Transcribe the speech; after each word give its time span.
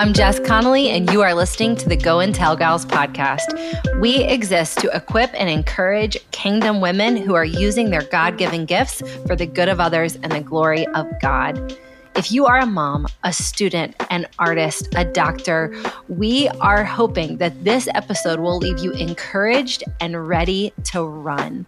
I'm 0.00 0.14
Jess 0.14 0.40
Connolly, 0.40 0.88
and 0.88 1.12
you 1.12 1.20
are 1.20 1.34
listening 1.34 1.76
to 1.76 1.86
the 1.86 1.94
Go 1.94 2.20
and 2.20 2.34
Tell 2.34 2.56
Gals 2.56 2.86
podcast. 2.86 4.00
We 4.00 4.24
exist 4.24 4.78
to 4.78 4.90
equip 4.96 5.28
and 5.34 5.50
encourage 5.50 6.16
kingdom 6.30 6.80
women 6.80 7.18
who 7.18 7.34
are 7.34 7.44
using 7.44 7.90
their 7.90 8.04
God 8.04 8.38
given 8.38 8.64
gifts 8.64 9.02
for 9.26 9.36
the 9.36 9.44
good 9.44 9.68
of 9.68 9.78
others 9.78 10.16
and 10.22 10.32
the 10.32 10.40
glory 10.40 10.86
of 10.86 11.06
God. 11.20 11.76
If 12.16 12.32
you 12.32 12.46
are 12.46 12.60
a 12.60 12.64
mom, 12.64 13.08
a 13.24 13.32
student, 13.34 13.94
an 14.08 14.26
artist, 14.38 14.88
a 14.96 15.04
doctor, 15.04 15.76
we 16.08 16.48
are 16.62 16.82
hoping 16.82 17.36
that 17.36 17.62
this 17.62 17.86
episode 17.94 18.40
will 18.40 18.56
leave 18.56 18.78
you 18.78 18.92
encouraged 18.92 19.84
and 20.00 20.26
ready 20.26 20.72
to 20.84 21.04
run. 21.04 21.66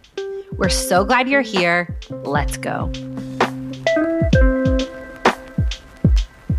We're 0.53 0.69
so 0.69 1.05
glad 1.05 1.29
you're 1.29 1.41
here. 1.41 1.95
Let's 2.09 2.57
go. 2.57 2.91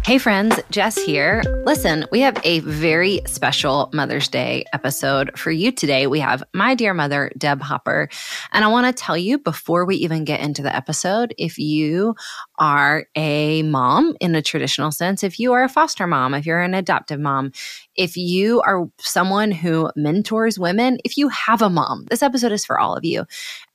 Hey 0.05 0.19
friends, 0.19 0.61
Jess 0.69 1.03
here. 1.03 1.43
Listen, 1.65 2.05
we 2.13 2.21
have 2.21 2.37
a 2.45 2.61
very 2.61 3.23
special 3.25 3.89
Mother's 3.95 4.29
Day 4.29 4.67
episode 4.75 5.31
for 5.39 5.51
you 5.51 5.73
today. 5.73 6.07
We 6.07 6.21
have 6.21 6.45
my 6.53 6.75
dear 6.75 6.93
mother, 6.93 7.33
Deb 7.39 7.63
Hopper. 7.63 8.11
And 8.53 8.67
I 8.67 8.69
want 8.69 8.87
to 8.87 9.03
tell 9.03 9.17
you 9.17 9.39
before 9.39 9.87
we 9.87 9.97
even 9.97 10.27
get 10.27 10.41
into 10.41 10.61
the 10.61 10.77
episode, 10.77 11.35
if 11.39 11.59
you 11.59 12.17
are 12.59 13.07
a 13.17 13.63
mom 13.63 14.15
in 14.21 14.35
a 14.35 14.43
traditional 14.43 14.93
sense, 14.93 15.25
if 15.25 15.41
you 15.41 15.55
are 15.55 15.65
a 15.65 15.71
foster 15.71 16.07
mom, 16.07 16.35
if 16.35 16.45
you're 16.45 16.61
an 16.61 16.75
adoptive 16.75 17.19
mom, 17.19 17.53
if 17.97 18.15
you 18.15 18.61
are 18.61 18.87
someone 18.99 19.53
who 19.53 19.91
mentors 19.97 20.59
women, 20.59 20.99
if 21.03 21.17
you 21.17 21.31
have 21.31 21.63
a 21.63 21.71
mom, 21.71 22.05
this 22.11 22.23
episode 22.23 22.53
is 22.53 22.67
for 22.67 22.79
all 22.79 22.95
of 22.95 23.07
you. 23.07 23.25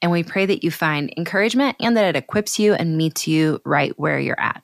And 0.04 0.12
we 0.12 0.22
pray 0.22 0.46
that 0.46 0.64
you 0.64 0.70
find 0.70 1.12
encouragement 1.18 1.76
and 1.80 1.98
that 1.98 2.06
it 2.06 2.16
equips 2.16 2.60
you 2.60 2.76
and 2.76 2.98
meets 2.98 3.28
you 3.28 3.60
right 3.66 3.98
where 3.98 4.20
you're 4.20 4.40
at. 4.40 4.64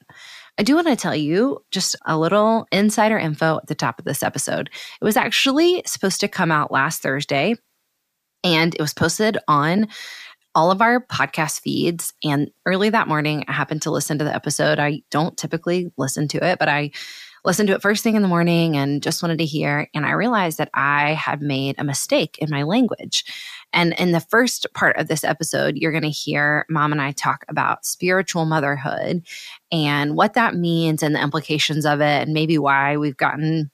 I 0.58 0.64
do 0.64 0.76
want 0.76 0.88
to 0.88 0.96
tell 0.96 1.16
you 1.16 1.60
just 1.72 1.96
a 2.06 2.18
little 2.18 2.66
insider 2.72 3.18
info 3.18 3.58
at 3.58 3.68
the 3.68 3.76
top 3.76 4.00
of 4.00 4.06
this 4.06 4.24
episode. 4.24 4.70
It 5.02 5.04
was 5.06 5.18
actually 5.18 5.84
supposed 5.86 6.22
to 6.22 6.28
come 6.28 6.52
out 6.52 6.72
last 6.72 7.02
Thursday, 7.02 7.56
and 8.44 8.74
it 8.74 8.82
was 8.82 8.94
posted 8.94 9.38
on 9.48 9.88
all 10.54 10.72
of 10.72 10.82
our 10.82 11.06
podcast 11.06 11.60
feeds. 11.60 12.14
And 12.24 12.50
early 12.66 12.90
that 12.90 13.10
morning, 13.10 13.44
I 13.48 13.52
happened 13.52 13.82
to 13.82 13.92
listen 13.92 14.18
to 14.20 14.24
the 14.24 14.34
episode. 14.34 14.80
I 14.80 15.02
don't 15.12 15.38
typically 15.38 15.92
listen 15.98 16.30
to 16.30 16.44
it, 16.46 16.60
but 16.60 16.70
I 16.70 16.92
listened 17.46 17.68
to 17.68 17.76
it 17.76 17.82
first 17.82 18.04
thing 18.04 18.16
in 18.16 18.22
the 18.22 18.28
morning 18.28 18.76
and 18.76 19.04
just 19.04 19.22
wanted 19.22 19.38
to 19.38 19.46
hear. 19.46 19.88
And 19.94 20.06
I 20.06 20.12
realized 20.12 20.58
that 20.58 20.70
I 20.74 21.14
had 21.14 21.42
made 21.42 21.76
a 21.78 21.84
mistake 21.84 22.38
in 22.40 22.50
my 22.50 22.64
language. 22.64 23.24
And 23.72 23.94
in 23.94 24.12
the 24.12 24.20
first 24.20 24.68
part 24.74 24.98
of 24.98 25.08
this 25.08 25.24
episode, 25.24 25.78
you're 25.78 25.92
going 25.92 26.04
to 26.04 26.10
hear 26.10 26.66
mom 26.70 26.92
and 26.92 27.02
I 27.02 27.12
talk 27.12 27.46
about 27.48 27.86
spiritual 27.86 28.46
motherhood 28.46 29.26
and 29.72 30.16
what 30.16 30.34
that 30.34 30.56
means 30.56 31.04
and 31.04 31.14
the 31.14 31.22
implications 31.22 31.86
of 31.86 32.02
it, 32.02 32.24
and 32.24 32.34
maybe 32.34 32.58
why 32.58 32.98
we've 32.98 33.18
gotten 33.18 33.72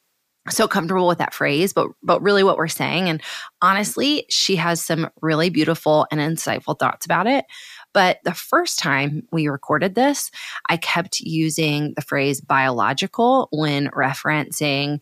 so 0.49 0.67
comfortable 0.67 1.07
with 1.07 1.19
that 1.19 1.35
phrase 1.35 1.71
but 1.71 1.87
but 2.01 2.19
really 2.23 2.43
what 2.43 2.57
we're 2.57 2.67
saying 2.67 3.07
and 3.07 3.21
honestly 3.61 4.25
she 4.27 4.55
has 4.55 4.81
some 4.81 5.07
really 5.21 5.51
beautiful 5.51 6.07
and 6.09 6.19
insightful 6.19 6.77
thoughts 6.79 7.05
about 7.05 7.27
it 7.27 7.45
but 7.93 8.19
the 8.23 8.33
first 8.33 8.79
time 8.79 9.27
we 9.31 9.47
recorded 9.47 9.95
this, 9.95 10.31
I 10.69 10.77
kept 10.77 11.19
using 11.19 11.93
the 11.95 12.01
phrase 12.01 12.41
biological 12.41 13.47
when 13.51 13.89
referencing 13.89 15.01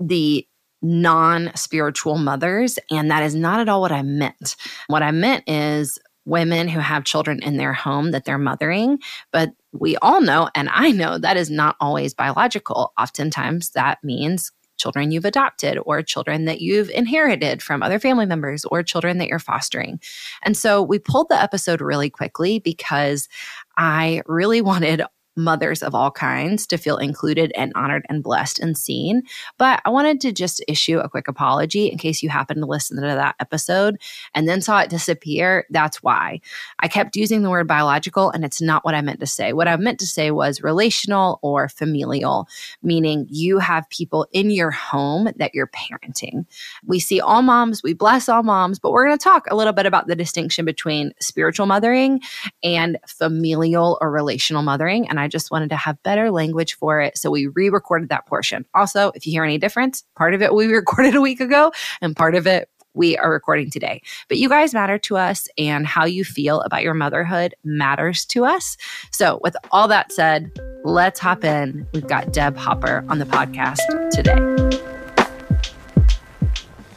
the 0.00 0.46
non 0.80 1.50
spiritual 1.56 2.18
mothers. 2.18 2.78
And 2.90 3.10
that 3.10 3.22
is 3.22 3.34
not 3.34 3.60
at 3.60 3.68
all 3.68 3.80
what 3.80 3.92
I 3.92 4.02
meant. 4.02 4.56
What 4.86 5.02
I 5.02 5.10
meant 5.10 5.44
is 5.48 5.98
women 6.24 6.68
who 6.68 6.78
have 6.78 7.04
children 7.04 7.42
in 7.42 7.56
their 7.56 7.72
home 7.72 8.10
that 8.10 8.24
they're 8.24 8.38
mothering. 8.38 8.98
But 9.32 9.50
we 9.72 9.96
all 9.96 10.20
know, 10.20 10.50
and 10.54 10.68
I 10.70 10.92
know 10.92 11.18
that 11.18 11.36
is 11.36 11.50
not 11.50 11.76
always 11.80 12.14
biological. 12.14 12.92
Oftentimes 12.98 13.70
that 13.70 14.04
means 14.04 14.52
children 14.78 15.10
you've 15.10 15.24
adopted 15.24 15.78
or 15.84 16.02
children 16.02 16.44
that 16.46 16.60
you've 16.60 16.90
inherited 16.90 17.62
from 17.62 17.82
other 17.82 17.98
family 17.98 18.26
members 18.26 18.64
or 18.66 18.82
children 18.82 19.18
that 19.18 19.28
you're 19.28 19.38
fostering. 19.38 20.00
And 20.42 20.56
so 20.56 20.82
we 20.82 20.98
pulled 20.98 21.28
the 21.28 21.40
episode 21.40 21.80
really 21.80 22.08
quickly 22.08 22.58
because 22.58 23.28
I 23.76 24.22
really 24.26 24.60
wanted 24.68 25.02
mothers 25.38 25.82
of 25.82 25.94
all 25.94 26.10
kinds 26.10 26.66
to 26.66 26.76
feel 26.76 26.96
included 26.98 27.52
and 27.54 27.72
honored 27.74 28.04
and 28.08 28.22
blessed 28.22 28.58
and 28.58 28.76
seen. 28.76 29.22
But 29.56 29.80
I 29.84 29.90
wanted 29.90 30.20
to 30.22 30.32
just 30.32 30.62
issue 30.68 30.98
a 30.98 31.08
quick 31.08 31.28
apology 31.28 31.86
in 31.86 31.96
case 31.96 32.22
you 32.22 32.28
happened 32.28 32.60
to 32.60 32.66
listen 32.66 32.96
to 32.96 33.02
that 33.02 33.36
episode 33.40 33.96
and 34.34 34.48
then 34.48 34.60
saw 34.60 34.80
it 34.80 34.90
disappear. 34.90 35.66
That's 35.70 36.02
why 36.02 36.40
I 36.80 36.88
kept 36.88 37.16
using 37.16 37.42
the 37.42 37.50
word 37.50 37.68
biological, 37.68 38.30
and 38.30 38.44
it's 38.44 38.60
not 38.60 38.84
what 38.84 38.94
I 38.94 39.00
meant 39.00 39.20
to 39.20 39.26
say. 39.26 39.52
What 39.52 39.68
I 39.68 39.76
meant 39.76 40.00
to 40.00 40.06
say 40.06 40.30
was 40.30 40.62
relational 40.62 41.38
or 41.42 41.68
familial, 41.68 42.48
meaning 42.82 43.26
you 43.30 43.58
have 43.58 43.88
people 43.90 44.26
in 44.32 44.50
your 44.50 44.70
home 44.70 45.28
that 45.36 45.54
you're 45.54 45.68
parenting. 45.68 46.46
We 46.84 46.98
see 46.98 47.20
all 47.20 47.42
moms, 47.42 47.82
we 47.82 47.94
bless 47.94 48.28
all 48.28 48.42
moms, 48.42 48.78
but 48.78 48.92
we're 48.92 49.06
going 49.06 49.18
to 49.18 49.22
talk 49.22 49.46
a 49.50 49.56
little 49.56 49.72
bit 49.72 49.86
about 49.86 50.08
the 50.08 50.16
distinction 50.16 50.64
between 50.64 51.12
spiritual 51.20 51.66
mothering 51.66 52.20
and 52.62 52.98
familial 53.06 53.98
or 54.00 54.10
relational 54.10 54.62
mothering. 54.62 55.08
And 55.08 55.20
I 55.20 55.27
I 55.28 55.30
just 55.30 55.50
wanted 55.50 55.68
to 55.68 55.76
have 55.76 56.02
better 56.02 56.30
language 56.30 56.74
for 56.76 57.02
it. 57.02 57.18
So 57.18 57.30
we 57.30 57.48
re 57.48 57.68
recorded 57.68 58.08
that 58.08 58.24
portion. 58.26 58.64
Also, 58.74 59.12
if 59.14 59.26
you 59.26 59.32
hear 59.32 59.44
any 59.44 59.58
difference, 59.58 60.02
part 60.16 60.32
of 60.32 60.40
it 60.40 60.54
we 60.54 60.66
recorded 60.72 61.14
a 61.14 61.20
week 61.20 61.40
ago 61.40 61.70
and 62.00 62.16
part 62.16 62.34
of 62.34 62.46
it 62.46 62.70
we 62.94 63.14
are 63.18 63.30
recording 63.30 63.70
today. 63.70 64.00
But 64.28 64.38
you 64.38 64.48
guys 64.48 64.72
matter 64.72 64.96
to 65.00 65.18
us, 65.18 65.46
and 65.58 65.86
how 65.86 66.06
you 66.06 66.24
feel 66.24 66.62
about 66.62 66.82
your 66.82 66.94
motherhood 66.94 67.54
matters 67.62 68.24
to 68.26 68.46
us. 68.46 68.78
So, 69.12 69.38
with 69.44 69.54
all 69.70 69.86
that 69.88 70.10
said, 70.12 70.50
let's 70.82 71.20
hop 71.20 71.44
in. 71.44 71.86
We've 71.92 72.08
got 72.08 72.32
Deb 72.32 72.56
Hopper 72.56 73.04
on 73.10 73.18
the 73.18 73.26
podcast 73.26 73.82
today. 74.10 74.38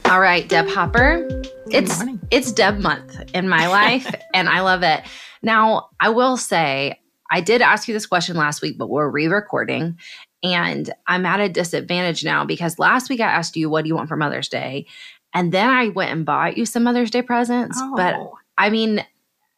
All 0.10 0.22
right, 0.22 0.48
Deb 0.48 0.70
Hopper. 0.70 1.28
it's 1.70 2.02
it's 2.32 2.54
Deb 2.54 2.80
month 2.80 3.22
in 3.34 3.50
my 3.50 3.68
life 3.68 4.10
and 4.34 4.48
I 4.48 4.62
love 4.62 4.84
it. 4.84 5.02
Now, 5.44 5.90
I 6.00 6.10
will 6.10 6.38
say 6.38 7.01
I 7.32 7.42
did 7.42 7.62
ask 7.62 7.88
you 7.88 7.94
this 7.94 8.06
question 8.06 8.36
last 8.36 8.62
week, 8.62 8.78
but 8.78 8.90
we're 8.90 9.10
re 9.10 9.28
recording. 9.28 9.98
And 10.44 10.94
I'm 11.08 11.26
at 11.26 11.40
a 11.40 11.50
disadvantage 11.50 12.24
now 12.26 12.46
because 12.46 12.78
last 12.78 13.10
week 13.10 13.22
I 13.22 13.28
asked 13.28 13.56
you, 13.56 13.70
what 13.70 13.84
do 13.84 13.88
you 13.88 13.96
want 13.96 14.10
for 14.10 14.18
Mother's 14.18 14.50
Day? 14.50 14.86
And 15.34 15.52
then 15.54 15.70
I 15.70 15.90
went 15.90 16.12
and 16.12 16.26
bought 16.26 16.58
you 16.58 16.66
some 16.66 16.84
Mother's 16.84 17.10
Day 17.10 17.22
presents. 17.22 17.78
Oh. 17.80 17.94
But 17.96 18.16
I 18.58 18.70
mean, 18.70 19.06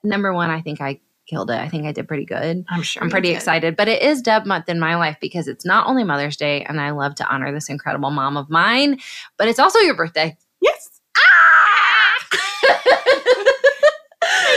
number 0.04 0.32
one, 0.34 0.52
I 0.52 0.62
think 0.62 0.82
I 0.82 1.00
killed 1.26 1.50
it. 1.50 1.58
I 1.58 1.68
think 1.68 1.86
I 1.86 1.94
did 1.94 2.08
pretty 2.08 2.26
good. 2.26 2.64
I'm 2.70 2.84
sure. 2.84 3.02
I'm 3.02 3.10
pretty 3.10 3.30
excited. 3.30 3.76
But 3.76 3.88
it 3.88 4.04
is 4.04 4.22
Deb 4.22 4.46
month 4.46 4.70
in 4.70 4.80
my 4.80 4.96
life 4.96 5.18
because 5.20 5.48
it's 5.48 5.66
not 5.66 5.88
only 5.88 6.04
Mother's 6.04 6.38
Day 6.38 6.64
and 6.64 6.80
I 6.80 6.92
love 6.92 7.16
to 7.16 7.28
honor 7.28 7.52
this 7.52 7.70
incredible 7.70 8.12
mom 8.12 8.38
of 8.38 8.50
mine, 8.50 9.00
but 9.38 9.48
it's 9.48 9.60
also 9.60 9.80
your 9.80 9.96
birthday. 9.96 10.38
Yes. 10.62 11.02
Ah! 11.18 11.94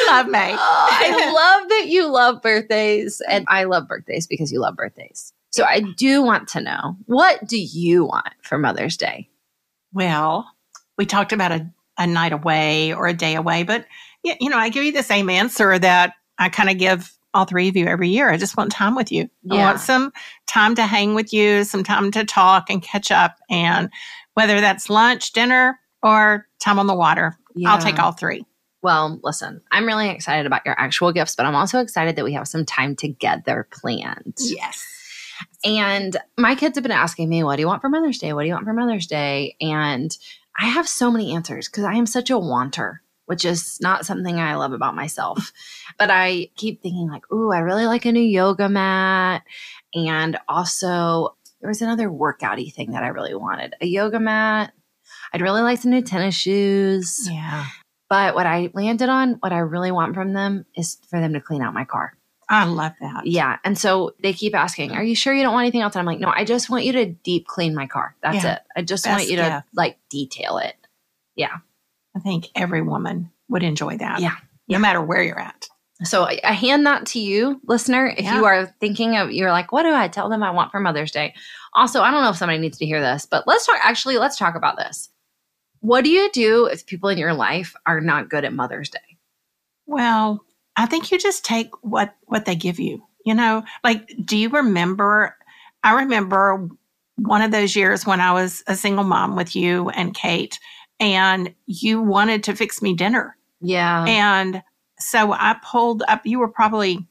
Love 0.07 0.29
May. 0.29 0.53
oh, 0.59 0.89
I 0.91 1.33
love 1.33 1.69
that 1.69 1.87
you 1.89 2.09
love 2.09 2.43
birthdays. 2.43 3.23
And 3.29 3.45
I 3.49 3.65
love 3.65 3.89
birthdays 3.89 4.27
because 4.27 4.53
you 4.53 4.61
love 4.61 4.77
birthdays. 4.77 5.33
So 5.51 5.65
I 5.65 5.81
do 5.81 6.23
want 6.23 6.49
to 6.49 6.61
know 6.61 6.97
what 7.07 7.47
do 7.47 7.59
you 7.59 8.05
want 8.05 8.29
for 8.43 8.59
Mother's 8.59 8.97
Day? 8.97 9.29
Well, 9.93 10.47
we 10.99 11.07
talked 11.07 11.33
about 11.33 11.53
a, 11.53 11.71
a 11.99 12.07
night 12.07 12.33
away 12.33 12.93
or 12.93 13.07
a 13.07 13.15
day 13.15 13.35
away, 13.35 13.63
but 13.63 13.87
you 14.23 14.51
know, 14.51 14.59
I 14.59 14.69
give 14.69 14.85
you 14.85 14.93
the 14.93 15.03
same 15.03 15.31
answer 15.31 15.79
that 15.79 16.15
I 16.39 16.49
kind 16.49 16.69
of 16.69 16.79
give 16.79 17.17
all 17.33 17.45
three 17.45 17.69
of 17.69 17.77
you 17.77 17.87
every 17.87 18.09
year. 18.09 18.31
I 18.31 18.37
just 18.37 18.57
want 18.57 18.73
time 18.73 18.95
with 18.95 19.13
you. 19.13 19.29
Yeah. 19.43 19.55
I 19.55 19.65
want 19.67 19.81
some 19.81 20.13
time 20.47 20.75
to 20.75 20.87
hang 20.87 21.15
with 21.15 21.33
you, 21.33 21.65
some 21.65 21.85
time 21.85 22.11
to 22.13 22.25
talk 22.25 22.71
and 22.71 22.83
catch 22.83 23.13
up. 23.13 23.37
And 23.49 23.91
whether 24.35 24.61
that's 24.61 24.91
lunch, 24.91 25.33
dinner, 25.33 25.79
or 26.03 26.47
time 26.61 26.79
on 26.79 26.87
the 26.87 26.95
water, 26.95 27.37
yeah. 27.55 27.73
I'll 27.73 27.81
take 27.81 27.99
all 27.99 28.13
three. 28.13 28.45
Well, 28.83 29.19
listen, 29.23 29.63
I'm 29.71 29.87
really 29.87 30.11
excited 30.11 30.47
about 30.47 30.65
your 30.65 30.79
actual 30.79 31.13
gifts, 31.13 31.35
but 31.35 31.47
I'm 31.47 31.57
also 31.57 31.81
excited 31.81 32.17
that 32.17 32.25
we 32.25 32.35
have 32.35 32.47
some 32.47 32.65
time 32.65 32.95
together 32.95 33.67
planned. 33.73 34.35
Yes. 34.39 34.85
And 35.65 36.17
my 36.39 36.55
kids 36.55 36.77
have 36.77 36.83
been 36.83 36.93
asking 36.93 37.29
me, 37.29 37.43
what 37.43 37.57
do 37.57 37.63
you 37.63 37.67
want 37.67 37.83
for 37.83 37.89
Mother's 37.89 38.19
Day? 38.19 38.33
What 38.33 38.43
do 38.43 38.49
you 38.49 38.55
want 38.55 38.67
for 38.67 38.73
Mother's 38.73 39.07
Day? 39.07 39.57
And 39.61 40.17
I 40.59 40.67
have 40.67 40.89
so 40.89 41.11
many 41.11 41.35
answers 41.35 41.69
because 41.69 41.85
I 41.85 41.95
am 41.95 42.07
such 42.07 42.31
a 42.31 42.39
wanter, 42.39 43.03
which 43.27 43.45
is 43.45 43.79
not 43.81 44.07
something 44.07 44.39
I 44.39 44.55
love 44.55 44.73
about 44.73 44.95
myself. 44.95 45.53
but 45.99 46.11
I 46.11 46.51
keep 46.57 46.83
thinking, 46.83 47.09
like, 47.11 47.31
ooh, 47.33 47.53
I 47.53 47.59
really 47.59 47.87
like 47.87 48.05
a 48.05 48.13
new 48.13 48.21
yoga 48.21 48.69
mat. 48.69 49.43
And 49.95 50.39
also, 50.49 51.37
there 51.61 51.69
was 51.69 51.83
another 51.83 52.09
workouty 52.09 52.73
thing 52.73 52.93
that 52.93 53.03
I 53.03 53.09
really 53.09 53.35
wanted 53.35 53.75
a 53.81 53.87
yoga 53.87 54.21
mat. 54.21 54.73
I'd 55.33 55.43
really 55.43 55.63
like 55.63 55.81
some 55.81 55.91
new 55.91 56.03
tennis 56.03 56.35
shoes. 56.35 57.29
Yeah. 57.31 57.67
But 58.09 58.35
what 58.35 58.47
I 58.47 58.71
landed 58.73 59.09
on, 59.09 59.35
what 59.41 59.53
I 59.53 59.59
really 59.59 59.91
want 59.91 60.15
from 60.15 60.33
them 60.33 60.65
is 60.77 60.99
for 61.11 61.21
them 61.21 61.33
to 61.33 61.41
clean 61.41 61.63
out 61.63 61.75
my 61.75 61.85
car. 61.85 62.13
I 62.49 62.65
love 62.67 62.93
that. 63.01 63.27
Yeah. 63.27 63.57
And 63.65 63.77
so 63.77 64.15
they 64.23 64.33
keep 64.33 64.55
asking, 64.55 64.93
Are 64.93 65.03
you 65.03 65.17
sure 65.17 65.35
you 65.35 65.43
don't 65.43 65.53
want 65.53 65.65
anything 65.65 65.81
else? 65.81 65.97
And 65.97 66.01
I'm 66.01 66.07
like, 66.07 66.21
No, 66.21 66.33
I 66.33 66.45
just 66.45 66.71
want 66.71 66.85
you 66.85 66.93
to 66.93 67.07
deep 67.07 67.47
clean 67.49 67.75
my 67.75 67.89
car. 67.89 68.15
That's 68.23 68.45
yeah. 68.45 68.55
it. 68.55 68.63
I 68.77 68.83
just 68.83 69.05
Best 69.05 69.19
want 69.19 69.29
you 69.31 69.37
to 69.37 69.43
gift. 69.65 69.67
like 69.75 69.99
detail 70.09 70.59
it. 70.59 70.77
Yeah. 71.35 71.57
I 72.17 72.21
think 72.21 72.47
every 72.55 72.83
woman 72.83 73.33
would 73.49 73.65
enjoy 73.65 73.97
that. 73.99 74.21
Yeah. 74.21 74.37
No 74.69 74.79
matter 74.79 75.03
where 75.03 75.23
you're 75.23 75.41
at. 75.41 75.69
So 76.05 76.25
I, 76.25 76.39
I 76.45 76.53
hand 76.53 76.87
that 76.87 77.07
to 77.07 77.19
you, 77.19 77.61
listener. 77.67 78.07
If 78.07 78.25
Yeah. 78.25 78.37
you 78.37 78.45
are 78.45 78.67
thinking 78.81 79.17
of, 79.17 79.33
you're 79.33 79.51
like, 79.51 79.73
what 79.73 79.83
do 79.83 79.93
I 79.93 80.07
tell 80.09 80.29
them 80.29 80.43
I 80.43 80.51
want 80.51 80.71
for 80.71 80.79
Mother's 80.79 81.11
Day? 81.11 81.35
Also, 81.73 82.01
I 82.03 82.11
don't 82.11 82.23
know 82.23 82.31
if 82.31 82.37
somebody 82.37 82.59
needs 82.59 82.79
to 82.79 82.87
hear 82.87 83.01
this, 83.01 83.27
but 83.27 83.47
let's 83.47 83.67
talk. 83.67 83.77
Actually, 83.83 84.19
let's 84.19 84.37
talk 84.39 84.55
about 84.55 84.77
this. 84.77 85.09
What 85.81 86.05
do 86.05 86.11
you 86.11 86.31
do 86.33 86.67
if 86.67 86.87
people 86.87 87.09
in 87.09 87.19
your 87.19 87.35
life 87.35 87.75
are 87.87 88.01
not 88.01 88.29
good 88.29 88.45
at 88.45 88.53
Mother's 88.53 88.91
Day? 88.91 88.99
Well, 89.87 90.45
I 90.77 90.87
think 90.87 91.11
you 91.11 91.19
just 91.19 91.45
take 91.45 91.71
what 91.83 92.15
what 92.25 92.45
they 92.45 92.57
give 92.57 92.79
you. 92.79 93.03
You 93.25 93.35
know, 93.35 93.65
like 93.83 94.09
do 94.25 94.37
you 94.37 94.49
remember 94.51 95.37
I 95.83 96.03
remember 96.03 96.69
one 97.17 97.43
of 97.43 97.51
those 97.51 97.77
years 97.77 98.07
when 98.07 98.21
I 98.21 98.33
was 98.33 98.63
a 98.67 98.77
single 98.77 99.05
mom 99.05 99.37
with 99.37 99.57
you 99.57 99.89
and 99.91 100.15
Kate 100.15 100.59
and 101.01 101.55
you 101.67 102.01
wanted 102.03 102.45
to 102.45 102.57
fix 102.57 102.83
me 102.83 102.95
dinner. 102.95 103.37
Yeah. 103.61 104.05
And 104.07 104.63
so 104.99 105.33
I 105.33 105.57
pulled 105.65 106.03
up 106.09 106.27
you 106.27 106.39
were 106.39 106.49
probably 106.49 107.07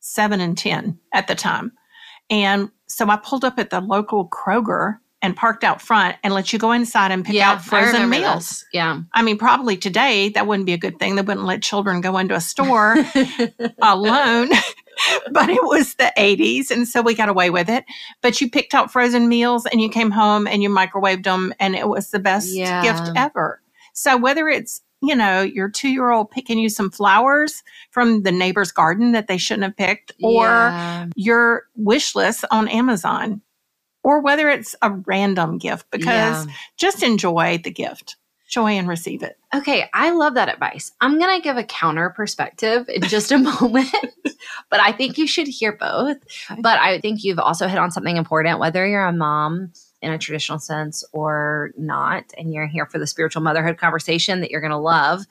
7 0.00 0.40
and 0.40 0.56
10 0.56 0.98
at 1.12 1.26
the 1.26 1.34
time. 1.34 1.72
And 2.30 2.70
so 2.86 3.08
I 3.08 3.16
pulled 3.16 3.44
up 3.44 3.58
at 3.58 3.70
the 3.70 3.80
local 3.80 4.28
Kroger 4.28 4.98
and 5.24 5.34
parked 5.34 5.64
out 5.64 5.80
front 5.80 6.16
and 6.22 6.34
let 6.34 6.52
you 6.52 6.58
go 6.58 6.70
inside 6.72 7.10
and 7.10 7.24
pick 7.24 7.40
out 7.40 7.64
frozen 7.64 8.10
meals. 8.10 8.48
this. 8.50 8.64
Yeah. 8.74 9.00
I 9.14 9.22
mean, 9.22 9.38
probably 9.38 9.76
today 9.76 10.28
that 10.30 10.46
wouldn't 10.46 10.66
be 10.66 10.74
a 10.74 10.78
good 10.78 10.98
thing. 10.98 11.16
They 11.16 11.22
wouldn't 11.22 11.46
let 11.46 11.62
children 11.62 12.00
go 12.02 12.18
into 12.18 12.34
a 12.34 12.40
store 12.40 12.96
alone. 13.82 14.50
but 15.32 15.48
it 15.50 15.62
was 15.64 15.94
the 15.94 16.12
80s, 16.16 16.70
and 16.70 16.86
so 16.86 17.02
we 17.02 17.14
got 17.14 17.28
away 17.28 17.50
with 17.50 17.68
it. 17.68 17.84
But 18.22 18.40
you 18.40 18.48
picked 18.50 18.74
out 18.74 18.92
frozen 18.92 19.28
meals 19.28 19.66
and 19.66 19.80
you 19.80 19.88
came 19.88 20.10
home 20.10 20.46
and 20.46 20.62
you 20.62 20.68
microwaved 20.68 21.24
them, 21.24 21.52
and 21.58 21.74
it 21.74 21.88
was 21.88 22.10
the 22.10 22.18
best 22.20 22.48
Yeah. 22.50 22.82
gift 22.82 23.10
ever. 23.16 23.60
So 23.92 24.16
whether 24.16 24.48
it's 24.48 24.82
you 25.02 25.14
know 25.14 25.42
your 25.42 25.68
two 25.68 25.88
year 25.88 26.10
old 26.10 26.30
picking 26.30 26.58
you 26.58 26.68
some 26.68 26.90
flowers 26.90 27.62
from 27.90 28.22
the 28.22 28.32
neighbor's 28.32 28.72
garden 28.72 29.12
that 29.12 29.26
they 29.26 29.36
shouldn't 29.38 29.64
have 29.64 29.76
picked, 29.76 30.12
or 30.22 30.44
Yeah. 30.44 31.06
your 31.16 31.64
wish 31.76 32.14
list 32.14 32.44
on 32.50 32.68
Amazon, 32.68 33.40
or 34.04 34.20
whether 34.20 34.48
it's 34.48 34.76
a 34.82 34.92
random 34.92 35.58
gift, 35.58 35.90
because 35.90 36.46
Yeah. 36.46 36.52
just 36.76 37.02
enjoy 37.02 37.58
the 37.64 37.70
gift, 37.72 38.16
joy 38.48 38.72
and 38.72 38.86
receive 38.86 39.22
it. 39.24 39.36
Okay, 39.52 39.88
I 39.92 40.10
love 40.10 40.34
that 40.34 40.48
advice. 40.48 40.92
I'm 41.00 41.18
going 41.18 41.36
to 41.36 41.42
give 41.42 41.56
a 41.56 41.64
counter 41.64 42.10
perspective 42.10 42.88
in 42.88 43.02
just 43.02 43.32
a 43.32 43.38
moment, 43.62 43.90
but 44.70 44.78
I 44.80 44.92
think 44.92 45.18
you 45.18 45.26
should 45.26 45.48
hear 45.48 45.72
both. 45.72 46.18
But 46.60 46.78
I 46.78 47.00
think 47.00 47.24
you've 47.24 47.38
also 47.40 47.66
hit 47.66 47.78
on 47.78 47.90
something 47.90 48.16
important, 48.16 48.60
whether 48.60 48.86
you're 48.86 49.06
a 49.06 49.12
mom 49.12 49.72
in 50.02 50.12
a 50.12 50.18
traditional 50.18 50.58
sense 50.58 51.02
or 51.12 51.70
not, 51.78 52.24
and 52.36 52.52
you're 52.52 52.66
here 52.66 52.84
for 52.86 52.98
the 52.98 53.06
spiritual 53.06 53.42
motherhood 53.42 53.78
conversation 53.78 54.42
that 54.42 54.50
you're 54.50 54.60
going 54.60 54.70
to 54.70 54.76
love. 54.76 55.22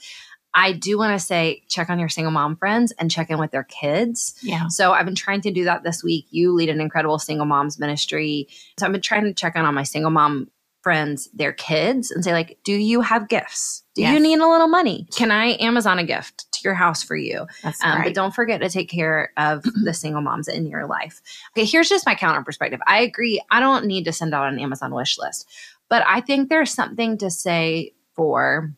I 0.55 0.71
do 0.73 0.97
want 0.97 1.19
to 1.19 1.25
say 1.25 1.63
check 1.67 1.89
on 1.89 1.99
your 1.99 2.09
single 2.09 2.31
mom 2.31 2.55
friends 2.57 2.91
and 2.99 3.09
check 3.09 3.29
in 3.29 3.39
with 3.39 3.51
their 3.51 3.63
kids. 3.63 4.35
Yeah. 4.41 4.67
So 4.67 4.93
I've 4.93 5.05
been 5.05 5.15
trying 5.15 5.41
to 5.41 5.51
do 5.51 5.63
that 5.65 5.83
this 5.83 6.03
week. 6.03 6.27
You 6.29 6.53
lead 6.53 6.69
an 6.69 6.79
incredible 6.79 7.17
single 7.19 7.45
moms 7.45 7.79
ministry. 7.79 8.47
So 8.79 8.85
I've 8.85 8.91
been 8.91 9.01
trying 9.01 9.23
to 9.25 9.33
check 9.33 9.55
in 9.55 9.65
on 9.65 9.73
my 9.73 9.83
single 9.83 10.11
mom 10.11 10.49
friends, 10.83 11.29
their 11.33 11.53
kids, 11.53 12.11
and 12.11 12.25
say, 12.25 12.33
like, 12.33 12.59
do 12.65 12.73
you 12.73 12.99
have 12.99 13.29
gifts? 13.29 13.83
Do 13.95 14.01
you 14.01 14.19
need 14.19 14.39
a 14.39 14.47
little 14.49 14.67
money? 14.67 15.07
Can 15.15 15.31
I 15.31 15.55
Amazon 15.61 15.97
a 15.97 16.03
gift 16.03 16.51
to 16.51 16.59
your 16.63 16.73
house 16.73 17.01
for 17.01 17.15
you? 17.15 17.47
That's 17.63 17.81
Um, 17.81 17.91
right. 17.99 18.03
But 18.03 18.13
don't 18.13 18.35
forget 18.35 18.59
to 18.59 18.69
take 18.69 18.89
care 18.89 19.31
of 19.37 19.63
the 19.85 19.93
single 19.93 20.21
moms 20.21 20.49
in 20.49 20.67
your 20.67 20.85
life. 20.85 21.21
Okay, 21.55 21.65
here's 21.65 21.87
just 21.87 22.05
my 22.05 22.15
counter 22.15 22.43
perspective. 22.43 22.81
I 22.85 22.99
agree. 22.99 23.41
I 23.49 23.61
don't 23.61 23.85
need 23.85 24.03
to 24.05 24.11
send 24.11 24.33
out 24.33 24.51
an 24.51 24.59
Amazon 24.59 24.93
wish 24.93 25.17
list, 25.17 25.47
but 25.89 26.03
I 26.05 26.19
think 26.19 26.49
there's 26.49 26.73
something 26.73 27.17
to 27.19 27.31
say 27.31 27.93
for 28.15 28.73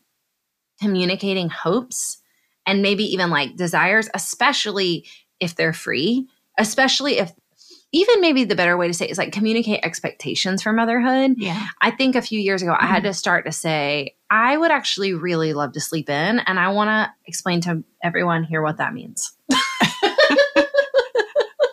communicating 0.80 1.48
hopes 1.48 2.18
and 2.66 2.82
maybe 2.82 3.04
even 3.04 3.30
like 3.30 3.56
desires, 3.56 4.08
especially 4.14 5.06
if 5.40 5.54
they're 5.54 5.72
free, 5.72 6.26
especially 6.58 7.18
if 7.18 7.32
even 7.92 8.20
maybe 8.20 8.44
the 8.44 8.56
better 8.56 8.76
way 8.76 8.88
to 8.88 8.94
say 8.94 9.06
it 9.06 9.10
is 9.10 9.18
like 9.18 9.32
communicate 9.32 9.80
expectations 9.82 10.62
for 10.62 10.72
motherhood. 10.72 11.34
yeah. 11.38 11.68
I 11.80 11.92
think 11.92 12.16
a 12.16 12.22
few 12.22 12.40
years 12.40 12.62
ago, 12.62 12.76
I 12.78 12.86
had 12.86 12.98
mm-hmm. 12.98 13.06
to 13.06 13.14
start 13.14 13.46
to 13.46 13.52
say, 13.52 14.16
I 14.28 14.56
would 14.56 14.70
actually 14.70 15.14
really 15.14 15.52
love 15.52 15.72
to 15.72 15.80
sleep 15.80 16.10
in. 16.10 16.40
And 16.40 16.58
I 16.58 16.68
want 16.68 16.88
to 16.88 17.10
explain 17.26 17.60
to 17.62 17.84
everyone 18.02 18.44
here 18.44 18.60
what 18.60 18.78
that 18.78 18.92
means. 18.92 19.32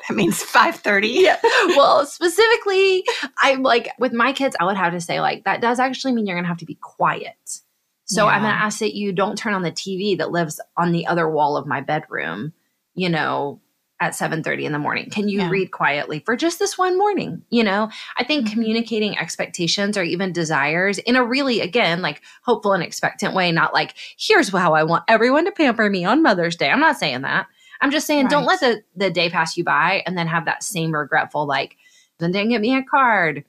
That 0.09 0.17
means 0.17 0.43
5:30. 0.43 1.37
well, 1.75 2.05
specifically, 2.05 3.03
I'm 3.41 3.63
like, 3.63 3.89
with 3.97 4.13
my 4.13 4.33
kids, 4.33 4.55
I 4.59 4.65
would 4.65 4.77
have 4.77 4.93
to 4.93 5.01
say, 5.01 5.21
like, 5.21 5.45
that 5.45 5.61
does 5.61 5.79
actually 5.79 6.13
mean 6.13 6.27
you're 6.27 6.35
going 6.35 6.43
to 6.43 6.49
have 6.49 6.57
to 6.57 6.65
be 6.65 6.75
quiet. 6.75 7.61
So 8.05 8.27
I'm 8.27 8.41
going 8.41 8.53
to 8.53 8.61
ask 8.61 8.79
that 8.79 8.95
you 8.95 9.11
don't 9.13 9.37
turn 9.37 9.53
on 9.53 9.61
the 9.63 9.71
TV 9.71 10.17
that 10.17 10.31
lives 10.31 10.59
on 10.77 10.91
the 10.91 11.07
other 11.07 11.29
wall 11.29 11.57
of 11.57 11.65
my 11.65 11.81
bedroom, 11.81 12.53
you 12.95 13.09
know, 13.09 13.61
at 13.99 14.13
7:30 14.13 14.65
in 14.65 14.73
the 14.73 14.79
morning. 14.79 15.09
Can 15.09 15.29
you 15.29 15.39
Yeah. 15.39 15.49
read 15.49 15.71
quietly 15.71 16.19
for 16.25 16.35
just 16.35 16.59
this 16.59 16.77
one 16.77 16.97
morning? 16.97 17.41
You 17.49 17.63
know, 17.63 17.89
I 18.17 18.23
think 18.25 18.47
Mhm. 18.47 18.51
communicating 18.51 19.17
expectations 19.17 19.97
or 19.97 20.03
even 20.03 20.33
desires 20.33 20.97
in 20.97 21.15
a 21.15 21.23
really 21.23 21.61
again 21.61 22.01
like 22.01 22.21
hopeful 22.43 22.73
and 22.73 22.83
expectant 22.83 23.33
way, 23.33 23.51
not 23.53 23.73
like 23.73 23.93
here's 24.17 24.49
how 24.49 24.73
I 24.73 24.83
want 24.83 25.05
everyone 25.07 25.45
to 25.45 25.51
pamper 25.51 25.89
me 25.89 26.03
on 26.03 26.21
Mother's 26.21 26.57
Day. 26.57 26.69
I'm 26.69 26.81
not 26.81 26.97
saying 26.97 27.21
that. 27.21 27.47
I'm 27.79 27.91
just 27.91 28.05
saying 28.07 28.27
don't 28.27 28.45
let 28.45 28.59
the 28.59 28.83
the 28.95 29.09
day 29.09 29.29
pass 29.29 29.55
you 29.55 29.63
by 29.63 30.03
and 30.05 30.17
then 30.17 30.27
have 30.27 30.45
that 30.45 30.63
same 30.63 30.91
regretful 30.93 31.45
like 31.47 31.77
then 32.19 32.31
didn't 32.31 32.49
get 32.49 32.61
me 32.61 32.75
a 32.75 32.83
card. 32.83 33.45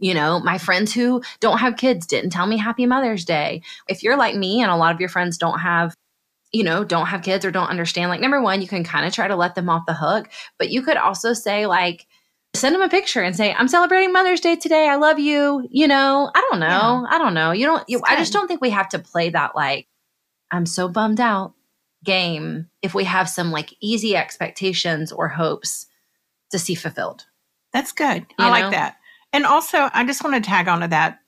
You 0.00 0.14
know, 0.14 0.40
my 0.40 0.58
friends 0.58 0.92
who 0.92 1.22
don't 1.40 1.58
have 1.58 1.76
kids 1.76 2.06
didn't 2.06 2.30
tell 2.30 2.46
me 2.46 2.56
happy 2.56 2.86
Mother's 2.86 3.24
Day. 3.24 3.62
If 3.88 4.02
you're 4.02 4.16
like 4.16 4.34
me 4.34 4.62
and 4.62 4.70
a 4.70 4.76
lot 4.76 4.94
of 4.94 5.00
your 5.00 5.08
friends 5.08 5.38
don't 5.38 5.60
have 5.60 5.94
you 6.54 6.62
know, 6.62 6.84
don't 6.84 7.06
have 7.06 7.22
kids 7.22 7.44
or 7.44 7.50
don't 7.50 7.68
understand, 7.68 8.10
like, 8.10 8.20
number 8.20 8.40
one, 8.40 8.62
you 8.62 8.68
can 8.68 8.84
kind 8.84 9.04
of 9.04 9.12
try 9.12 9.26
to 9.26 9.34
let 9.34 9.56
them 9.56 9.68
off 9.68 9.86
the 9.86 9.92
hook, 9.92 10.28
but 10.56 10.70
you 10.70 10.82
could 10.82 10.96
also 10.96 11.32
say, 11.32 11.66
like, 11.66 12.06
send 12.54 12.72
them 12.72 12.82
a 12.82 12.88
picture 12.88 13.22
and 13.22 13.34
say, 13.34 13.52
I'm 13.52 13.66
celebrating 13.66 14.12
Mother's 14.12 14.40
Day 14.40 14.54
today. 14.54 14.88
I 14.88 14.94
love 14.94 15.18
you. 15.18 15.66
You 15.68 15.88
know, 15.88 16.30
I 16.32 16.46
don't 16.48 16.60
know. 16.60 17.06
I 17.10 17.18
don't 17.18 17.34
know. 17.34 17.50
You 17.50 17.66
don't, 17.66 17.82
you, 17.88 18.00
I 18.06 18.14
just 18.14 18.32
don't 18.32 18.46
think 18.46 18.60
we 18.60 18.70
have 18.70 18.88
to 18.90 19.00
play 19.00 19.30
that, 19.30 19.56
like, 19.56 19.88
I'm 20.52 20.64
so 20.64 20.88
bummed 20.88 21.20
out 21.20 21.54
game 22.04 22.68
if 22.82 22.94
we 22.94 23.04
have 23.04 23.28
some 23.28 23.50
like 23.50 23.74
easy 23.80 24.14
expectations 24.14 25.10
or 25.10 25.26
hopes 25.26 25.86
to 26.50 26.58
see 26.58 26.76
fulfilled. 26.76 27.26
That's 27.72 27.90
good. 27.90 28.26
You 28.38 28.44
I 28.44 28.50
like 28.50 28.70
that. 28.70 28.98
And 29.34 29.44
also, 29.44 29.90
I 29.92 30.04
just 30.06 30.24
want 30.24 30.36
to 30.36 30.40
tag 30.48 30.68
onto 30.68 30.86
that. 30.86 31.18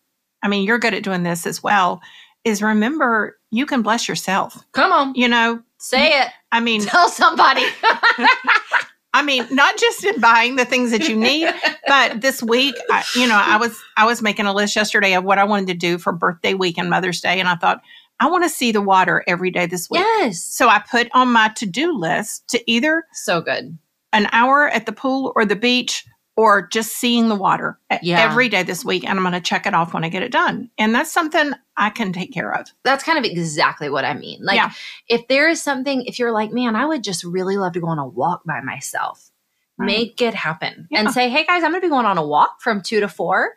I 0.42 0.48
mean, 0.48 0.64
you're 0.64 0.78
good 0.78 0.94
at 0.94 1.02
doing 1.02 1.24
this 1.24 1.46
as 1.46 1.62
well. 1.62 2.00
Is 2.44 2.62
remember 2.62 3.36
you 3.50 3.66
can 3.66 3.82
bless 3.82 4.08
yourself. 4.08 4.64
Come 4.72 4.92
on, 4.92 5.14
You 5.16 5.28
know, 5.28 5.60
say 5.78 6.20
it. 6.20 6.28
I 6.52 6.60
mean, 6.60 6.80
Tell 6.86 7.08
somebody. 7.08 7.64
I 9.14 9.22
mean, 9.22 9.46
not 9.50 9.76
just 9.78 10.04
in 10.04 10.20
buying 10.20 10.56
the 10.56 10.64
things 10.66 10.90
that 10.90 11.08
you 11.08 11.16
need, 11.16 11.48
but 11.88 12.20
this 12.20 12.42
week, 12.42 12.74
I, 12.90 13.02
you 13.16 13.26
know, 13.26 13.34
I 13.42 13.56
was 13.56 13.76
I 13.96 14.04
was 14.04 14.20
making 14.22 14.44
a 14.46 14.52
list 14.52 14.76
yesterday 14.76 15.14
of 15.14 15.24
what 15.24 15.38
I 15.38 15.44
wanted 15.44 15.68
to 15.68 15.74
do 15.74 15.96
for 15.98 16.12
birthday 16.12 16.52
week 16.54 16.76
and 16.78 16.90
Mother's 16.90 17.20
Day, 17.22 17.40
and 17.40 17.48
I 17.48 17.54
thought 17.56 17.80
I 18.20 18.28
want 18.30 18.44
to 18.44 18.50
see 18.50 18.72
the 18.72 18.82
water 18.82 19.24
every 19.26 19.50
day 19.50 19.66
this 19.66 19.88
week. 19.90 20.00
yes. 20.00 20.42
So 20.42 20.68
I 20.68 20.82
put 20.90 21.08
on 21.14 21.32
my 21.32 21.48
to 21.56 21.66
do 21.66 21.92
list 21.98 22.46
to 22.50 22.70
either 22.70 23.04
So 23.12 23.40
good. 23.40 23.76
an 24.12 24.28
hour 24.32 24.68
at 24.68 24.84
the 24.86 24.92
pool 24.92 25.32
or 25.34 25.44
the 25.46 25.56
beach 25.56 26.04
or 26.36 26.66
just 26.68 26.92
seeing 26.98 27.28
the 27.28 27.34
water 27.34 27.78
Yeah. 28.02 28.20
every 28.20 28.48
day 28.50 28.62
this 28.62 28.84
week 28.84 29.04
and 29.04 29.18
I'm 29.18 29.22
going 29.24 29.32
to 29.32 29.40
check 29.40 29.66
it 29.66 29.72
off 29.74 29.94
when 29.94 30.04
I 30.04 30.10
get 30.10 30.22
it 30.22 30.30
done. 30.30 30.70
And 30.76 30.94
that's 30.94 31.10
something 31.10 31.52
I 31.78 31.88
can 31.90 32.12
take 32.12 32.32
care 32.32 32.52
of. 32.54 32.68
that's 32.84 33.02
kind 33.02 33.18
of 33.18 33.24
exactly 33.24 33.88
what 33.88 34.04
I 34.04 34.12
mean. 34.14 34.40
Like, 34.44 34.56
Yeah. 34.56 34.72
if 35.08 35.26
there 35.28 35.48
is 35.48 35.62
something, 35.62 36.02
if 36.04 36.18
you're 36.18 36.32
like, 36.32 36.52
man, 36.52 36.76
I 36.76 36.84
would 36.86 37.02
just 37.02 37.24
really 37.24 37.56
love 37.56 37.72
to 37.72 37.80
go 37.80 37.86
on 37.88 37.98
a 37.98 38.06
walk 38.06 38.42
by 38.44 38.60
myself, 38.60 39.30
Right. 39.78 39.86
make 39.86 40.20
it 40.22 40.34
happen 40.34 40.88
Yeah. 40.90 41.00
and 41.00 41.10
say, 41.10 41.28
hey 41.30 41.44
guys, 41.46 41.62
I'm 41.64 41.70
going 41.70 41.80
to 41.80 41.86
be 41.86 41.90
going 41.90 42.06
on 42.06 42.18
a 42.18 42.26
walk 42.26 42.60
from 42.60 42.82
two 42.82 43.00
to 43.00 43.08
four. 43.08 43.56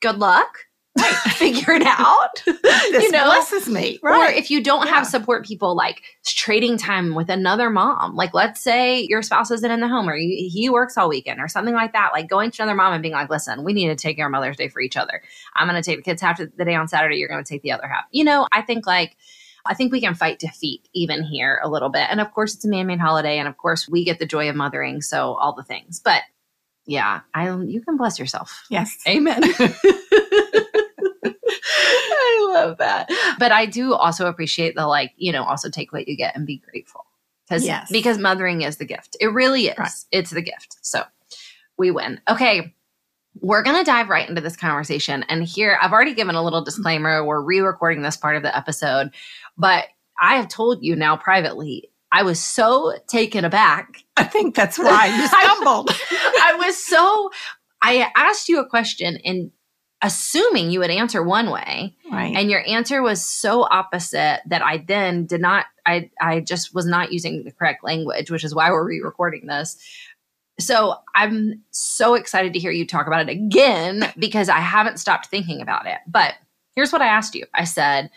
Good 0.00 0.18
luck. 0.18 0.65
Figure 1.36 1.72
it 1.74 1.82
out. 1.86 2.42
This 2.92 3.04
you 3.04 3.10
know, 3.10 3.24
blesses 3.24 3.68
me. 3.68 3.98
Right. 4.02 4.30
Or 4.30 4.32
if 4.32 4.50
you 4.50 4.62
don't 4.62 4.86
Yeah. 4.86 4.94
have 4.94 5.06
support 5.06 5.44
people, 5.44 5.74
like 5.74 6.02
trading 6.24 6.78
time 6.78 7.14
with 7.14 7.28
another 7.28 7.68
mom, 7.68 8.14
like 8.14 8.32
let's 8.32 8.60
say 8.62 9.00
your 9.00 9.22
spouse 9.22 9.50
isn't 9.50 9.70
in 9.70 9.80
the 9.80 9.88
home 9.88 10.08
or 10.08 10.16
you, 10.16 10.48
he 10.50 10.70
works 10.70 10.96
all 10.96 11.08
weekend 11.08 11.40
or 11.40 11.48
something 11.48 11.74
like 11.74 11.92
that, 11.92 12.10
like 12.12 12.28
going 12.28 12.50
to 12.52 12.62
another 12.62 12.76
mom 12.76 12.92
and 12.92 13.02
being 13.02 13.14
like, 13.14 13.28
listen, 13.28 13.64
we 13.64 13.72
need 13.72 13.88
to 13.88 13.96
take 13.96 14.18
our 14.20 14.28
Mother's 14.28 14.56
Day 14.56 14.68
for 14.68 14.80
each 14.80 14.96
other. 14.96 15.20
I'm 15.56 15.68
going 15.68 15.80
to 15.80 15.84
take 15.88 15.98
the 15.98 16.02
kids 16.02 16.22
half 16.22 16.38
of 16.40 16.50
the 16.56 16.64
day 16.64 16.74
on 16.74 16.86
Saturday. 16.88 17.16
You're 17.16 17.28
going 17.28 17.42
to 17.44 17.48
take 17.48 17.62
the 17.62 17.72
other 17.72 17.88
half. 17.88 18.04
You 18.12 18.24
know, 18.24 18.46
I 18.52 18.62
think 18.62 18.86
like, 18.86 19.16
I 19.66 19.74
think 19.74 19.90
we 19.92 20.00
can 20.00 20.14
fight 20.14 20.38
defeat 20.38 20.88
even 20.94 21.24
here 21.24 21.60
a 21.62 21.68
little 21.68 21.88
bit. 21.88 22.06
And 22.08 22.20
of 22.20 22.32
course, 22.32 22.54
it's 22.54 22.64
a 22.64 22.68
man 22.68 22.86
made 22.86 23.00
holiday. 23.00 23.38
And 23.38 23.48
of 23.48 23.56
course, 23.56 23.88
we 23.88 24.04
get 24.04 24.20
the 24.20 24.26
joy 24.26 24.48
of 24.48 24.54
mothering. 24.54 25.02
So 25.02 25.34
all 25.34 25.54
the 25.54 25.64
things. 25.64 26.00
But 26.04 26.22
yeah, 26.86 27.22
I 27.34 27.52
you 27.52 27.80
can 27.80 27.96
bless 27.96 28.18
yourself. 28.20 28.62
yes. 28.70 28.96
Amen. 29.08 29.42
I 31.74 32.48
love 32.52 32.78
that. 32.78 33.10
But 33.38 33.52
I 33.52 33.66
do 33.66 33.94
also 33.94 34.26
appreciate 34.26 34.74
the 34.74 34.86
like, 34.86 35.12
you 35.16 35.32
know, 35.32 35.44
also 35.44 35.68
take 35.70 35.92
what 35.92 36.08
you 36.08 36.16
get 36.16 36.36
and 36.36 36.46
be 36.46 36.58
grateful. 36.58 37.04
Because 37.48 37.64
Yes. 37.64 37.88
because 37.90 38.18
mothering 38.18 38.62
is 38.62 38.76
the 38.78 38.84
gift. 38.84 39.16
It 39.20 39.28
really 39.28 39.68
is. 39.68 39.78
Right. 39.78 39.90
It's 40.10 40.30
the 40.30 40.42
gift. 40.42 40.78
So 40.82 41.02
we 41.78 41.90
win. 41.90 42.20
Okay. 42.28 42.74
We're 43.40 43.62
going 43.62 43.76
to 43.76 43.84
dive 43.84 44.08
right 44.08 44.26
into 44.28 44.40
this 44.40 44.56
conversation. 44.56 45.22
And 45.28 45.44
here, 45.44 45.78
I've 45.80 45.92
already 45.92 46.14
given 46.14 46.34
a 46.36 46.42
little 46.42 46.64
disclaimer. 46.64 47.24
We're 47.24 47.42
re 47.42 47.60
recording 47.60 48.00
this 48.02 48.16
part 48.16 48.34
of 48.36 48.42
the 48.42 48.56
episode, 48.56 49.10
but 49.58 49.84
I 50.20 50.36
have 50.36 50.48
told 50.48 50.82
you 50.82 50.96
now 50.96 51.16
privately 51.18 51.90
I 52.10 52.22
was 52.22 52.40
so 52.40 52.94
taken 53.08 53.44
aback. 53.44 54.02
I 54.16 54.24
think 54.24 54.54
that's 54.54 54.78
why 54.78 55.06
you 55.06 55.26
stumbled. 55.26 55.90
I 55.90 56.54
was 56.56 56.82
so, 56.82 57.30
I 57.82 58.10
asked 58.16 58.48
you 58.48 58.58
a 58.60 58.66
question 58.66 59.18
and 59.24 59.50
assuming 60.02 60.70
you 60.70 60.80
would 60.80 60.90
answer 60.90 61.22
one 61.22 61.50
way. 61.50 61.96
Right. 62.10 62.36
And 62.36 62.50
your 62.50 62.66
answer 62.66 63.02
was 63.02 63.24
so 63.24 63.66
opposite 63.70 64.40
that 64.46 64.62
I 64.62 64.78
then 64.78 65.26
did 65.26 65.40
not, 65.40 65.66
I, 65.86 66.10
I 66.20 66.40
just 66.40 66.74
was 66.74 66.86
not 66.86 67.12
using 67.12 67.44
the 67.44 67.52
correct 67.52 67.82
language, 67.82 68.30
which 68.30 68.44
is 68.44 68.54
why 68.54 68.70
we're 68.70 68.86
re 68.86 69.00
recording 69.00 69.46
this. 69.46 69.76
So 70.58 70.96
I'm 71.14 71.62
so 71.70 72.14
excited 72.14 72.52
to 72.52 72.58
hear 72.58 72.70
you 72.70 72.86
talk 72.86 73.06
about 73.06 73.28
it 73.28 73.32
again 73.32 74.12
because 74.18 74.48
I 74.48 74.60
haven't 74.60 74.98
stopped 74.98 75.26
thinking 75.26 75.60
about 75.60 75.86
it. 75.86 75.98
But 76.06 76.34
here's 76.74 76.92
what 76.92 77.02
I 77.02 77.08
asked 77.08 77.34
you 77.34 77.44
I 77.54 77.64
said, 77.64 78.10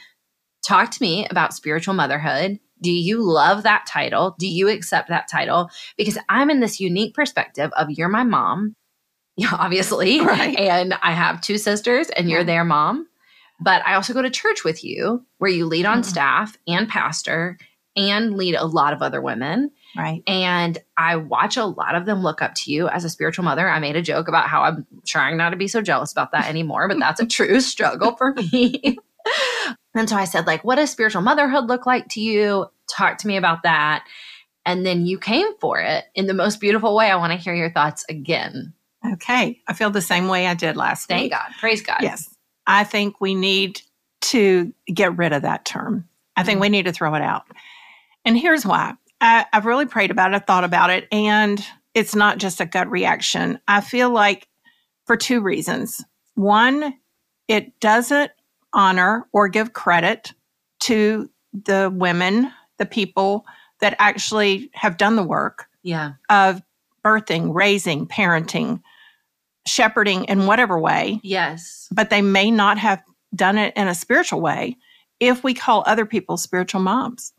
Talk 0.65 0.91
to 0.91 1.01
me 1.01 1.25
about 1.29 1.53
spiritual 1.53 1.93
motherhood. 1.93 2.59
Do 2.81 2.91
you 2.91 3.21
love 3.23 3.63
that 3.63 3.85
title? 3.85 4.35
Do 4.39 4.47
you 4.47 4.69
accept 4.69 5.09
that 5.09 5.27
title? 5.29 5.69
Because 5.97 6.17
I'm 6.29 6.49
in 6.49 6.59
this 6.59 6.79
unique 6.79 7.13
perspective 7.13 7.71
of 7.75 7.89
you're 7.89 8.09
my 8.09 8.23
mom, 8.23 8.73
obviously, 9.51 10.21
right. 10.21 10.57
and 10.57 10.93
I 11.01 11.11
have 11.13 11.41
two 11.41 11.57
sisters, 11.57 12.09
and 12.09 12.29
you're 12.29 12.43
their 12.43 12.63
mom. 12.63 13.07
But 13.61 13.85
I 13.85 13.95
also 13.95 14.13
go 14.13 14.21
to 14.21 14.29
church 14.29 14.63
with 14.63 14.83
you 14.83 15.25
where 15.37 15.51
you 15.51 15.65
lead 15.65 15.85
on 15.85 15.99
mm-hmm. 15.99 16.09
staff 16.09 16.57
and 16.67 16.87
pastor 16.87 17.57
and 17.95 18.37
lead 18.37 18.55
a 18.55 18.65
lot 18.65 18.93
of 18.93 19.01
other 19.01 19.21
women. 19.21 19.71
Right. 19.97 20.23
And 20.27 20.77
I 20.97 21.17
watch 21.17 21.57
a 21.57 21.65
lot 21.65 21.95
of 21.95 22.05
them 22.05 22.21
look 22.21 22.41
up 22.41 22.53
to 22.55 22.71
you 22.71 22.87
as 22.87 23.03
a 23.03 23.09
spiritual 23.09 23.43
mother. 23.43 23.67
I 23.67 23.79
made 23.79 23.95
a 23.95 24.01
joke 24.01 24.27
about 24.27 24.47
how 24.47 24.61
I'm 24.61 24.85
trying 25.05 25.35
not 25.35 25.49
to 25.49 25.57
be 25.57 25.67
so 25.67 25.81
jealous 25.81 26.11
about 26.11 26.31
that 26.31 26.47
anymore, 26.47 26.87
but 26.87 26.99
that's 26.99 27.19
a 27.19 27.25
true 27.27 27.59
struggle 27.59 28.15
for 28.15 28.33
me. 28.33 28.97
and 29.95 30.07
so 30.07 30.15
I 30.15 30.25
said, 30.25 30.47
like, 30.47 30.63
what 30.63 30.75
does 30.75 30.91
spiritual 30.91 31.21
motherhood 31.21 31.65
look 31.65 31.85
like 31.85 32.07
to 32.09 32.21
you? 32.21 32.67
Talk 32.89 33.17
to 33.19 33.27
me 33.27 33.35
about 33.35 33.63
that. 33.63 34.05
And 34.65 34.85
then 34.85 35.05
you 35.05 35.17
came 35.17 35.57
for 35.59 35.79
it 35.79 36.05
in 36.13 36.27
the 36.27 36.33
most 36.33 36.59
beautiful 36.59 36.95
way. 36.95 37.09
I 37.09 37.15
want 37.15 37.33
to 37.33 37.39
hear 37.39 37.55
your 37.55 37.71
thoughts 37.71 38.05
again. 38.07 38.73
Okay. 39.05 39.61
I 39.67 39.73
feel 39.73 39.89
the 39.89 40.01
same 40.01 40.27
way 40.27 40.47
I 40.47 40.53
did 40.53 40.75
last 40.75 41.07
Thank 41.07 41.23
week. 41.23 41.31
God. 41.31 41.51
Praise 41.59 41.81
God. 41.81 41.99
Yes. 42.01 42.33
I 42.67 42.83
think 42.83 43.21
we 43.21 43.33
need 43.33 43.81
to 44.21 44.73
get 44.93 45.17
rid 45.17 45.33
of 45.33 45.43
that 45.43 45.65
term. 45.65 46.07
I 46.35 46.43
think 46.43 46.57
mm-hmm. 46.57 46.61
we 46.61 46.69
need 46.69 46.85
to 46.85 46.91
throw 46.91 47.15
it 47.15 47.21
out. 47.21 47.43
And 48.25 48.37
here's 48.37 48.65
why 48.65 48.93
I, 49.21 49.45
I've 49.53 49.65
really 49.65 49.85
prayed 49.85 50.11
about 50.11 50.33
it, 50.33 50.45
thought 50.45 50.63
about 50.63 50.89
it, 50.89 51.07
and 51.11 51.65
it's 51.93 52.15
not 52.15 52.37
just 52.37 52.61
a 52.61 52.65
gut 52.65 52.89
reaction. 52.89 53.59
I 53.67 53.81
feel 53.81 54.09
like 54.09 54.47
for 55.05 55.17
two 55.17 55.41
reasons. 55.41 56.03
One, 56.35 56.93
it 57.47 57.79
doesn't 57.79 58.31
honor 58.73 59.27
or 59.33 59.47
give 59.47 59.73
credit 59.73 60.33
to 60.81 61.29
the 61.51 61.91
women, 61.93 62.51
the 62.77 62.85
people 62.85 63.45
that 63.79 63.95
actually 63.99 64.69
have 64.73 64.97
done 64.97 65.15
the 65.15 65.23
work 65.23 65.67
yeah. 65.81 66.13
of 66.29 66.61
birthing, 67.03 67.53
raising, 67.53 68.05
parenting, 68.05 68.81
shepherding 69.69 70.25
in 70.25 70.45
whatever 70.45 70.79
way. 70.79 71.19
Yes. 71.23 71.87
But 71.91 72.09
they 72.09 72.21
may 72.21 72.51
not 72.51 72.77
have 72.77 73.03
done 73.35 73.57
it 73.57 73.73
in 73.75 73.87
a 73.87 73.95
spiritual 73.95 74.41
way 74.41 74.77
if 75.19 75.43
we 75.43 75.53
call 75.53 75.83
other 75.85 76.05
people 76.05 76.37
spiritual 76.37 76.81
moms. 76.81 77.33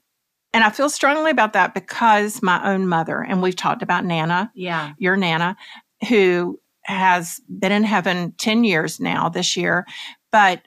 And 0.53 0.65
I 0.65 0.71
feel 0.71 0.91
strongly 0.91 1.31
about 1.31 1.53
that 1.53 1.75
because 1.75 2.43
my 2.43 2.73
own 2.73 2.89
mother, 2.89 3.21
and 3.21 3.41
we've 3.41 3.57
talked 3.57 3.83
about 3.83 4.05
Nana, 4.05 4.51
yeah, 4.55 4.93
your 4.99 5.17
Nana, 5.17 5.57
who 6.09 6.59
has 6.85 7.41
been 7.49 7.73
in 7.73 7.85
heaven 7.85 8.35
10 8.39 8.65
years 8.65 8.99
now 8.99 9.29
this 9.29 9.57
year, 9.57 9.87
but 10.33 10.63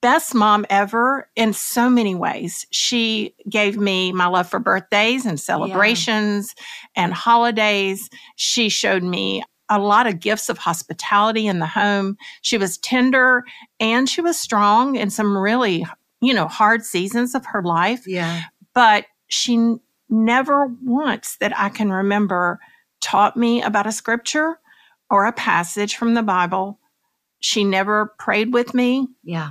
best 0.00 0.34
mom 0.34 0.64
ever 0.70 1.28
in 1.36 1.52
so 1.52 1.90
many 1.90 2.14
ways. 2.14 2.66
She 2.70 3.34
gave 3.48 3.76
me 3.76 4.12
my 4.12 4.26
love 4.26 4.48
for 4.48 4.58
birthdays 4.58 5.26
and 5.26 5.38
celebrations 5.38 6.54
yeah. 6.56 7.04
and 7.04 7.12
holidays. 7.12 8.08
She 8.36 8.68
showed 8.68 9.02
me 9.02 9.42
a 9.70 9.78
lot 9.78 10.06
of 10.06 10.20
gifts 10.20 10.48
of 10.48 10.58
hospitality 10.58 11.46
in 11.46 11.60
the 11.60 11.66
home. 11.66 12.18
She 12.42 12.58
was 12.58 12.76
tender 12.76 13.44
and 13.78 14.08
she 14.08 14.20
was 14.20 14.38
strong 14.38 14.96
in 14.96 15.08
some 15.08 15.38
really, 15.38 15.86
you 16.20 16.34
know, 16.34 16.48
hard 16.48 16.84
seasons 16.84 17.34
of 17.34 17.46
her 17.46 17.62
life. 17.62 18.06
Yeah 18.06 18.42
but 18.74 19.06
she 19.28 19.76
never 20.08 20.66
once 20.82 21.36
that 21.36 21.58
I 21.58 21.68
can 21.68 21.92
remember 21.92 22.60
taught 23.00 23.36
me 23.36 23.62
about 23.62 23.86
a 23.86 23.92
scripture 23.92 24.58
or 25.10 25.26
a 25.26 25.32
passage 25.32 25.96
from 25.96 26.14
the 26.14 26.22
Bible. 26.22 26.78
She 27.40 27.64
never 27.64 28.14
prayed 28.18 28.52
with 28.52 28.74
me. 28.74 29.08
Yeah. 29.22 29.50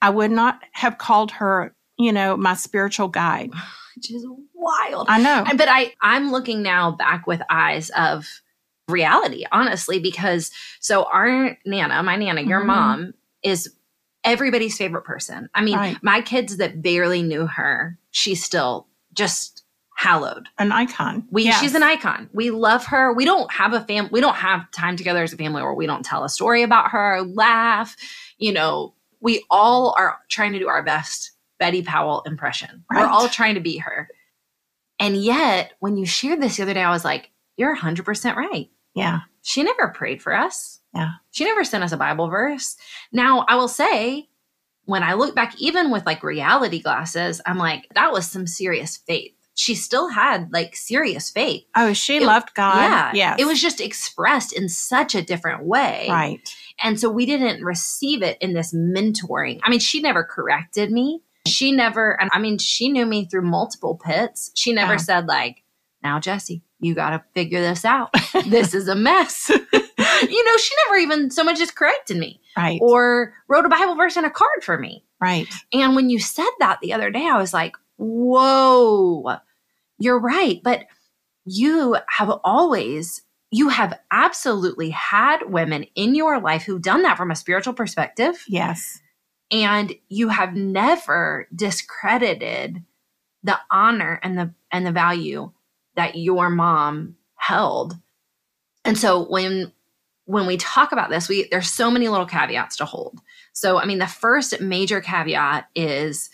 I 0.00 0.10
would 0.10 0.30
not 0.30 0.60
have 0.72 0.98
called 0.98 1.32
her, 1.32 1.74
you 1.98 2.12
know, 2.12 2.36
my 2.36 2.54
spiritual 2.54 3.08
guide. 3.08 3.50
Which 3.96 4.10
is 4.12 4.26
wild. 4.54 5.06
I 5.10 5.20
know. 5.20 5.44
But 5.56 5.68
I 5.68 5.92
I'm 6.00 6.30
looking 6.30 6.62
now 6.62 6.92
back 6.92 7.26
with 7.26 7.42
eyes 7.50 7.90
of 7.90 8.28
reality, 8.88 9.44
honestly, 9.52 9.98
because 9.98 10.50
so 10.80 11.04
our 11.04 11.56
Nana, 11.64 12.02
my 12.02 12.16
Nana, 12.16 12.42
your 12.42 12.60
mm-hmm. 12.60 12.66
mom, 12.68 13.14
is 13.42 13.72
everybody's 14.24 14.76
favorite 14.76 15.04
person. 15.04 15.48
I 15.54 15.62
mean, 15.62 15.76
right. 15.76 15.96
my 16.02 16.20
kids 16.20 16.56
that 16.56 16.82
barely 16.82 17.22
knew 17.22 17.46
her, 17.46 17.98
she's 18.10 18.42
still 18.42 18.86
just 19.12 19.62
hallowed. 19.96 20.48
An 20.58 20.70
icon. 20.70 21.26
We 21.30 21.44
yes. 21.44 21.60
she's 21.60 21.74
an 21.74 21.82
icon. 21.82 22.30
We 22.32 22.50
love 22.50 22.86
her. 22.86 23.12
We 23.12 23.24
don't 23.24 23.50
have 23.52 23.72
a 23.72 23.80
fam 23.80 24.08
we 24.12 24.20
don't 24.20 24.36
have 24.36 24.70
time 24.70 24.96
together 24.96 25.22
as 25.22 25.32
a 25.32 25.36
family 25.36 25.62
where 25.62 25.74
we 25.74 25.86
don't 25.86 26.04
tell 26.04 26.24
a 26.24 26.28
story 26.28 26.62
about 26.62 26.90
her, 26.90 27.22
laugh, 27.22 27.96
you 28.38 28.52
know, 28.52 28.94
we 29.20 29.44
all 29.50 29.94
are 29.98 30.18
trying 30.28 30.52
to 30.52 30.58
do 30.58 30.68
our 30.68 30.82
best 30.82 31.32
Betty 31.58 31.82
Powell 31.82 32.22
impression. 32.26 32.84
Right. 32.90 33.00
We're 33.00 33.08
all 33.08 33.28
trying 33.28 33.54
to 33.54 33.60
be 33.60 33.78
her. 33.78 34.08
And 35.00 35.16
yet, 35.16 35.72
when 35.80 35.96
you 35.96 36.06
shared 36.06 36.40
this 36.40 36.56
the 36.56 36.62
other 36.62 36.74
day, 36.74 36.82
I 36.82 36.90
was 36.90 37.04
like, 37.04 37.30
you're 37.56 37.76
100% 37.76 38.36
right. 38.36 38.70
Yeah. 38.94 39.20
She 39.42 39.62
never 39.62 39.88
prayed 39.88 40.22
for 40.22 40.34
us. 40.34 40.80
Yeah. 40.94 41.12
She 41.30 41.44
never 41.44 41.64
sent 41.64 41.84
us 41.84 41.92
a 41.92 41.96
Bible 41.96 42.28
verse. 42.28 42.76
Now, 43.12 43.44
I 43.48 43.56
will 43.56 43.68
say, 43.68 44.28
when 44.84 45.02
I 45.02 45.14
look 45.14 45.34
back, 45.34 45.54
even 45.60 45.90
with 45.90 46.06
like 46.06 46.22
reality 46.22 46.80
glasses, 46.80 47.40
I'm 47.46 47.58
like, 47.58 47.86
that 47.94 48.12
was 48.12 48.30
some 48.30 48.46
serious 48.46 48.96
faith. 48.96 49.32
She 49.54 49.74
still 49.74 50.08
had 50.08 50.52
like 50.52 50.76
serious 50.76 51.30
faith. 51.30 51.64
Oh, 51.76 51.92
she 51.92 52.18
it, 52.18 52.22
loved 52.22 52.54
God. 52.54 52.76
Yeah. 52.76 53.12
Yes. 53.14 53.40
It 53.40 53.46
was 53.46 53.60
just 53.60 53.80
expressed 53.80 54.52
in 54.52 54.68
such 54.68 55.14
a 55.14 55.22
different 55.22 55.64
way. 55.64 56.06
Right. 56.08 56.54
And 56.82 56.98
so 56.98 57.10
we 57.10 57.26
didn't 57.26 57.64
receive 57.64 58.22
it 58.22 58.38
in 58.40 58.54
this 58.54 58.72
mentoring. 58.72 59.60
I 59.62 59.70
mean, 59.70 59.80
she 59.80 60.00
never 60.00 60.24
corrected 60.24 60.92
me. 60.92 61.22
She 61.46 61.72
never, 61.72 62.20
and 62.20 62.30
I 62.32 62.38
mean, 62.38 62.58
she 62.58 62.88
knew 62.88 63.06
me 63.06 63.26
through 63.26 63.42
multiple 63.42 64.00
pits. 64.02 64.50
She 64.54 64.72
never 64.72 64.92
yeah. 64.92 64.98
said, 64.98 65.26
like, 65.26 65.64
now, 66.02 66.20
Jesse, 66.20 66.62
you 66.80 66.94
got 66.94 67.10
to 67.10 67.24
figure 67.34 67.60
this 67.60 67.84
out. 67.84 68.10
this 68.46 68.74
is 68.74 68.88
a 68.88 68.94
mess. 68.94 69.48
you 69.72 70.44
know, 70.44 70.56
she 70.56 70.74
never 70.86 70.96
even 70.98 71.30
so 71.30 71.44
much 71.44 71.60
as 71.60 71.70
corrected 71.70 72.16
me. 72.16 72.40
Right. 72.56 72.78
Or 72.82 73.34
wrote 73.48 73.66
a 73.66 73.68
Bible 73.68 73.94
verse 73.94 74.16
in 74.16 74.24
a 74.24 74.30
card 74.30 74.62
for 74.62 74.78
me. 74.78 75.04
Right. 75.20 75.48
And 75.72 75.96
when 75.96 76.10
you 76.10 76.18
said 76.18 76.50
that 76.60 76.78
the 76.80 76.92
other 76.92 77.10
day, 77.10 77.26
I 77.26 77.38
was 77.38 77.52
like, 77.52 77.74
whoa, 77.96 79.36
you're 79.98 80.20
right. 80.20 80.60
But 80.62 80.86
you 81.44 81.96
have 82.08 82.30
always, 82.44 83.22
you 83.50 83.68
have 83.70 83.98
absolutely 84.12 84.90
had 84.90 85.50
women 85.50 85.84
in 85.94 86.14
your 86.14 86.40
life 86.40 86.62
who've 86.62 86.82
done 86.82 87.02
that 87.02 87.16
from 87.16 87.30
a 87.30 87.36
spiritual 87.36 87.74
perspective. 87.74 88.44
Yes. 88.46 89.00
And 89.50 89.94
you 90.08 90.28
have 90.28 90.54
never 90.54 91.48
discredited 91.54 92.84
the 93.42 93.58
honor 93.70 94.20
and 94.22 94.38
the 94.38 94.52
and 94.70 94.86
the 94.86 94.92
value 94.92 95.50
that 95.98 96.14
your 96.14 96.48
mom 96.48 97.16
held. 97.34 97.96
And 98.84 98.96
so 98.96 99.28
when 99.28 99.72
when 100.26 100.46
we 100.46 100.56
talk 100.56 100.92
about 100.92 101.10
this, 101.10 101.28
we 101.28 101.48
there's 101.50 101.68
so 101.68 101.90
many 101.90 102.08
little 102.08 102.24
caveats 102.24 102.76
to 102.76 102.84
hold. 102.84 103.20
So, 103.52 103.80
I 103.80 103.84
mean, 103.84 103.98
the 103.98 104.06
first 104.06 104.60
major 104.60 105.00
caveat 105.00 105.68
is 105.74 106.30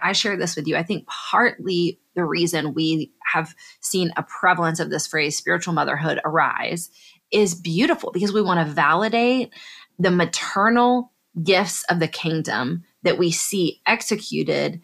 I 0.00 0.12
shared 0.12 0.40
this 0.40 0.54
with 0.54 0.68
you. 0.68 0.76
I 0.76 0.84
think 0.84 1.08
partly 1.08 1.98
the 2.14 2.24
reason 2.24 2.72
we 2.72 3.12
have 3.32 3.52
seen 3.80 4.12
a 4.16 4.22
prevalence 4.22 4.78
of 4.78 4.90
this 4.90 5.08
phrase 5.08 5.36
spiritual 5.36 5.74
motherhood 5.74 6.20
arise 6.24 6.88
is 7.32 7.56
beautiful 7.56 8.12
because 8.12 8.32
we 8.32 8.42
want 8.42 8.64
to 8.64 8.72
validate 8.72 9.52
the 9.98 10.12
maternal 10.12 11.10
gifts 11.42 11.82
of 11.90 11.98
the 11.98 12.08
kingdom 12.08 12.84
that 13.02 13.18
we 13.18 13.32
see 13.32 13.80
executed 13.86 14.80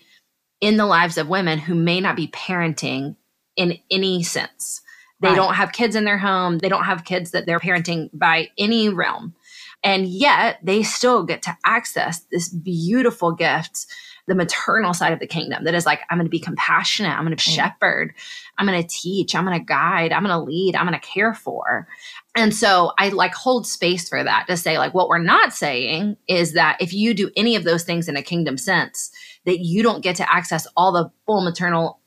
in 0.61 0.79
the 0.79 0.87
lives 0.87 1.17
of 1.17 1.29
women 1.29 1.61
who 1.61 1.77
may 1.77 2.01
not 2.01 2.17
be 2.17 2.27
parenting 2.27 3.15
in 3.57 3.79
any 3.91 4.23
sense. 4.23 4.83
They 5.21 5.29
right. 5.29 5.37
don't 5.37 5.55
have 5.55 5.73
kids 5.73 5.97
in 5.97 6.05
their 6.05 6.19
home. 6.19 6.59
They 6.59 6.69
don't 6.69 6.85
have 6.85 7.05
kids 7.05 7.31
that 7.31 7.47
they're 7.47 7.61
parenting 7.61 8.11
by 8.13 8.51
any 8.59 8.89
realm. 8.89 9.35
And 9.83 10.07
yet 10.07 10.59
they 10.63 10.83
still 10.83 11.25
get 11.25 11.43
to 11.43 11.57
access 11.65 12.21
this 12.31 12.49
beautiful 12.49 13.33
gift, 13.33 13.87
the 14.27 14.35
maternal 14.35 14.93
side 14.93 15.13
of 15.13 15.21
the 15.21 15.27
kingdom 15.27 15.65
that 15.65 15.75
is 15.75 15.87
like, 15.87 16.01
I'm 16.11 16.19
going 16.19 16.27
to 16.27 16.31
be 16.31 16.41
compassionate. 16.41 17.13
I'm 17.13 17.25
going 17.25 17.37
to 17.37 17.43
shepherd. 17.43 18.13
I'm 18.59 18.67
going 18.67 18.83
to 18.83 18.89
teach. 18.89 19.35
I'm 19.35 19.47
going 19.47 19.59
to 19.59 19.65
guide. 19.65 20.13
I'm 20.13 20.25
going 20.25 20.37
to 20.37 20.45
lead. 20.45 20.75
I'm 20.75 20.87
going 20.87 20.99
to 20.99 21.07
care 21.07 21.33
for. 21.33 21.87
And 22.35 22.55
so 22.55 22.93
I 22.99 23.11
like 23.11 23.33
hold 23.35 23.67
space 23.67 24.09
for 24.09 24.23
that 24.23 24.47
to 24.49 24.57
say, 24.57 24.79
like, 24.79 24.93
what 24.93 25.09
we're 25.09 25.19
not 25.19 25.53
saying 25.53 26.17
is 26.27 26.53
that 26.55 26.77
if 26.81 26.93
you 26.93 27.15
do 27.15 27.31
any 27.37 27.55
of 27.55 27.65
those 27.65 27.85
things 27.85 28.09
in 28.09 28.17
a 28.17 28.23
kingdom 28.23 28.59
sense, 28.59 29.11
that 29.45 29.61
you 29.61 29.83
don't 29.83 30.03
get 30.03 30.17
to 30.17 30.35
access 30.35 30.67
all 30.77 30.93
the 30.93 31.11
full 31.25 31.43
maternal 31.43 32.01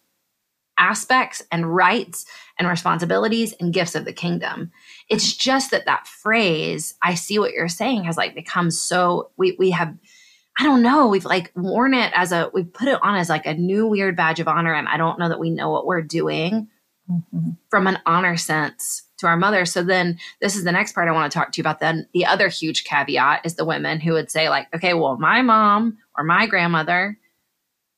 aspects 0.79 1.43
and 1.51 1.75
rights 1.75 2.25
and 2.57 2.67
responsibilities 2.67 3.53
and 3.59 3.73
gifts 3.73 3.95
of 3.95 4.05
the 4.05 4.13
kingdom. 4.13 4.71
It's 5.09 5.35
just 5.35 5.71
that 5.71 5.85
that 5.85 6.07
phrase, 6.07 6.95
I 7.03 7.13
see 7.13 7.37
what 7.37 7.51
you're 7.51 7.67
saying, 7.67 8.05
has 8.05 8.17
like 8.17 8.33
become 8.33 8.71
so, 8.71 9.29
we, 9.37 9.55
we 9.59 9.71
have, 9.71 9.95
I 10.57 10.63
don't 10.63 10.81
know, 10.81 11.07
we've 11.07 11.25
like 11.25 11.51
worn 11.55 11.93
it 11.93 12.11
as 12.15 12.31
a, 12.31 12.49
we 12.53 12.63
put 12.63 12.87
it 12.87 12.99
on 13.03 13.15
as 13.15 13.29
like 13.29 13.45
a 13.45 13.53
new 13.53 13.87
weird 13.87 14.15
badge 14.15 14.39
of 14.39 14.47
honor. 14.47 14.73
And 14.73 14.87
I 14.87 14.97
don't 14.97 15.19
know 15.19 15.29
that 15.29 15.39
we 15.39 15.51
know 15.51 15.69
what 15.69 15.85
we're 15.85 16.01
doing 16.01 16.69
mm-hmm. 17.09 17.51
from 17.69 17.87
an 17.87 17.99
honor 18.05 18.37
sense 18.37 19.03
to 19.19 19.27
our 19.27 19.37
mother. 19.37 19.65
So 19.65 19.83
then 19.83 20.17
this 20.41 20.55
is 20.55 20.63
the 20.63 20.71
next 20.71 20.93
part 20.93 21.07
I 21.07 21.11
want 21.11 21.31
to 21.31 21.37
talk 21.37 21.51
to 21.51 21.57
you 21.57 21.61
about. 21.61 21.79
Then 21.79 22.07
the 22.13 22.25
other 22.25 22.47
huge 22.47 22.83
caveat 22.85 23.45
is 23.45 23.55
the 23.55 23.65
women 23.65 23.99
who 23.99 24.13
would 24.13 24.31
say, 24.31 24.49
like, 24.49 24.73
okay, 24.73 24.93
well, 24.93 25.17
my 25.17 25.41
mom 25.41 25.97
or 26.17 26.23
my 26.23 26.45
grandmother 26.45 27.17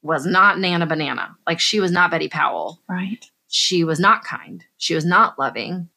was 0.02 0.26
not 0.26 0.60
Nana 0.60 0.86
Banana. 0.86 1.36
Like 1.46 1.60
she 1.60 1.80
was 1.80 1.92
not 1.92 2.12
Betty 2.12 2.28
Powell. 2.28 2.82
Right. 2.90 3.26
She 3.48 3.84
was 3.84 4.00
not 4.00 4.24
kind. 4.24 4.64
She 4.78 4.96
was 4.96 5.06
not 5.06 5.38
loving. 5.38 5.90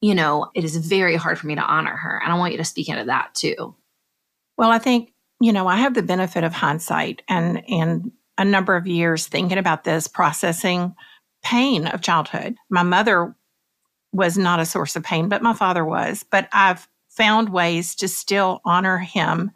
You 0.00 0.14
know, 0.14 0.50
it 0.54 0.64
is 0.64 0.76
very 0.76 1.16
hard 1.16 1.38
for 1.38 1.46
me 1.46 1.54
to 1.54 1.62
honor 1.62 1.96
her. 1.96 2.20
And 2.22 2.32
I 2.32 2.38
want 2.38 2.52
you 2.52 2.58
to 2.58 2.64
speak 2.64 2.88
into 2.88 3.04
that 3.04 3.34
too. 3.34 3.74
Well, 4.56 4.70
I 4.70 4.78
think, 4.78 5.12
you 5.40 5.52
know, 5.52 5.66
I 5.66 5.76
have 5.76 5.94
the 5.94 6.02
benefit 6.02 6.44
of 6.44 6.52
hindsight 6.52 7.22
and 7.28 7.62
and 7.68 8.12
a 8.38 8.44
number 8.44 8.74
of 8.74 8.86
years 8.86 9.26
thinking 9.26 9.58
about 9.58 9.84
this, 9.84 10.08
processing 10.08 10.94
pain 11.42 11.86
of 11.86 12.00
childhood. 12.00 12.56
My 12.70 12.82
mother 12.82 13.34
was 14.12 14.38
not 14.38 14.60
a 14.60 14.66
source 14.66 14.96
of 14.96 15.02
pain, 15.02 15.28
but 15.28 15.42
my 15.42 15.52
father 15.52 15.84
was. 15.84 16.24
But 16.30 16.48
I've 16.52 16.88
found 17.10 17.50
ways 17.50 17.94
to 17.96 18.08
still 18.08 18.60
honor 18.64 18.98
him 18.98 19.50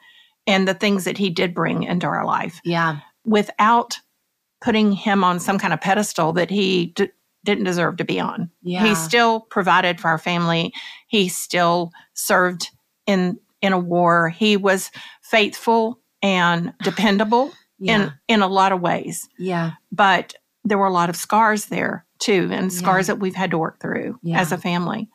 and 0.46 0.68
the 0.68 0.74
things 0.74 1.04
that 1.04 1.18
he 1.18 1.30
did 1.30 1.54
bring 1.54 1.84
into 1.84 2.06
our 2.06 2.26
life. 2.26 2.60
Yeah. 2.64 3.00
Without 3.24 3.98
putting 4.60 4.92
him 4.92 5.22
on 5.22 5.38
some 5.38 5.58
kind 5.58 5.74
of 5.74 5.80
pedestal 5.80 6.32
that 6.32 6.50
he 6.50 6.86
d- 6.86 7.10
didn't 7.44 7.64
deserve 7.64 7.98
to 7.98 8.04
be 8.04 8.18
on. 8.18 8.50
Yeah. 8.62 8.84
He 8.84 8.94
still 8.94 9.40
provided 9.40 10.00
for 10.00 10.08
our 10.08 10.18
family. 10.18 10.72
He 11.06 11.28
still 11.28 11.92
served 12.14 12.70
in 13.06 13.38
in 13.60 13.72
a 13.72 13.78
war. 13.78 14.30
He 14.30 14.56
was 14.56 14.90
faithful 15.22 16.00
and 16.22 16.72
dependable 16.82 17.52
yeah. 17.78 18.04
in 18.04 18.12
in 18.28 18.42
a 18.42 18.48
lot 18.48 18.72
of 18.72 18.80
ways. 18.80 19.28
Yeah. 19.38 19.72
But 19.92 20.34
there 20.64 20.78
were 20.78 20.86
a 20.86 20.92
lot 20.92 21.10
of 21.10 21.16
scars 21.16 21.66
there 21.66 22.06
too, 22.18 22.48
and 22.50 22.72
scars 22.72 23.08
yeah. 23.08 23.14
that 23.14 23.20
we've 23.20 23.34
had 23.34 23.50
to 23.50 23.58
work 23.58 23.80
through 23.80 24.18
yeah. 24.22 24.40
as 24.40 24.50
a 24.50 24.56
family. 24.56 25.10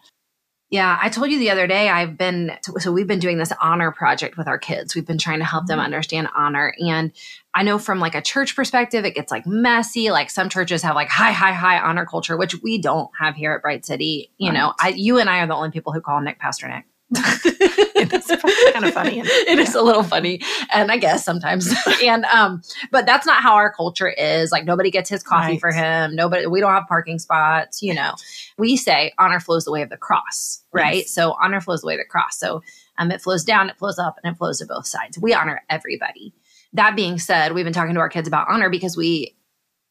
Yeah, 0.71 0.99
I 1.01 1.09
told 1.09 1.31
you 1.31 1.39
the 1.39 1.49
other 1.49 1.65
day 1.65 1.89
I've 1.89 2.15
been 2.15 2.51
so 2.77 2.91
we've 2.91 3.07
been 3.07 3.19
doing 3.19 3.39
this 3.39 3.51
honor 3.59 3.91
project 3.91 4.37
with 4.37 4.47
our 4.47 4.59
kids. 4.59 4.93
We've 4.93 5.05
been 5.05 5.17
trying 5.17 5.39
to 5.39 5.45
help 5.45 5.65
them 5.65 5.79
mm-hmm. 5.79 5.85
understand 5.85 6.29
honor 6.35 6.75
and 6.79 7.11
I 7.55 7.63
know 7.63 7.79
from 7.79 7.99
like 7.99 8.13
a 8.13 8.21
church 8.21 8.55
perspective 8.55 9.03
it 9.03 9.15
gets 9.15 9.31
like 9.31 9.47
messy. 9.47 10.11
Like 10.11 10.29
some 10.29 10.47
churches 10.47 10.83
have 10.83 10.93
like 10.93 11.09
high 11.09 11.31
high 11.31 11.53
high 11.53 11.79
honor 11.79 12.05
culture 12.05 12.37
which 12.37 12.61
we 12.61 12.77
don't 12.77 13.09
have 13.19 13.35
here 13.35 13.53
at 13.53 13.63
Bright 13.63 13.83
City. 13.83 14.31
You 14.37 14.49
right. 14.49 14.57
know, 14.57 14.73
I 14.79 14.89
you 14.89 15.17
and 15.17 15.27
I 15.27 15.39
are 15.39 15.47
the 15.47 15.55
only 15.55 15.71
people 15.71 15.91
who 15.91 16.01
call 16.01 16.21
Nick 16.21 16.37
Pastor 16.37 16.67
Nick. 16.67 16.85
It's 17.11 18.27
kind 18.73 18.85
of 18.85 18.93
funny. 18.93 19.19
It 19.19 19.25
yeah. 19.47 19.59
is 19.59 19.73
a 19.73 19.81
little 19.81 20.03
funny, 20.03 20.41
and 20.73 20.91
I 20.91 20.97
guess 20.97 21.25
sometimes. 21.25 21.73
and 22.03 22.25
um, 22.25 22.61
but 22.91 23.05
that's 23.05 23.25
not 23.25 23.41
how 23.41 23.55
our 23.55 23.71
culture 23.73 24.09
is. 24.09 24.51
Like 24.51 24.65
nobody 24.65 24.91
gets 24.91 25.09
his 25.09 25.23
coffee 25.23 25.53
right. 25.53 25.59
for 25.59 25.71
him. 25.71 26.15
Nobody. 26.15 26.45
We 26.45 26.59
don't 26.59 26.71
have 26.71 26.87
parking 26.87 27.19
spots. 27.19 27.81
You 27.81 27.93
know, 27.93 28.13
we 28.57 28.77
say 28.77 29.13
honor 29.17 29.39
flows 29.39 29.65
the 29.65 29.71
way 29.71 29.81
of 29.81 29.89
the 29.89 29.97
cross, 29.97 30.63
right? 30.71 30.97
Yes. 30.97 31.11
So 31.11 31.35
honor 31.41 31.61
flows 31.61 31.81
the 31.81 31.87
way 31.87 31.95
of 31.95 31.99
the 31.99 32.05
cross. 32.05 32.37
So 32.37 32.61
um, 32.97 33.11
it 33.11 33.21
flows 33.21 33.43
down, 33.43 33.69
it 33.69 33.77
flows 33.77 33.97
up, 33.97 34.17
and 34.23 34.33
it 34.33 34.37
flows 34.37 34.59
to 34.59 34.65
both 34.65 34.85
sides. 34.85 35.17
We 35.17 35.33
honor 35.33 35.61
everybody. 35.69 36.33
That 36.73 36.95
being 36.95 37.17
said, 37.17 37.53
we've 37.53 37.65
been 37.65 37.73
talking 37.73 37.95
to 37.95 37.99
our 37.99 38.09
kids 38.09 38.27
about 38.27 38.47
honor 38.47 38.69
because 38.69 38.95
we 38.95 39.35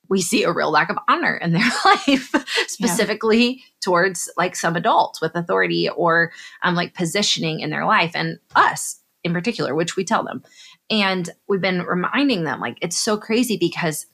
we 0.09 0.21
see 0.21 0.43
a 0.43 0.53
real 0.53 0.71
lack 0.71 0.91
of 0.91 0.99
honor 1.09 1.37
in 1.37 1.53
their 1.53 1.71
life, 1.85 2.35
specifically 2.67 3.47
yeah. 3.47 3.63
towards 3.83 4.31
like 4.37 4.57
some 4.57 4.77
adults 4.77 5.21
with 5.21 5.35
authority 5.35 5.89
or 5.89 6.33
um, 6.63 6.75
like 6.75 6.95
positioning 6.95 7.61
in 7.61 7.71
their 7.71 7.87
life 7.87 8.13
and 8.15 8.39
us 8.57 9.01
in 9.25 9.33
particular, 9.33 9.75
which 9.75 9.97
we 9.97 10.05
tell 10.05 10.25
them. 10.25 10.43
And 10.91 11.31
we've 11.49 11.61
been 11.61 11.83
reminding 11.83 12.45
them 12.45 12.61
like 12.61 12.79
it's 12.81 12.99
so 12.99 13.17
crazy 13.17 13.57
because 13.57 14.07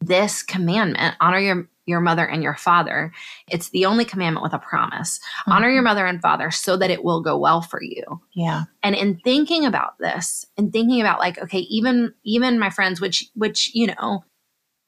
this 0.00 0.42
commandment, 0.42 1.16
honor 1.20 1.38
your 1.38 1.68
your 1.86 2.00
mother 2.00 2.26
and 2.26 2.42
your 2.42 2.56
father. 2.56 3.12
It's 3.48 3.70
the 3.70 3.86
only 3.86 4.04
commandment 4.04 4.42
with 4.42 4.52
a 4.52 4.58
promise. 4.58 5.18
Mm-hmm. 5.18 5.52
Honor 5.52 5.70
your 5.70 5.82
mother 5.82 6.04
and 6.04 6.20
father 6.20 6.50
so 6.50 6.76
that 6.76 6.90
it 6.90 7.04
will 7.04 7.22
go 7.22 7.38
well 7.38 7.62
for 7.62 7.80
you. 7.80 8.02
Yeah. 8.34 8.64
And 8.82 8.96
in 8.96 9.18
thinking 9.20 9.64
about 9.64 9.98
this 9.98 10.44
and 10.58 10.72
thinking 10.72 11.00
about 11.00 11.20
like 11.20 11.38
okay, 11.38 11.60
even 11.60 12.12
even 12.24 12.58
my 12.58 12.70
friends 12.70 13.00
which 13.00 13.26
which 13.34 13.70
you 13.74 13.86
know, 13.86 14.24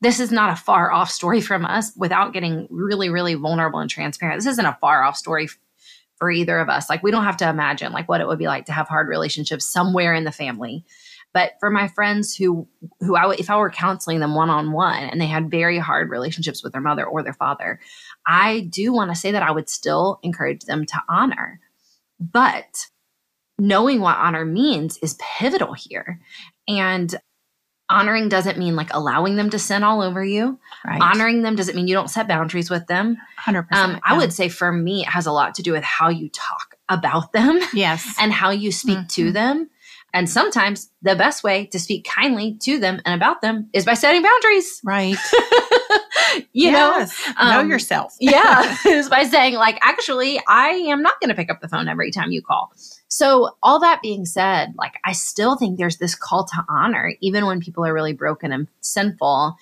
this 0.01 0.21
is 0.21 0.31
not 0.31 0.53
a 0.53 0.57
far 0.57 0.93
off 0.93 1.11
story 1.11 1.41
from 1.41 1.65
us 1.65 1.93
without 1.97 2.33
getting 2.33 2.67
really, 2.71 3.09
really 3.09 3.35
vulnerable 3.35 3.81
and 3.81 3.91
transparent. 3.91 4.39
This 4.39 4.53
isn't 4.53 4.67
a 4.67 4.79
far 4.81 5.03
off 5.03 5.17
story 5.17 5.49
for 6.17 6.31
either 6.31 6.59
of 6.59 6.69
us. 6.69 6.89
Like, 6.89 7.03
we 7.03 7.11
don't 7.11 7.25
have 7.25 7.37
to 7.39 7.49
imagine 7.49 7.93
like 7.93 8.09
what 8.09 8.21
it 8.21 8.27
would 8.27 8.39
be 8.39 8.47
like 8.47 8.67
to 8.67 8.73
have 8.73 8.89
hard 8.89 9.09
relationships 9.09 9.65
somewhere 9.65 10.15
in 10.15 10.25
the 10.25 10.33
family. 10.33 10.85
But 11.35 11.53
for 11.61 11.71
my 11.71 11.89
friends 11.89 12.35
who, 12.35 12.67
who 13.01 13.15
I, 13.15 13.35
if 13.35 13.51
I 13.51 13.57
were 13.57 13.71
counseling 13.71 14.21
them 14.21 14.35
one 14.35 14.51
on 14.51 14.73
one 14.73 15.03
and 15.03 15.21
they 15.21 15.27
had 15.27 15.51
very 15.51 15.79
hard 15.79 16.11
relationships 16.11 16.63
with 16.63 16.73
their 16.73 16.83
mother 16.83 17.05
or 17.05 17.23
their 17.23 17.35
father, 17.35 17.81
I 18.27 18.61
do 18.61 18.93
want 18.93 19.11
to 19.11 19.17
say 19.17 19.33
that 19.33 19.43
I 19.43 19.51
would 19.51 19.69
still 19.69 20.21
encourage 20.23 20.63
them 20.63 20.87
to 20.87 21.03
honor. 21.09 21.61
But 22.19 22.87
knowing 23.59 24.01
what 24.01 24.17
honor 24.17 24.45
means 24.45 24.99
is 25.03 25.19
pivotal 25.21 25.75
here. 25.75 26.21
And 26.67 27.15
honoring 27.91 28.29
doesn't 28.29 28.59
mean 28.59 28.77
like 28.77 28.93
allowing 28.93 29.37
them 29.37 29.51
to 29.51 29.59
sin 29.59 29.83
all 29.83 30.03
over 30.03 30.25
you. 30.25 30.59
Right. 30.85 31.01
Honoring 31.01 31.43
them 31.43 31.57
doesn't 31.57 31.75
mean 31.75 31.89
you 31.89 31.95
don't 31.95 32.11
set 32.11 32.29
boundaries 32.29 32.71
with 32.71 32.87
them. 32.87 33.17
100%. 33.41 33.67
Um, 33.73 33.93
yeah. 33.93 33.99
I 34.05 34.17
would 34.17 34.33
say 34.33 34.49
for 34.49 34.73
me, 34.73 35.03
it 35.03 35.09
has 35.09 35.27
a 35.27 35.33
lot 35.33 35.55
to 35.57 35.63
do 35.63 35.73
with 35.73 35.85
how 35.85 36.09
you 36.09 36.29
talk 36.29 36.77
about 36.89 37.33
them. 37.33 37.61
Yes. 37.73 38.17
And 38.21 38.33
how 38.33 38.51
you 38.51 38.73
speak 38.73 38.99
mm-hmm. 38.99 39.07
to 39.07 39.33
them. 39.33 39.71
And 40.13 40.29
sometimes 40.29 40.91
the 41.03 41.15
best 41.15 41.45
way 41.45 41.67
to 41.67 41.79
speak 41.79 42.05
kindly 42.05 42.57
to 42.63 42.79
them 42.79 43.01
and 43.05 43.15
about 43.15 43.43
them 43.43 43.69
is 43.73 43.85
by 43.85 43.95
setting 43.95 44.23
boundaries. 44.23 44.81
Right. 44.83 45.17
you 46.53 46.71
yes. 46.71 47.15
know, 47.27 47.33
um, 47.37 47.49
know 47.69 47.75
yourself. 47.75 48.17
yeah. 48.19 48.77
Is 48.87 49.09
by 49.09 49.25
saying, 49.25 49.55
like, 49.55 49.79
actually, 49.83 50.41
I 50.49 50.69
am 50.69 51.03
not 51.03 51.21
going 51.21 51.29
to 51.29 51.35
pick 51.35 51.51
up 51.51 51.61
the 51.61 51.69
phone 51.69 51.89
every 51.89 52.11
time 52.11 52.31
you 52.31 52.43
call. 52.43 52.73
So, 53.09 53.57
all 53.63 53.81
that 53.81 54.03
being 54.03 54.27
said, 54.27 54.75
like, 54.77 54.95
I 55.05 55.13
still 55.13 55.57
think 55.57 55.79
there's 55.79 55.97
this 55.97 56.15
call 56.15 56.45
to 56.45 56.65
honor, 56.69 57.15
even 57.21 57.47
when 57.47 57.61
people 57.61 57.85
are 57.87 57.95
really 57.95 58.13
broken 58.13 58.53
and 58.53 58.69
sinful. 58.81 59.57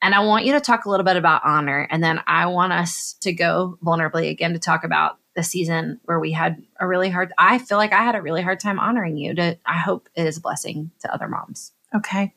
And 0.00 0.14
I 0.14 0.20
want 0.20 0.46
you 0.46 0.52
to 0.52 0.60
talk 0.60 0.86
a 0.86 0.90
little 0.90 1.04
bit 1.04 1.16
about 1.16 1.42
honor. 1.44 1.86
And 1.90 2.02
then 2.02 2.20
I 2.26 2.46
want 2.46 2.72
us 2.72 3.14
to 3.20 3.32
go 3.32 3.78
vulnerably 3.84 4.30
again 4.30 4.54
to 4.54 4.58
talk 4.58 4.82
about 4.82 5.18
the 5.34 5.42
season 5.42 6.00
where 6.04 6.18
we 6.18 6.32
had 6.32 6.62
a 6.80 6.86
really 6.86 7.10
hard, 7.10 7.32
I 7.36 7.58
feel 7.58 7.76
like 7.76 7.92
I 7.92 8.02
had 8.02 8.14
a 8.14 8.22
really 8.22 8.42
hard 8.42 8.58
time 8.58 8.80
honoring 8.80 9.18
you. 9.18 9.34
To, 9.34 9.58
I 9.66 9.78
hope 9.78 10.08
it 10.14 10.26
is 10.26 10.38
a 10.38 10.40
blessing 10.40 10.90
to 11.00 11.12
other 11.12 11.28
moms. 11.28 11.72
Okay. 11.94 12.32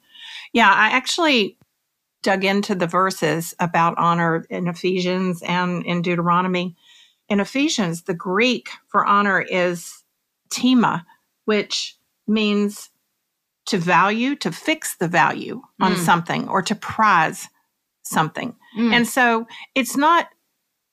Yeah, 0.52 0.70
I 0.70 0.90
actually 0.90 1.58
dug 2.22 2.44
into 2.44 2.76
the 2.76 2.88
verses 2.88 3.54
about 3.60 3.98
honor 3.98 4.46
in 4.50 4.68
Ephesians 4.68 5.42
and 5.42 5.86
in 5.86 6.02
Deuteronomy. 6.02 6.76
In 7.30 7.40
Ephesians, 7.40 8.04
the 8.04 8.14
Greek 8.14 8.70
for 8.88 9.06
honor 9.06 9.42
is 9.42 9.99
tima, 10.52 11.06
which 11.46 11.98
means 12.28 12.90
to 13.68 13.78
value, 13.78 14.36
to 14.36 14.52
fix 14.52 14.96
the 14.98 15.08
value 15.08 15.62
on 15.80 15.94
mm. 15.94 15.98
something 15.98 16.48
or 16.50 16.62
to 16.62 16.76
prize 16.76 17.48
something. 18.04 18.56
Mm. 18.78 18.94
And 18.94 19.08
so 19.08 19.48
it's 19.76 19.96
not 19.96 20.28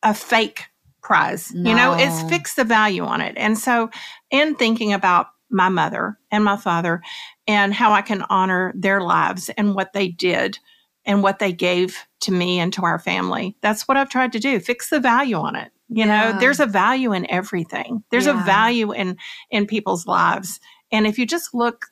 a 0.03 0.15
fake 0.15 0.65
prize, 1.03 1.53
no. 1.55 1.71
you 1.71 1.77
know, 1.77 1.95
it's 1.95 2.23
fix 2.29 2.55
the 2.55 2.65
value 2.65 3.05
on 3.05 3.21
it. 3.21 3.35
And 3.37 3.59
so 3.59 3.91
in 4.31 4.55
thinking 4.57 4.93
about 4.93 5.29
my 5.51 5.69
mother 5.69 6.19
and 6.31 6.45
my 6.45 6.57
father 6.57 7.01
and 7.47 7.73
how 7.73 7.93
I 7.93 8.03
can 8.03 8.23
honor 8.29 8.73
their 8.75 9.01
lives 9.01 9.49
and 9.57 9.75
what 9.75 9.93
they 9.93 10.09
did 10.09 10.59
and 11.07 11.23
what 11.23 11.39
they 11.39 11.53
gave 11.53 11.97
to 12.21 12.33
me 12.33 12.59
and 12.59 12.73
to 12.75 12.83
our 12.83 12.99
family, 12.99 13.57
that's 13.63 13.89
what 13.89 13.97
I've 13.97 14.11
tried 14.11 14.33
to 14.33 14.39
do. 14.39 14.61
Fix 14.61 14.91
the 14.91 15.01
value 15.01 15.37
on 15.37 15.57
it. 15.57 15.71
You 15.89 16.05
yeah. 16.05 16.33
know, 16.33 16.41
there's 16.41 16.61
a 16.61 16.67
value 16.67 17.13
in 17.13 17.31
everything. 17.31 18.03
There's 18.11 18.27
yeah. 18.27 18.43
a 18.43 18.45
value 18.45 18.93
in 18.93 19.17
in 19.51 19.67
people's 19.67 20.07
lives. 20.07 20.61
And 20.91 21.07
if 21.07 21.19
you 21.19 21.27
just 21.27 21.55
look, 21.55 21.87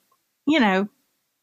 you 0.47 0.59
know, 0.59 0.89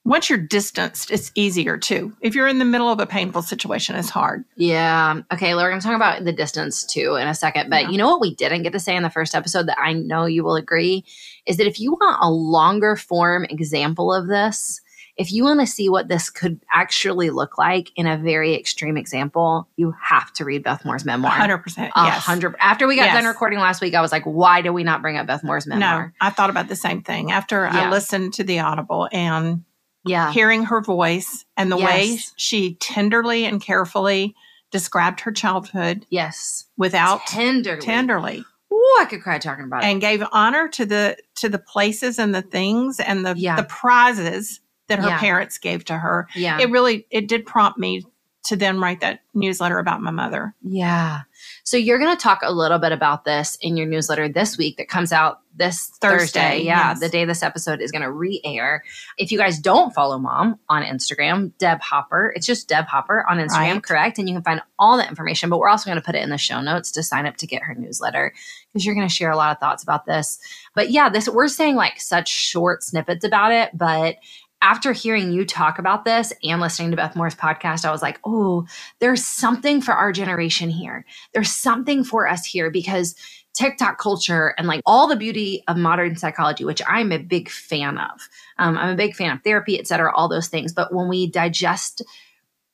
once 0.03 0.29
you're 0.29 0.39
distanced, 0.39 1.11
it's 1.11 1.31
easier 1.35 1.77
too. 1.77 2.11
If 2.21 2.33
you're 2.33 2.47
in 2.47 2.57
the 2.57 2.65
middle 2.65 2.89
of 2.89 2.99
a 2.99 3.05
painful 3.05 3.43
situation, 3.43 3.95
it's 3.95 4.09
hard. 4.09 4.43
Yeah. 4.57 5.21
Okay, 5.31 5.53
we're 5.53 5.69
going 5.69 5.79
to 5.79 5.85
talk 5.85 5.95
about 5.95 6.25
the 6.25 6.33
distance 6.33 6.83
too 6.83 7.15
in 7.15 7.27
a 7.27 7.35
second. 7.35 7.69
But 7.69 7.83
yeah. 7.83 7.89
you 7.89 7.97
know 7.97 8.09
what 8.09 8.21
we 8.21 8.35
didn't 8.35 8.63
get 8.63 8.73
to 8.73 8.79
say 8.79 8.95
in 8.95 9.03
the 9.03 9.11
first 9.11 9.35
episode 9.35 9.67
that 9.67 9.79
I 9.79 9.93
know 9.93 10.25
you 10.25 10.43
will 10.43 10.55
agree 10.55 11.05
is 11.45 11.57
that 11.57 11.67
if 11.67 11.79
you 11.79 11.91
want 11.91 12.17
a 12.19 12.31
longer 12.31 12.95
form 12.95 13.45
example 13.45 14.11
of 14.11 14.27
this, 14.27 14.81
if 15.21 15.31
you 15.31 15.43
want 15.43 15.59
to 15.59 15.67
see 15.67 15.87
what 15.87 16.07
this 16.07 16.31
could 16.31 16.59
actually 16.73 17.29
look 17.29 17.59
like 17.59 17.91
in 17.95 18.07
a 18.07 18.17
very 18.17 18.55
extreme 18.55 18.97
example, 18.97 19.67
you 19.77 19.93
have 20.01 20.33
to 20.33 20.43
read 20.43 20.63
Beth 20.63 20.83
Moore's 20.83 21.05
memoir. 21.05 21.31
100%. 21.31 21.63
Yes. 21.77 21.93
100 21.95 22.55
After 22.59 22.87
we 22.87 22.95
got 22.95 23.05
yes. 23.05 23.13
done 23.13 23.25
recording 23.25 23.59
last 23.59 23.81
week, 23.81 23.93
I 23.93 24.01
was 24.01 24.11
like, 24.11 24.23
why 24.23 24.63
do 24.63 24.73
we 24.73 24.83
not 24.83 25.03
bring 25.03 25.17
up 25.17 25.27
Beth 25.27 25.43
Moore's 25.43 25.67
memoir? 25.67 26.07
No, 26.07 26.11
I 26.19 26.31
thought 26.31 26.49
about 26.49 26.69
the 26.69 26.75
same 26.75 27.03
thing. 27.03 27.31
After 27.31 27.65
yeah. 27.65 27.87
I 27.87 27.89
listened 27.91 28.33
to 28.33 28.43
the 28.43 28.61
Audible 28.61 29.09
and 29.11 29.63
yeah. 30.03 30.31
hearing 30.31 30.63
her 30.63 30.81
voice 30.81 31.45
and 31.55 31.71
the 31.71 31.77
yes. 31.77 31.87
way 31.87 32.19
she 32.37 32.73
tenderly 32.75 33.45
and 33.45 33.61
carefully 33.61 34.33
described 34.71 35.19
her 35.19 35.31
childhood. 35.31 36.07
Yes. 36.09 36.65
Without 36.77 37.27
tenderly. 37.27 37.81
Tenderly. 37.81 38.45
Ooh, 38.73 38.97
I 38.99 39.05
could 39.05 39.21
cry 39.21 39.37
talking 39.37 39.65
about 39.65 39.83
and 39.83 39.89
it. 39.89 39.91
And 39.91 40.01
gave 40.01 40.27
honor 40.31 40.67
to 40.69 40.85
the 40.85 41.17
to 41.35 41.47
the 41.47 41.59
places 41.59 42.17
and 42.17 42.33
the 42.33 42.41
things 42.41 42.99
and 42.99 43.23
the 43.23 43.35
yeah. 43.37 43.55
the 43.55 43.65
prizes 43.65 44.61
that 44.91 44.99
her 44.99 45.07
Yeah. 45.09 45.19
parents 45.19 45.57
gave 45.57 45.83
to 45.85 45.97
her. 45.97 46.27
Yeah. 46.35 46.59
It 46.59 46.69
really 46.69 47.07
it 47.09 47.27
did 47.27 47.45
prompt 47.45 47.79
me 47.79 48.03
to 48.43 48.55
then 48.55 48.79
write 48.79 49.01
that 49.01 49.19
newsletter 49.35 49.77
about 49.77 50.01
my 50.01 50.09
mother. 50.09 50.55
Yeah. 50.63 51.21
So 51.63 51.77
you're 51.77 51.99
going 51.99 52.15
to 52.17 52.21
talk 52.21 52.39
a 52.41 52.51
little 52.51 52.79
bit 52.79 52.91
about 52.91 53.23
this 53.23 53.55
in 53.61 53.77
your 53.77 53.85
newsletter 53.85 54.27
this 54.29 54.57
week 54.57 54.77
that 54.77 54.87
comes 54.89 55.11
out 55.13 55.41
this 55.55 55.89
Thursday. 56.01 56.39
Thursday, 56.39 56.63
Yeah. 56.63 56.89
yes. 56.89 56.99
The 57.01 57.09
day 57.09 57.25
this 57.25 57.43
episode 57.43 57.81
is 57.81 57.91
going 57.91 58.01
to 58.01 58.11
re 58.11 58.41
air. 58.43 58.83
If 59.19 59.31
you 59.31 59.37
guys 59.37 59.59
don't 59.59 59.93
follow 59.93 60.17
mom 60.17 60.57
on 60.69 60.81
Instagram, 60.81 61.51
Deb 61.59 61.81
Hopper, 61.81 62.33
it's 62.35 62.47
just 62.47 62.67
Deb 62.67 62.85
Hopper 62.85 63.23
on 63.29 63.37
Instagram, 63.37 63.73
Right. 63.73 63.83
correct? 63.83 64.17
And 64.17 64.27
you 64.27 64.33
can 64.33 64.43
find 64.43 64.61
all 64.79 64.97
the 64.97 65.07
information, 65.07 65.51
but 65.51 65.59
we're 65.59 65.69
also 65.69 65.85
going 65.87 66.01
to 66.01 66.05
put 66.05 66.15
it 66.15 66.23
in 66.23 66.31
the 66.31 66.39
show 66.39 66.61
notes 66.61 66.89
to 66.93 67.03
sign 67.03 67.27
up 67.27 67.37
to 67.37 67.45
get 67.47 67.61
her 67.61 67.75
newsletter 67.75 68.33
because 68.73 68.87
you're 68.87 68.95
going 68.95 69.07
to 69.07 69.13
share 69.13 69.29
a 69.29 69.37
lot 69.37 69.51
of 69.51 69.59
thoughts 69.59 69.83
about 69.83 70.07
this. 70.07 70.39
But 70.73 70.89
yeah, 70.89 71.09
this 71.09 71.29
we're 71.29 71.47
saying 71.47 71.75
like 71.75 72.01
such 72.01 72.27
short 72.27 72.83
snippets 72.83 73.23
about 73.23 73.51
it, 73.51 73.69
but 73.77 74.15
after 74.61 74.93
hearing 74.93 75.31
you 75.31 75.45
talk 75.45 75.79
about 75.79 76.05
this 76.05 76.31
and 76.43 76.61
listening 76.61 76.91
to 76.91 76.97
Beth 76.97 77.15
Moore's 77.15 77.35
podcast, 77.35 77.83
I 77.83 77.91
was 77.91 78.01
like, 78.01 78.19
oh, 78.23 78.65
there's 78.99 79.25
something 79.25 79.81
for 79.81 79.93
our 79.93 80.11
generation 80.11 80.69
here. 80.69 81.05
There's 81.33 81.51
something 81.51 82.03
for 82.03 82.27
us 82.27 82.45
here 82.45 82.69
because 82.69 83.15
TikTok 83.53 83.97
culture 83.97 84.53
and 84.57 84.67
like 84.67 84.81
all 84.85 85.07
the 85.07 85.15
beauty 85.15 85.63
of 85.67 85.77
modern 85.77 86.15
psychology, 86.15 86.63
which 86.63 86.81
I'm 86.87 87.11
a 87.11 87.17
big 87.17 87.49
fan 87.49 87.97
of. 87.97 88.29
Um, 88.59 88.77
I'm 88.77 88.89
a 88.89 88.95
big 88.95 89.15
fan 89.15 89.31
of 89.35 89.43
therapy, 89.43 89.79
et 89.79 89.87
cetera, 89.87 90.13
all 90.15 90.29
those 90.29 90.47
things. 90.47 90.73
But 90.73 90.93
when 90.93 91.09
we 91.09 91.27
digest, 91.27 92.01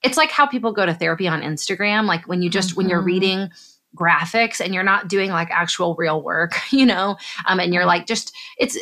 it's 0.03 0.17
like 0.17 0.29
how 0.29 0.45
people 0.45 0.73
go 0.73 0.85
to 0.85 0.93
therapy 0.93 1.27
on 1.27 1.41
Instagram. 1.41 2.05
Like 2.05 2.27
when 2.27 2.41
you 2.41 2.49
just, 2.49 2.75
when 2.77 2.89
you're 2.89 3.01
Mhm. 3.01 3.05
reading 3.05 3.49
graphics 3.95 4.59
and 4.63 4.73
you're 4.73 4.83
not 4.83 5.07
doing 5.07 5.31
like 5.31 5.49
actual 5.49 5.95
real 5.95 6.21
work, 6.21 6.59
you 6.71 6.85
know, 6.85 7.17
um, 7.45 7.59
and 7.59 7.73
you're 7.73 7.85
like 7.85 8.05
just, 8.05 8.35
it's, 8.59 8.77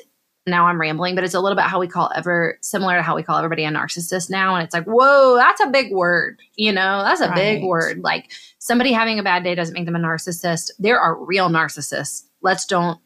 now 0.47 0.67
I'm 0.67 0.79
rambling, 0.79 1.15
but 1.15 1.23
it's 1.23 1.34
a 1.34 1.39
little 1.39 1.55
bit 1.55 1.65
how 1.65 1.79
we 1.79 1.88
call 1.88 2.12
ever 2.15 2.58
similar 2.62 2.95
to 2.95 3.01
how 3.01 3.15
we 3.15 3.23
call 3.23 3.38
everybody 3.38 3.65
a 3.65 3.71
narcissist 3.71 4.29
now. 4.29 4.55
And 4.55 4.63
it's 4.63 4.73
like, 4.73 4.86
whoa, 4.86 5.36
that's 5.38 5.62
a 5.62 5.67
big 5.67 5.91
word. 5.91 6.39
You 6.55 6.71
know, 6.71 7.01
that's 7.03 7.21
a 7.21 7.34
big 7.34 7.63
word. 7.63 7.99
Like 8.03 8.31
somebody 8.60 8.91
having 8.91 9.17
a 9.17 9.23
bad 9.23 9.43
day 9.43 9.55
doesn't 9.55 9.73
make 9.73 9.86
them 9.86 9.95
a 9.95 9.99
narcissist. 9.99 10.71
There 10.77 10.99
are 10.99 11.23
real 11.23 11.49
narcissists. 11.49 12.23
Let's 12.41 12.65
don't 12.65 12.99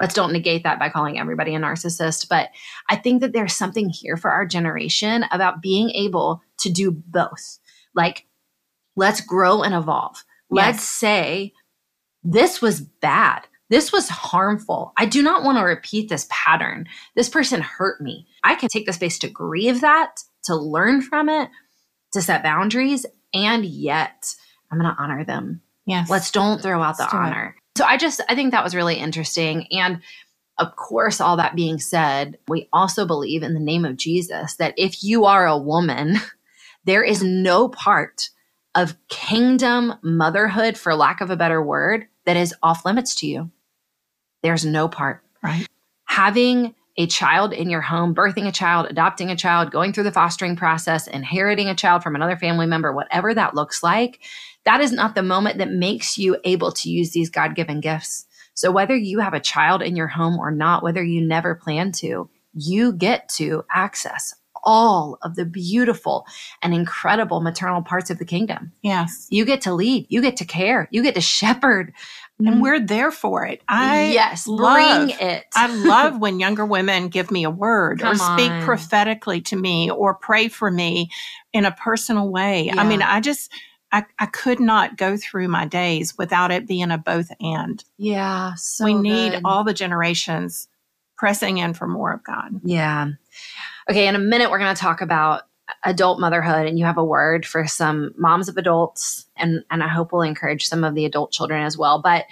let's 0.00 0.14
don't 0.14 0.32
negate 0.32 0.64
that 0.64 0.78
by 0.78 0.90
calling 0.90 1.18
everybody 1.18 1.54
a 1.54 1.58
narcissist. 1.60 2.28
But 2.28 2.50
I 2.90 2.96
think 2.96 3.20
that 3.22 3.32
there's 3.32 3.54
something 3.54 3.88
here 3.88 4.16
for 4.16 4.30
our 4.30 4.44
generation 4.44 5.24
about 5.30 5.62
being 5.62 5.90
able 5.90 6.42
to 6.58 6.70
do 6.70 6.90
both. 6.90 7.58
Like, 7.94 8.26
let's 8.96 9.20
grow 9.20 9.62
and 9.62 9.74
evolve. 9.74 10.24
Let's 10.50 10.82
say 10.82 11.52
this 12.22 12.60
was 12.60 12.80
bad. 12.80 13.46
This 13.72 13.90
was 13.90 14.10
harmful. 14.10 14.92
I 14.98 15.06
do 15.06 15.22
not 15.22 15.44
want 15.44 15.56
to 15.56 15.64
repeat 15.64 16.10
this 16.10 16.26
pattern. 16.28 16.86
This 17.16 17.30
person 17.30 17.62
hurt 17.62 18.02
me. 18.02 18.26
I 18.44 18.54
can 18.54 18.68
take 18.68 18.84
the 18.84 18.92
space 18.92 19.18
to 19.20 19.30
grieve 19.30 19.80
that, 19.80 20.16
to 20.44 20.54
learn 20.54 21.00
from 21.00 21.30
it, 21.30 21.48
to 22.12 22.20
set 22.20 22.42
boundaries, 22.42 23.06
and 23.32 23.64
yet 23.64 24.34
I'm 24.70 24.78
going 24.78 24.94
to 24.94 25.02
honor 25.02 25.24
them. 25.24 25.62
Yes. 25.86 26.10
Let's 26.10 26.30
don't 26.30 26.60
throw 26.60 26.82
out 26.82 26.98
the 26.98 27.04
Let's 27.04 27.14
honor. 27.14 27.56
So 27.78 27.86
I 27.86 27.96
just, 27.96 28.20
I 28.28 28.34
think 28.34 28.50
that 28.50 28.62
was 28.62 28.74
really 28.74 28.96
interesting. 28.96 29.66
And 29.72 30.02
of 30.58 30.76
course, 30.76 31.18
all 31.18 31.38
that 31.38 31.56
being 31.56 31.78
said, 31.78 32.36
we 32.48 32.68
also 32.74 33.06
believe 33.06 33.42
in 33.42 33.54
the 33.54 33.58
name 33.58 33.86
of 33.86 33.96
Jesus 33.96 34.54
that 34.56 34.74
if 34.76 35.02
you 35.02 35.24
are 35.24 35.46
a 35.46 35.56
woman, 35.56 36.18
there 36.84 37.02
is 37.02 37.22
no 37.22 37.70
part 37.70 38.28
of 38.74 38.98
kingdom 39.08 39.94
motherhood, 40.02 40.76
for 40.76 40.94
lack 40.94 41.22
of 41.22 41.30
a 41.30 41.36
better 41.38 41.62
word, 41.62 42.06
that 42.26 42.36
is 42.36 42.54
off 42.62 42.84
limits 42.84 43.14
to 43.14 43.26
you. 43.26 43.50
There's 44.42 44.64
no 44.64 44.88
part. 44.88 45.22
right. 45.42 45.66
Having 46.04 46.74
a 46.98 47.06
child 47.06 47.54
in 47.54 47.70
your 47.70 47.80
home, 47.80 48.14
birthing 48.14 48.46
a 48.46 48.52
child, 48.52 48.86
adopting 48.90 49.30
a 49.30 49.36
child, 49.36 49.70
going 49.70 49.92
through 49.92 50.04
the 50.04 50.12
fostering 50.12 50.56
process, 50.56 51.06
inheriting 51.06 51.68
a 51.68 51.74
child 51.74 52.02
from 52.02 52.14
another 52.14 52.36
family 52.36 52.66
member, 52.66 52.92
whatever 52.92 53.32
that 53.32 53.54
looks 53.54 53.82
like, 53.82 54.20
that 54.64 54.80
is 54.80 54.92
not 54.92 55.14
the 55.14 55.22
moment 55.22 55.58
that 55.58 55.70
makes 55.70 56.18
you 56.18 56.36
able 56.44 56.70
to 56.72 56.90
use 56.90 57.12
these 57.12 57.30
God 57.30 57.54
given 57.54 57.80
gifts. 57.80 58.26
So, 58.54 58.70
whether 58.70 58.94
you 58.94 59.20
have 59.20 59.32
a 59.32 59.40
child 59.40 59.80
in 59.80 59.96
your 59.96 60.08
home 60.08 60.38
or 60.38 60.50
not, 60.50 60.82
whether 60.82 61.02
you 61.02 61.26
never 61.26 61.54
plan 61.54 61.92
to, 61.92 62.28
you 62.52 62.92
get 62.92 63.28
to 63.30 63.64
access 63.70 64.34
all 64.64 65.18
of 65.22 65.34
the 65.34 65.44
beautiful 65.44 66.26
and 66.62 66.72
incredible 66.72 67.40
maternal 67.40 67.82
parts 67.82 68.10
of 68.10 68.18
the 68.18 68.24
kingdom. 68.24 68.72
Yes. 68.82 69.26
You 69.30 69.44
get 69.44 69.62
to 69.62 69.74
lead, 69.74 70.06
you 70.08 70.22
get 70.22 70.36
to 70.36 70.44
care, 70.44 70.88
you 70.90 71.02
get 71.02 71.14
to 71.14 71.20
shepherd. 71.20 71.92
And 72.46 72.54
mm-hmm. 72.54 72.62
we're 72.62 72.80
there 72.80 73.10
for 73.10 73.46
it. 73.46 73.62
I 73.68 74.12
yes, 74.12 74.46
love, 74.46 75.08
bring 75.08 75.16
it. 75.20 75.44
I 75.54 75.74
love 75.74 76.18
when 76.20 76.40
younger 76.40 76.66
women 76.66 77.08
give 77.08 77.30
me 77.30 77.44
a 77.44 77.50
word 77.50 78.02
or 78.02 78.14
speak 78.14 78.50
on. 78.50 78.62
prophetically 78.64 79.40
to 79.42 79.56
me 79.56 79.90
or 79.90 80.14
pray 80.14 80.48
for 80.48 80.70
me 80.70 81.10
in 81.52 81.64
a 81.64 81.72
personal 81.72 82.28
way. 82.30 82.70
I 82.70 82.84
mean, 82.84 83.00
I 83.00 83.20
just 83.20 83.52
I, 83.92 84.04
I 84.18 84.26
could 84.26 84.58
not 84.58 84.96
go 84.96 85.16
through 85.16 85.48
my 85.48 85.66
days 85.66 86.16
without 86.16 86.50
it 86.50 86.66
being 86.66 86.90
a 86.90 86.98
both 86.98 87.30
and. 87.40 87.84
yeah, 87.98 88.54
so 88.54 88.84
we 88.86 88.94
need 88.94 89.32
good. 89.32 89.42
all 89.44 89.64
the 89.64 89.74
generations 89.74 90.68
pressing 91.16 91.58
in 91.58 91.74
for 91.74 91.86
more 91.86 92.12
of 92.12 92.24
God. 92.24 92.60
Yeah. 92.64 93.08
Okay, 93.88 94.08
in 94.08 94.16
a 94.16 94.18
minute, 94.18 94.50
we're 94.50 94.58
going 94.58 94.74
to 94.74 94.80
talk 94.80 95.00
about 95.00 95.42
adult 95.84 96.20
motherhood, 96.20 96.66
and 96.66 96.78
you 96.78 96.84
have 96.84 96.98
a 96.98 97.04
word 97.04 97.46
for 97.46 97.66
some 97.66 98.12
moms 98.16 98.48
of 98.48 98.56
adults, 98.56 99.26
and, 99.36 99.64
and 99.70 99.82
I 99.82 99.88
hope 99.88 100.12
we'll 100.12 100.22
encourage 100.22 100.66
some 100.66 100.84
of 100.84 100.94
the 100.94 101.04
adult 101.04 101.32
children 101.32 101.64
as 101.64 101.78
well. 101.78 102.00
But 102.00 102.26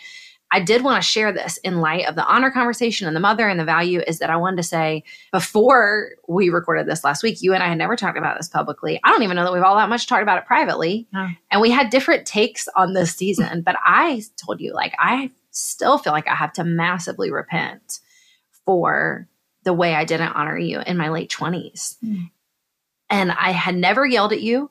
I 0.53 0.61
did 0.61 0.83
want 0.83 1.01
to 1.01 1.09
share 1.09 1.33
this 1.33 1.59
in 1.59 1.81
light 1.81 2.07
of 2.07 2.17
the 2.17 2.27
honor 2.27 2.51
conversation 2.51 3.07
and 3.07 3.15
the 3.15 3.21
mother 3.21 3.49
and 3.49 3.61
the 3.61 3.65
value 3.65 4.01
is 4.07 4.19
that 4.19 4.31
I 4.31 4.37
wanted 4.37 4.57
to 4.57 4.63
say 4.65 5.05
before 5.33 6.11
we 6.29 6.51
recorded 6.51 6.87
this 6.87 7.05
last 7.05 7.23
week, 7.23 7.41
you 7.41 7.55
and 7.55 7.63
I 7.63 7.69
had 7.69 7.79
never 7.79 7.95
talked 7.95 8.19
about 8.19 8.37
this 8.37 8.49
publicly. 8.49 9.01
I 9.05 9.11
don't 9.11 9.23
even 9.23 9.37
know 9.37 9.45
that 9.45 9.53
we've 9.53 9.63
all 9.63 9.77
that 9.77 9.89
much 9.89 10.09
talked 10.09 10.23
about 10.23 10.39
it 10.39 10.47
privately. 10.47 11.07
No. 11.13 11.29
And 11.53 11.61
we 11.61 11.71
had 11.71 11.91
different 11.91 12.27
takes 12.27 12.67
on 12.75 12.95
this 12.95 13.15
season, 13.15 13.63
but 13.63 13.77
I 13.85 14.23
told 14.45 14.61
you, 14.61 14.75
like, 14.75 14.95
I 14.99 15.31
still 15.53 15.99
feel 15.99 16.13
like 16.13 16.29
I 16.29 16.35
have 16.35 16.53
to 16.55 16.65
massively 16.65 17.31
repent 17.31 18.01
for 18.65 19.29
the 19.63 19.73
way 19.73 19.95
I 19.95 20.05
didn't 20.05 20.33
honor 20.33 20.59
you 20.59 20.81
in 20.81 20.97
my 20.97 21.11
late 21.11 21.31
20s. 21.31 21.97
Mm. 22.05 22.31
And 23.11 23.33
I 23.33 23.51
had 23.51 23.75
never 23.77 24.07
yelled 24.07 24.33
at 24.33 24.41
you 24.41 24.71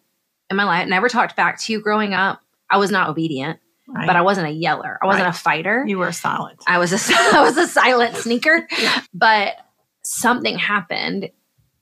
in 0.49 0.55
my 0.57 0.63
life, 0.63 0.87
never 0.87 1.09
talked 1.09 1.35
back 1.35 1.59
to 1.61 1.73
you 1.73 1.81
growing 1.81 2.13
up. 2.13 2.41
I 2.69 2.77
was 2.77 2.89
not 2.91 3.09
obedient, 3.09 3.59
Right? 3.87 4.07
but 4.07 4.15
I 4.15 4.21
wasn't 4.21 4.47
a 4.47 4.51
yeller. 4.51 4.97
I 5.01 5.05
wasn't 5.05 5.25
Right. 5.25 5.35
a 5.35 5.37
fighter. 5.37 5.83
you 5.87 5.97
were 5.99 6.11
silent. 6.11 6.59
I 6.67 6.77
was 6.77 6.93
a 6.93 7.13
I 7.33 7.41
was 7.41 7.57
a 7.57 7.67
silent 7.67 8.15
sneaker. 8.15 8.67
But 9.13 9.55
something 10.03 10.57
happened 10.57 11.29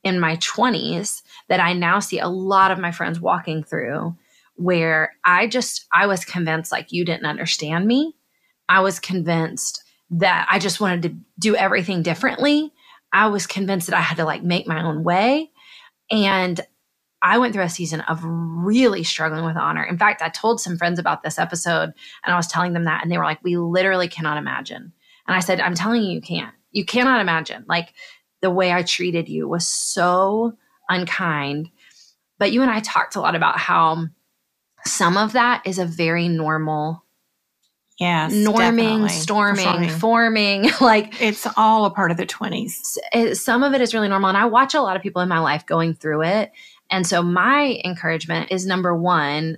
in 0.03 0.19
my 0.19 0.37
20s 0.37 1.21
that 1.49 1.59
I 1.59 1.73
now 1.73 1.99
see 1.99 2.19
a 2.19 2.27
lot 2.27 2.71
of 2.71 2.79
my 2.79 2.91
friends 2.91 3.19
walking 3.19 3.63
through 3.63 4.15
where 4.55 5.13
I 5.23 5.47
just 5.47 5.85
I 5.93 6.07
was 6.07 6.25
convinced 6.25 6.71
like 6.71 6.91
you 6.91 7.05
didn't 7.05 7.25
understand 7.25 7.85
me. 7.85 8.15
I 8.69 8.79
was 8.81 8.99
convinced 8.99 9.83
that 10.09 10.47
I 10.49 10.59
just 10.59 10.79
wanted 10.81 11.01
to 11.03 11.15
do 11.39 11.55
everything 11.55 12.01
differently. 12.01 12.73
I 13.13 13.27
was 13.27 13.45
convinced 13.47 13.87
that 13.87 13.97
I 13.97 14.01
had 14.01 14.17
to 14.17 14.25
like 14.25 14.43
make 14.43 14.67
my 14.67 14.81
own 14.83 15.03
way. 15.03 15.51
And 16.09 16.59
I 17.21 17.39
went 17.39 17.53
through 17.53 17.63
a 17.63 17.69
season 17.69 18.01
of 18.01 18.23
really 18.23 19.03
struggling 19.03 19.45
with 19.45 19.57
honor. 19.57 19.83
In 19.83 19.97
fact, 19.97 20.21
I 20.21 20.29
told 20.29 20.61
some 20.61 20.77
friends 20.77 20.99
about 20.99 21.23
this 21.23 21.39
episode 21.39 21.91
and 22.23 22.33
I 22.33 22.35
was 22.35 22.47
telling 22.47 22.73
them 22.73 22.85
that, 22.85 23.01
and 23.01 23.11
they 23.11 23.17
were 23.17 23.23
like, 23.23 23.43
We 23.43 23.57
literally 23.57 24.07
cannot 24.07 24.37
imagine. 24.37 24.93
And 25.27 25.35
I 25.35 25.39
said, 25.39 25.59
I'm 25.59 25.73
telling 25.73 26.03
you, 26.03 26.11
you 26.11 26.21
can't. 26.21 26.53
You 26.71 26.85
cannot 26.85 27.21
imagine. 27.21 27.65
Like 27.67 27.93
the 28.41 28.51
way 28.51 28.71
I 28.71 28.83
treated 28.83 29.27
you 29.27 29.47
was 29.47 29.65
so 29.65 30.53
unkind. 30.89 31.69
But 32.37 32.51
you 32.51 32.61
and 32.61 32.71
I 32.71 32.79
talked 32.79 33.15
a 33.15 33.21
lot 33.21 33.35
about 33.35 33.57
how 33.57 34.07
some 34.85 35.17
of 35.17 35.33
that 35.33 35.63
is 35.65 35.79
a 35.79 35.85
very 35.85 36.27
normal 36.27 37.03
Yes. 37.99 38.31
norming, 38.33 39.10
storming, 39.10 39.65
Performing. 39.65 39.89
forming. 39.89 40.69
like 40.81 41.19
It's 41.21 41.47
all 41.57 41.86
a 41.86 41.89
part 41.89 42.12
of 42.12 42.17
the 42.17 42.25
20s. 42.27 42.97
it, 43.13 43.36
some 43.36 43.63
of 43.63 43.73
it 43.73 43.81
is 43.81 43.93
really 43.93 44.07
normal. 44.07 44.29
And 44.29 44.38
I 44.38 44.45
watch 44.45 44.75
a 44.75 44.81
lot 44.81 44.95
of 44.95 45.01
people 45.01 45.21
in 45.21 45.29
my 45.29 45.39
life 45.39 45.65
going 45.65 45.95
through 45.95 46.23
it. 46.23 46.51
And 46.91 47.05
so 47.07 47.21
my 47.23 47.81
encouragement 47.83 48.51
is 48.51 48.65
number 48.65 48.95
one, 48.95 49.57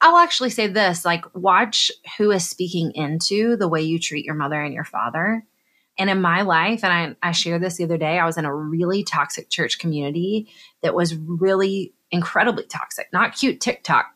I'll 0.00 0.16
actually 0.16 0.50
say 0.50 0.66
this 0.66 1.04
like, 1.04 1.24
watch 1.34 1.90
who 2.18 2.30
is 2.30 2.48
speaking 2.48 2.92
into 2.94 3.56
the 3.56 3.68
way 3.68 3.82
you 3.82 3.98
treat 3.98 4.24
your 4.24 4.34
mother 4.34 4.60
and 4.60 4.74
your 4.74 4.84
father. 4.84 5.44
And 5.98 6.10
in 6.10 6.20
my 6.20 6.42
life, 6.42 6.84
and 6.84 6.92
I, 7.22 7.28
I 7.28 7.32
shared 7.32 7.62
this 7.62 7.76
the 7.76 7.84
other 7.84 7.96
day, 7.96 8.18
I 8.18 8.26
was 8.26 8.36
in 8.36 8.44
a 8.44 8.54
really 8.54 9.02
toxic 9.02 9.48
church 9.48 9.78
community 9.78 10.48
that 10.82 10.94
was 10.94 11.14
really 11.16 11.94
incredibly 12.10 12.64
toxic, 12.64 13.08
not 13.12 13.34
cute 13.34 13.60
TikTok 13.60 14.06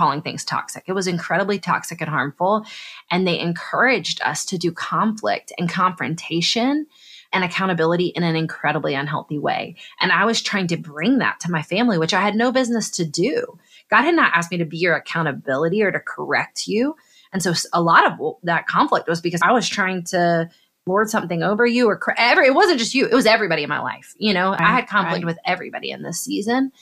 calling 0.00 0.22
things 0.22 0.44
toxic. 0.44 0.84
It 0.86 0.92
was 0.92 1.06
incredibly 1.06 1.58
toxic 1.58 2.00
and 2.00 2.08
harmful. 2.08 2.64
And 3.10 3.26
they 3.26 3.38
encouraged 3.38 4.22
us 4.22 4.44
to 4.46 4.56
do 4.56 4.72
conflict 4.72 5.52
and 5.58 5.68
confrontation 5.68 6.86
and 7.32 7.44
accountability 7.44 8.06
in 8.06 8.22
an 8.22 8.34
incredibly 8.34 8.94
unhealthy 8.94 9.38
way. 9.38 9.76
And 10.00 10.10
I 10.10 10.24
was 10.24 10.42
trying 10.42 10.66
to 10.68 10.76
bring 10.76 11.18
that 11.18 11.38
to 11.40 11.50
my 11.50 11.62
family, 11.62 11.98
which 11.98 12.14
I 12.14 12.22
had 12.22 12.34
no 12.34 12.50
business 12.50 12.90
to 12.92 13.04
do 13.04 13.58
God 13.90 14.04
had 14.04 14.14
not 14.14 14.32
asked 14.34 14.50
me 14.50 14.58
to 14.58 14.64
be 14.64 14.78
your 14.78 14.94
accountability 14.94 15.82
or 15.82 15.90
to 15.90 16.00
correct 16.00 16.66
you. 16.66 16.96
And 17.32 17.42
so 17.42 17.52
a 17.72 17.82
lot 17.82 18.06
of 18.06 18.36
that 18.44 18.66
conflict 18.66 19.08
was 19.08 19.20
because 19.20 19.40
I 19.42 19.52
was 19.52 19.68
trying 19.68 20.04
to 20.04 20.48
lord 20.86 21.10
something 21.10 21.42
over 21.42 21.66
you 21.66 21.88
or 21.88 22.00
every, 22.16 22.46
it 22.46 22.54
wasn't 22.54 22.78
just 22.78 22.94
you, 22.94 23.06
it 23.06 23.14
was 23.14 23.26
everybody 23.26 23.62
in 23.62 23.68
my 23.68 23.80
life. 23.80 24.14
You 24.16 24.32
know, 24.32 24.52
right, 24.52 24.60
I 24.60 24.72
had 24.72 24.88
conflict 24.88 25.24
right. 25.24 25.26
with 25.26 25.38
everybody 25.44 25.90
in 25.90 26.02
this 26.02 26.20
season. 26.20 26.72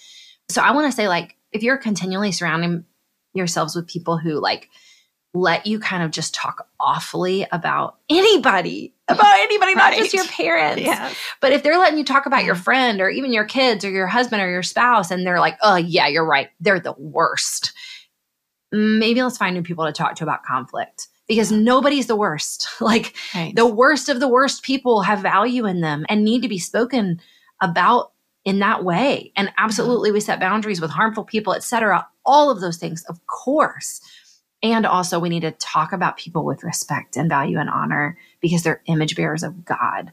So 0.51 0.63
I 0.63 0.73
want 0.73 0.91
to 0.91 0.97
say, 0.97 1.09
like, 1.09 1.37
if 1.53 1.63
you're 1.63 1.79
continually 1.79 2.33
surrounding 2.33 2.85
yourselves 3.39 3.75
with 3.75 3.87
people 3.87 4.19
who 4.19 4.41
like 4.41 4.69
let 5.35 5.67
you 5.67 5.79
kind 5.79 6.03
of 6.03 6.11
just 6.11 6.35
talk 6.35 6.67
awfully 6.81 7.47
about 7.53 7.99
anybody, 8.09 8.95
about 9.09 9.39
anybody, 9.39 9.75
right. 9.75 9.91
not 9.91 9.95
just 9.95 10.15
your 10.15 10.25
parents. 10.27 10.83
But 11.41 11.53
if 11.53 11.63
they're 11.63 11.79
letting 11.79 11.99
you 11.99 12.05
talk 12.05 12.27
about 12.27 12.45
your 12.45 12.55
mm-hmm. 12.55 12.65
friend 12.65 13.01
or 13.01 13.09
even 13.09 13.33
your 13.33 13.45
kids 13.45 13.85
or 13.85 13.91
your 13.91 14.07
husband 14.07 14.43
or 14.43 14.51
your 14.51 14.63
spouse 14.63 15.11
and 15.11 15.27
they're 15.27 15.41
like, 15.41 15.57
oh, 15.63 15.77
yeah, 15.77 16.09
you're 16.09 16.27
right. 16.27 16.51
They're 16.61 16.81
the 16.81 16.95
worst. 16.99 17.73
Maybe 18.73 19.23
let's 19.23 19.39
find 19.39 19.55
new 19.55 19.63
people 19.63 19.87
to 19.87 19.93
talk 19.93 20.17
to 20.17 20.25
about 20.25 20.43
conflict 20.43 21.09
because 21.27 21.53
nobody's 21.53 22.07
the 22.07 22.17
worst. 22.17 22.67
Like 22.81 23.15
right. 23.35 23.55
the 23.55 23.67
worst 23.67 24.09
of 24.09 24.21
the 24.21 24.29
worst 24.29 24.63
people 24.63 25.03
have 25.03 25.21
value 25.21 25.67
in 25.67 25.81
them 25.81 26.07
and 26.09 26.25
need 26.25 26.43
to 26.43 26.49
be 26.49 26.59
spoken 26.59 27.21
about 27.61 28.13
in 28.45 28.61
that 28.61 28.85
way. 28.85 29.33
And 29.37 29.53
absolutely, 29.59 30.13
we 30.13 30.21
set 30.21 30.41
boundaries 30.41 30.81
with 30.81 30.91
harmful 30.91 31.25
people, 31.25 31.55
etc. 31.55 32.07
All 32.25 32.51
of 32.51 32.61
those 32.61 32.77
things, 32.77 33.05
of 33.09 33.27
course. 33.27 34.01
And 34.63 34.87
also, 34.87 35.19
we 35.19 35.29
need 35.29 35.41
to 35.41 35.53
talk 35.53 35.93
about 35.93 36.17
people 36.17 36.45
with 36.45 36.65
respect 36.65 37.17
and 37.17 37.29
value 37.29 37.59
and 37.59 37.71
honor 37.71 38.19
because 38.41 38.63
they're 38.63 38.83
image 38.87 39.17
bearers 39.17 39.43
of 39.43 39.65
God. 39.65 40.13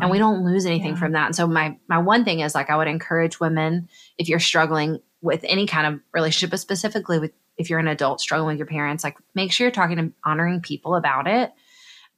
And 0.00 0.10
we 0.10 0.18
don't 0.18 0.44
lose 0.44 0.66
anything 0.66 0.92
yeah. 0.92 0.98
from 0.98 1.12
that. 1.12 1.26
And 1.26 1.36
so 1.36 1.46
my 1.46 1.76
my 1.88 1.98
one 1.98 2.24
thing 2.24 2.40
is 2.40 2.54
like 2.54 2.70
I 2.70 2.76
would 2.76 2.86
encourage 2.86 3.40
women 3.40 3.88
if 4.18 4.28
you're 4.28 4.38
struggling 4.38 5.00
with 5.20 5.44
any 5.44 5.66
kind 5.66 5.86
of 5.86 6.00
relationship, 6.12 6.50
but 6.50 6.60
specifically 6.60 7.18
with 7.18 7.32
if 7.58 7.68
you're 7.68 7.78
an 7.78 7.88
adult 7.88 8.20
struggling 8.20 8.48
with 8.48 8.58
your 8.58 8.66
parents, 8.66 9.04
like 9.04 9.16
make 9.34 9.52
sure 9.52 9.66
you're 9.66 9.72
talking 9.72 9.96
to 9.96 10.12
honoring 10.24 10.60
people 10.60 10.94
about 10.94 11.26
it. 11.26 11.52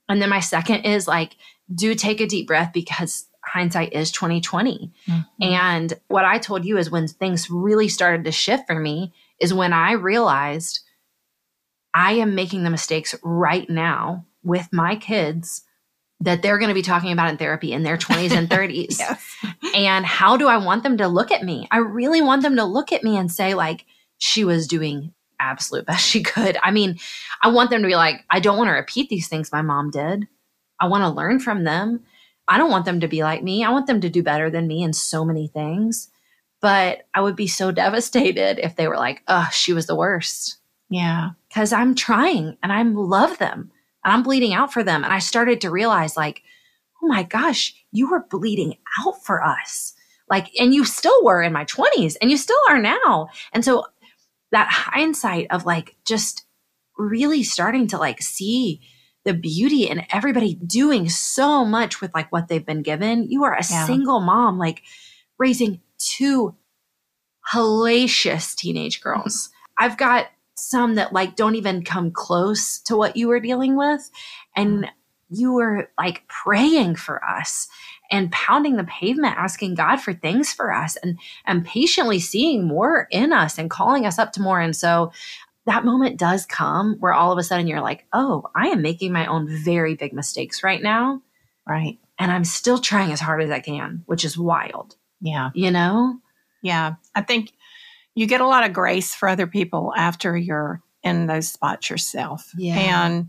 And 0.09 0.21
then 0.21 0.29
my 0.29 0.41
second 0.41 0.83
is 0.83 1.09
like 1.09 1.37
do 1.75 1.95
take 1.95 2.21
a 2.21 2.27
deep 2.27 2.47
breath 2.47 2.73
because 2.73 3.27
hindsight 3.53 3.93
is 3.93 4.11
2020. 4.11 4.91
Mm-hmm. 5.07 5.21
And 5.43 5.93
what 6.09 6.25
I 6.25 6.39
told 6.39 6.65
you 6.65 6.79
is 6.79 6.91
when 6.91 7.07
things 7.07 7.51
really 7.51 7.89
started 7.89 8.25
to 8.25 8.33
shift 8.33 8.67
for 8.67 8.79
me 8.79 9.13
is 9.41 9.53
when 9.53 9.73
I 9.73 9.93
realized 9.93 10.81
I 11.93 12.13
am 12.13 12.35
making 12.35 12.63
the 12.63 12.71
mistakes 12.71 13.15
right 13.23 13.69
now 13.69 14.25
with 14.43 14.69
my 14.73 14.97
kids 14.97 15.63
that 16.21 16.41
they're 16.41 16.59
going 16.59 16.69
to 16.69 16.75
be 16.75 16.83
talking 16.83 17.13
about 17.13 17.29
in 17.29 17.37
therapy 17.37 17.73
in 17.73 17.83
their 17.83 17.99
20s 17.99 18.31
and 18.31 18.49
30s. 18.51 18.99
yes. 18.99 19.37
And 19.75 20.07
how 20.07 20.37
do 20.37 20.49
I 20.49 20.57
want 20.57 20.83
them 20.83 20.97
to 20.99 21.09
look 21.09 21.31
at 21.31 21.43
me? 21.43 21.69
I 21.71 21.79
really 21.79 22.23
want 22.23 22.43
them 22.43 22.57
to 22.57 22.65
look 22.65 22.93
at 22.93 23.03
me 23.03 23.17
and 23.17 23.31
say 23.31 23.55
like 23.55 23.85
she 24.19 24.45
was 24.45 24.67
doing 24.67 25.13
absolute 25.39 25.85
best 25.85 26.07
she 26.09 26.23
could. 26.23 26.57
I 26.63 26.71
mean, 26.71 26.99
I 27.43 27.49
want 27.49 27.71
them 27.71 27.83
to 27.83 27.89
be 27.89 27.97
like 27.97 28.25
I 28.31 28.41
don't 28.41 28.57
want 28.57 28.69
to 28.69 28.73
repeat 28.73 29.11
these 29.11 29.29
things 29.29 29.53
my 29.53 29.63
mom 29.63 29.91
did. 29.91 30.27
I 30.81 30.87
want 30.87 31.03
to 31.03 31.11
learn 31.11 31.39
from 31.39 31.65
them. 31.65 32.05
I 32.49 32.59
don't 32.59 32.71
want 32.71 32.85
them 32.85 33.01
to 33.01 33.09
be 33.09 33.23
like 33.23 33.43
me. 33.43 33.65
I 33.65 33.71
want 33.71 33.87
them 33.87 34.01
to 34.01 34.11
do 34.11 34.23
better 34.23 34.51
than 34.51 34.67
me 34.67 34.83
in 34.83 34.93
so 34.93 35.25
many 35.25 35.49
things. 35.49 36.11
But 36.61 37.03
I 37.15 37.21
would 37.21 37.37
be 37.37 37.47
so 37.47 37.71
devastated 37.73 38.59
if 38.59 38.77
they 38.77 38.89
were 38.89 38.97
like, 38.97 39.23
oh, 39.29 39.49
she 39.53 39.73
was 39.73 39.87
the 39.87 39.97
worst. 39.97 40.59
Yeah. 40.89 41.31
Because 41.49 41.73
I'm 41.73 41.95
trying 41.95 42.57
and 42.63 42.73
I 42.73 42.83
love 42.83 43.39
them 43.39 43.71
and 44.05 44.13
I'm 44.13 44.23
bleeding 44.23 44.53
out 44.53 44.73
for 44.73 44.83
them. 44.83 45.05
And 45.05 45.13
I 45.13 45.21
started 45.21 45.61
to 45.63 45.71
realize, 45.71 46.17
like, 46.17 46.43
oh 47.03 47.07
my 47.07 47.23
gosh, 47.23 47.75
you 47.93 48.11
were 48.11 48.27
bleeding 48.31 48.77
out 49.01 49.25
for 49.25 49.43
us. 49.43 49.95
Like, 50.29 50.49
and 50.59 50.75
you 50.75 50.85
still 50.85 51.25
were 51.25 51.43
in 51.43 51.53
my 51.53 51.65
20s 51.65 52.17
and 52.21 52.31
you 52.31 52.37
still 52.37 52.61
are 52.69 52.79
now. 52.79 53.29
And 53.53 53.65
so 53.65 53.87
that 54.51 54.69
hindsight 54.71 55.47
of 55.51 55.67
like 55.67 55.97
just 56.05 56.45
really 56.97 57.43
starting 57.43 57.87
to 57.89 57.99
like 57.99 58.23
see 58.23 58.81
the 59.25 59.35
beauty 59.35 59.89
in 59.89 60.05
everybody 60.11 60.55
doing 60.55 61.09
so 61.09 61.65
much 61.65 62.01
with 62.01 62.13
like 62.15 62.31
what 62.33 62.49
they've 62.49 62.67
been 62.67 62.83
given. 62.83 63.31
You 63.31 63.45
are 63.45 63.55
a 63.55 63.65
yeah. 63.69 63.87
single 63.87 64.21
mom, 64.21 64.59
like 64.59 64.83
raising 65.39 65.81
two 65.99 66.55
hellacious 67.53 68.55
teenage 68.57 69.01
girls. 69.03 69.51
I've 69.79 69.97
got 69.97 70.27
some 70.57 70.97
that 70.97 71.13
like 71.13 71.37
don't 71.37 71.57
even 71.57 71.83
come 71.85 72.11
close 72.11 72.81
to 72.81 72.97
what 72.97 73.17
you 73.17 73.29
were 73.29 73.41
dealing 73.41 73.77
with. 73.77 74.11
And 74.57 74.85
mm-hmm. 74.85 75.35
you 75.35 75.53
were 75.53 75.91
like 75.99 76.27
praying 76.29 76.97
for 76.97 77.25
us 77.25 77.69
and 78.13 78.31
pounding 78.31 78.77
the 78.77 78.85
pavement 78.85 79.35
asking 79.37 79.75
god 79.75 79.97
for 79.97 80.13
things 80.13 80.53
for 80.53 80.73
us 80.73 80.97
and 80.97 81.19
and 81.47 81.65
patiently 81.65 82.21
seeing 82.21 82.69
more 82.69 83.09
in 83.11 83.33
us 83.33 83.59
and 83.59 83.71
calling 83.71 84.05
us 84.07 84.19
up 84.19 84.33
to 84.33 84.43
more 84.43 84.61
and 84.61 84.77
so 84.77 85.11
that 85.67 85.85
moment 85.85 86.19
does 86.19 86.47
come 86.47 86.97
where 86.99 87.13
all 87.13 87.33
of 87.33 87.39
a 87.39 87.43
sudden 87.43 87.67
you're 87.67 87.81
like, 87.81 88.07
oh, 88.13 88.45
I 88.55 88.69
am 88.69 88.83
making 88.83 89.13
my 89.13 89.27
own 89.27 89.49
very 89.49 89.95
big 89.95 90.13
mistakes 90.13 90.63
right 90.63 90.83
now. 90.83 91.23
Right. 91.67 91.99
And 92.19 92.33
I'm 92.33 92.45
still 92.45 92.79
trying 92.79 93.13
as 93.13 93.21
hard 93.21 93.43
as 93.43 93.51
I 93.51 93.61
can, 93.61 94.03
which 94.07 94.25
is 94.25 94.37
wild. 94.37 94.97
Yeah. 95.21 95.51
You 95.55 95.71
know? 95.71 96.19
Yeah. 96.63 96.95
I 97.15 97.23
think 97.23 97.53
you 98.15 98.27
get 98.27 98.41
a 98.41 98.47
lot 98.47 98.65
of 98.65 98.73
grace 98.73 99.15
for 99.15 99.29
other 99.29 99.47
people 99.47 99.93
after 99.97 100.37
you're 100.37 100.83
in 101.03 101.27
those 101.27 101.49
spots 101.49 101.91
yourself. 101.91 102.51
Yeah. 102.57 103.07
And 103.07 103.29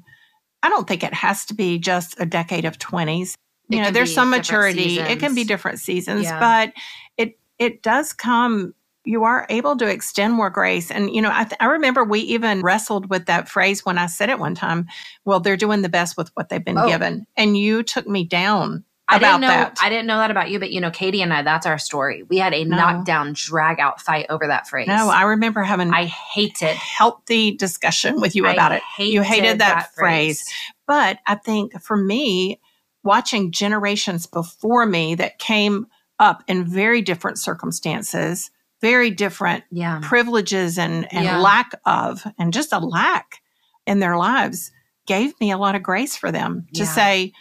I 0.61 0.69
don't 0.69 0.87
think 0.87 1.03
it 1.03 1.13
has 1.13 1.45
to 1.45 1.53
be 1.53 1.77
just 1.77 2.19
a 2.19 2.25
decade 2.25 2.65
of 2.65 2.79
20s. 2.79 3.35
You 3.69 3.81
know, 3.81 3.91
there's 3.91 4.13
some 4.13 4.29
maturity. 4.29 4.89
Seasons. 4.89 5.09
It 5.09 5.19
can 5.19 5.35
be 5.35 5.43
different 5.43 5.79
seasons, 5.79 6.23
yeah. 6.25 6.39
but 6.39 6.73
it 7.17 7.39
it 7.59 7.81
does 7.81 8.13
come 8.13 8.73
you 9.05 9.23
are 9.23 9.45
able 9.49 9.75
to 9.77 9.87
extend 9.87 10.33
more 10.33 10.49
grace. 10.49 10.89
And, 10.89 11.13
you 11.13 11.21
know, 11.21 11.31
I, 11.31 11.43
th- 11.43 11.57
I 11.59 11.65
remember 11.65 12.03
we 12.03 12.21
even 12.21 12.61
wrestled 12.61 13.09
with 13.09 13.25
that 13.25 13.49
phrase 13.49 13.85
when 13.85 13.97
I 13.97 14.05
said 14.05 14.29
it 14.29 14.39
one 14.39 14.55
time. 14.55 14.87
Well, 15.25 15.39
they're 15.39 15.57
doing 15.57 15.81
the 15.81 15.89
best 15.89 16.17
with 16.17 16.29
what 16.35 16.49
they've 16.49 16.63
been 16.63 16.77
oh. 16.77 16.87
given. 16.87 17.25
And 17.35 17.57
you 17.57 17.83
took 17.83 18.07
me 18.07 18.23
down 18.23 18.85
I 19.07 19.19
didn't 19.19 19.41
know 19.41 19.47
that. 19.47 19.77
I 19.81 19.89
didn't 19.89 20.07
know 20.07 20.17
that 20.17 20.31
about 20.31 20.49
you, 20.49 20.59
but 20.59 20.71
you 20.71 20.79
know, 20.79 20.89
Katie 20.89 21.21
and 21.21 21.33
I, 21.33 21.41
that's 21.41 21.65
our 21.65 21.77
story. 21.77 22.23
We 22.23 22.37
had 22.37 22.53
a 22.53 22.63
no. 22.63 22.77
knockdown, 22.77 23.33
drag 23.33 23.79
out 23.79 24.01
fight 24.01 24.27
over 24.29 24.47
that 24.47 24.67
phrase. 24.67 24.87
No, 24.87 25.09
I 25.09 25.23
remember 25.23 25.61
having 25.61 25.93
I 25.93 26.05
hated 26.05 26.75
healthy 26.75 27.51
discussion 27.51 28.21
with 28.21 28.35
you 28.35 28.47
about 28.47 28.71
I 28.71 28.77
it. 28.77 28.83
Hated 28.95 29.13
you 29.13 29.21
hated 29.21 29.59
that, 29.59 29.75
that 29.75 29.93
phrase. 29.93 30.41
phrase. 30.41 30.53
But 30.87 31.19
I 31.27 31.35
think 31.35 31.81
for 31.81 31.97
me, 31.97 32.61
watching 33.03 33.51
generations 33.51 34.25
before 34.25 34.85
me 34.85 35.15
that 35.15 35.37
came 35.37 35.87
up 36.19 36.43
in 36.47 36.65
very 36.65 37.01
different 37.01 37.37
circumstances 37.37 38.51
very 38.83 39.11
different 39.11 39.63
yeah. 39.71 40.01
privileges 40.03 40.77
and, 40.77 41.11
and 41.13 41.23
yeah. 41.23 41.39
lack 41.39 41.73
of, 41.85 42.27
and 42.37 42.51
just 42.51 42.73
a 42.73 42.79
lack 42.79 43.41
in 43.87 43.99
their 43.99 44.17
lives 44.17 44.71
gave 45.07 45.33
me 45.39 45.51
a 45.51 45.57
lot 45.57 45.73
of 45.73 45.81
grace 45.81 46.17
for 46.17 46.33
them 46.33 46.67
to 46.73 46.81
yeah. 46.81 46.89
say 46.89 47.33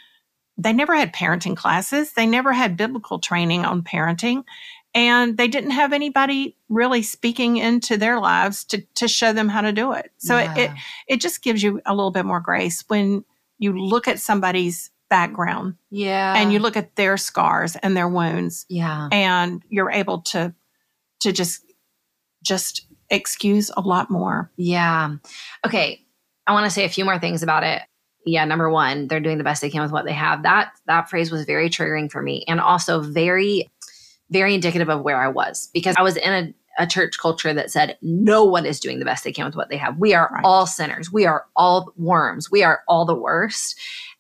they 0.57 0.73
never 0.73 0.95
had 0.95 1.13
parenting 1.13 1.57
classes. 1.57 2.13
They 2.13 2.27
never 2.27 2.53
had 2.53 2.77
biblical 2.77 3.19
training 3.19 3.65
on 3.65 3.83
parenting. 3.83 4.45
And 4.95 5.37
they 5.37 5.49
didn't 5.49 5.73
have 5.73 5.93
anybody 5.93 6.57
really 6.69 7.03
speaking 7.03 7.57
into 7.57 7.97
their 7.97 8.21
lives 8.21 8.63
to, 8.67 8.83
to 8.95 9.09
show 9.09 9.33
them 9.33 9.49
how 9.49 9.63
to 9.63 9.73
do 9.73 9.95
it. 9.95 10.13
So 10.19 10.37
it, 10.39 10.57
it, 10.57 10.71
it 11.09 11.21
just 11.21 11.43
gives 11.43 11.61
you 11.61 11.81
a 11.85 11.93
little 11.93 12.13
bit 12.13 12.25
more 12.25 12.41
grace 12.41 12.85
when 12.87 13.25
you 13.59 13.77
look 13.77 14.07
at 14.07 14.21
somebody's 14.21 14.93
background. 15.11 15.75
Yeah. 15.91 16.37
And 16.37 16.53
you 16.53 16.61
look 16.61 16.77
at 16.77 16.95
their 16.95 17.17
scars 17.17 17.75
and 17.75 17.97
their 17.97 18.09
wounds. 18.09 18.65
Yeah. 18.69 19.09
And 19.11 19.65
you're 19.69 19.91
able 19.91 20.21
to 20.23 20.55
to 21.23 21.33
just 21.33 21.65
just 22.43 22.87
excuse 23.11 23.71
a 23.77 23.81
lot 23.81 24.11
more. 24.11 24.51
Yeah. 24.57 25.17
Okay. 25.67 26.05
I 26.47 26.53
want 26.53 26.65
to 26.65 26.71
say 26.71 26.85
a 26.85 26.89
few 26.89 27.05
more 27.05 27.19
things 27.19 27.43
about 27.43 27.63
it. 27.63 27.83
Yeah, 28.25 28.45
number 28.45 28.71
one, 28.71 29.09
they're 29.09 29.21
doing 29.21 29.39
the 29.39 29.45
best 29.45 29.63
they 29.63 29.71
can 29.71 29.83
with 29.83 29.93
what 29.93 30.05
they 30.05 30.13
have. 30.13 30.45
That 30.45 30.73
that 30.87 31.11
phrase 31.11 31.31
was 31.31 31.45
very 31.45 31.69
triggering 31.69 32.11
for 32.11 32.23
me 32.23 32.45
and 32.47 32.61
also 32.61 33.01
very 33.01 33.71
very 34.31 34.55
indicative 34.55 34.89
of 34.89 35.03
where 35.03 35.21
I 35.21 35.29
was 35.29 35.69
because 35.75 35.95
I 35.99 36.03
was 36.03 36.17
in 36.17 36.33
a, 36.79 36.85
a 36.85 36.87
church 36.87 37.19
culture 37.19 37.53
that 37.53 37.71
said 37.71 37.99
no 38.01 38.45
one 38.45 38.65
is 38.65 38.81
doing 38.81 38.99
the 38.99 39.05
best 39.05 39.25
they 39.25 39.33
can 39.33 39.45
with 39.45 39.57
what 39.57 39.69
they 39.69 39.77
have. 39.77 39.99
We 39.99 40.15
are 40.15 40.31
right. 40.33 40.43
all 40.43 40.67
sinners. 40.67 41.13
We 41.13 41.27
are 41.27 41.45
all 41.55 41.93
worms. 41.97 42.51
We 42.51 42.63
are 42.63 42.81
all 42.89 43.05
the 43.05 43.15
worst 43.15 43.79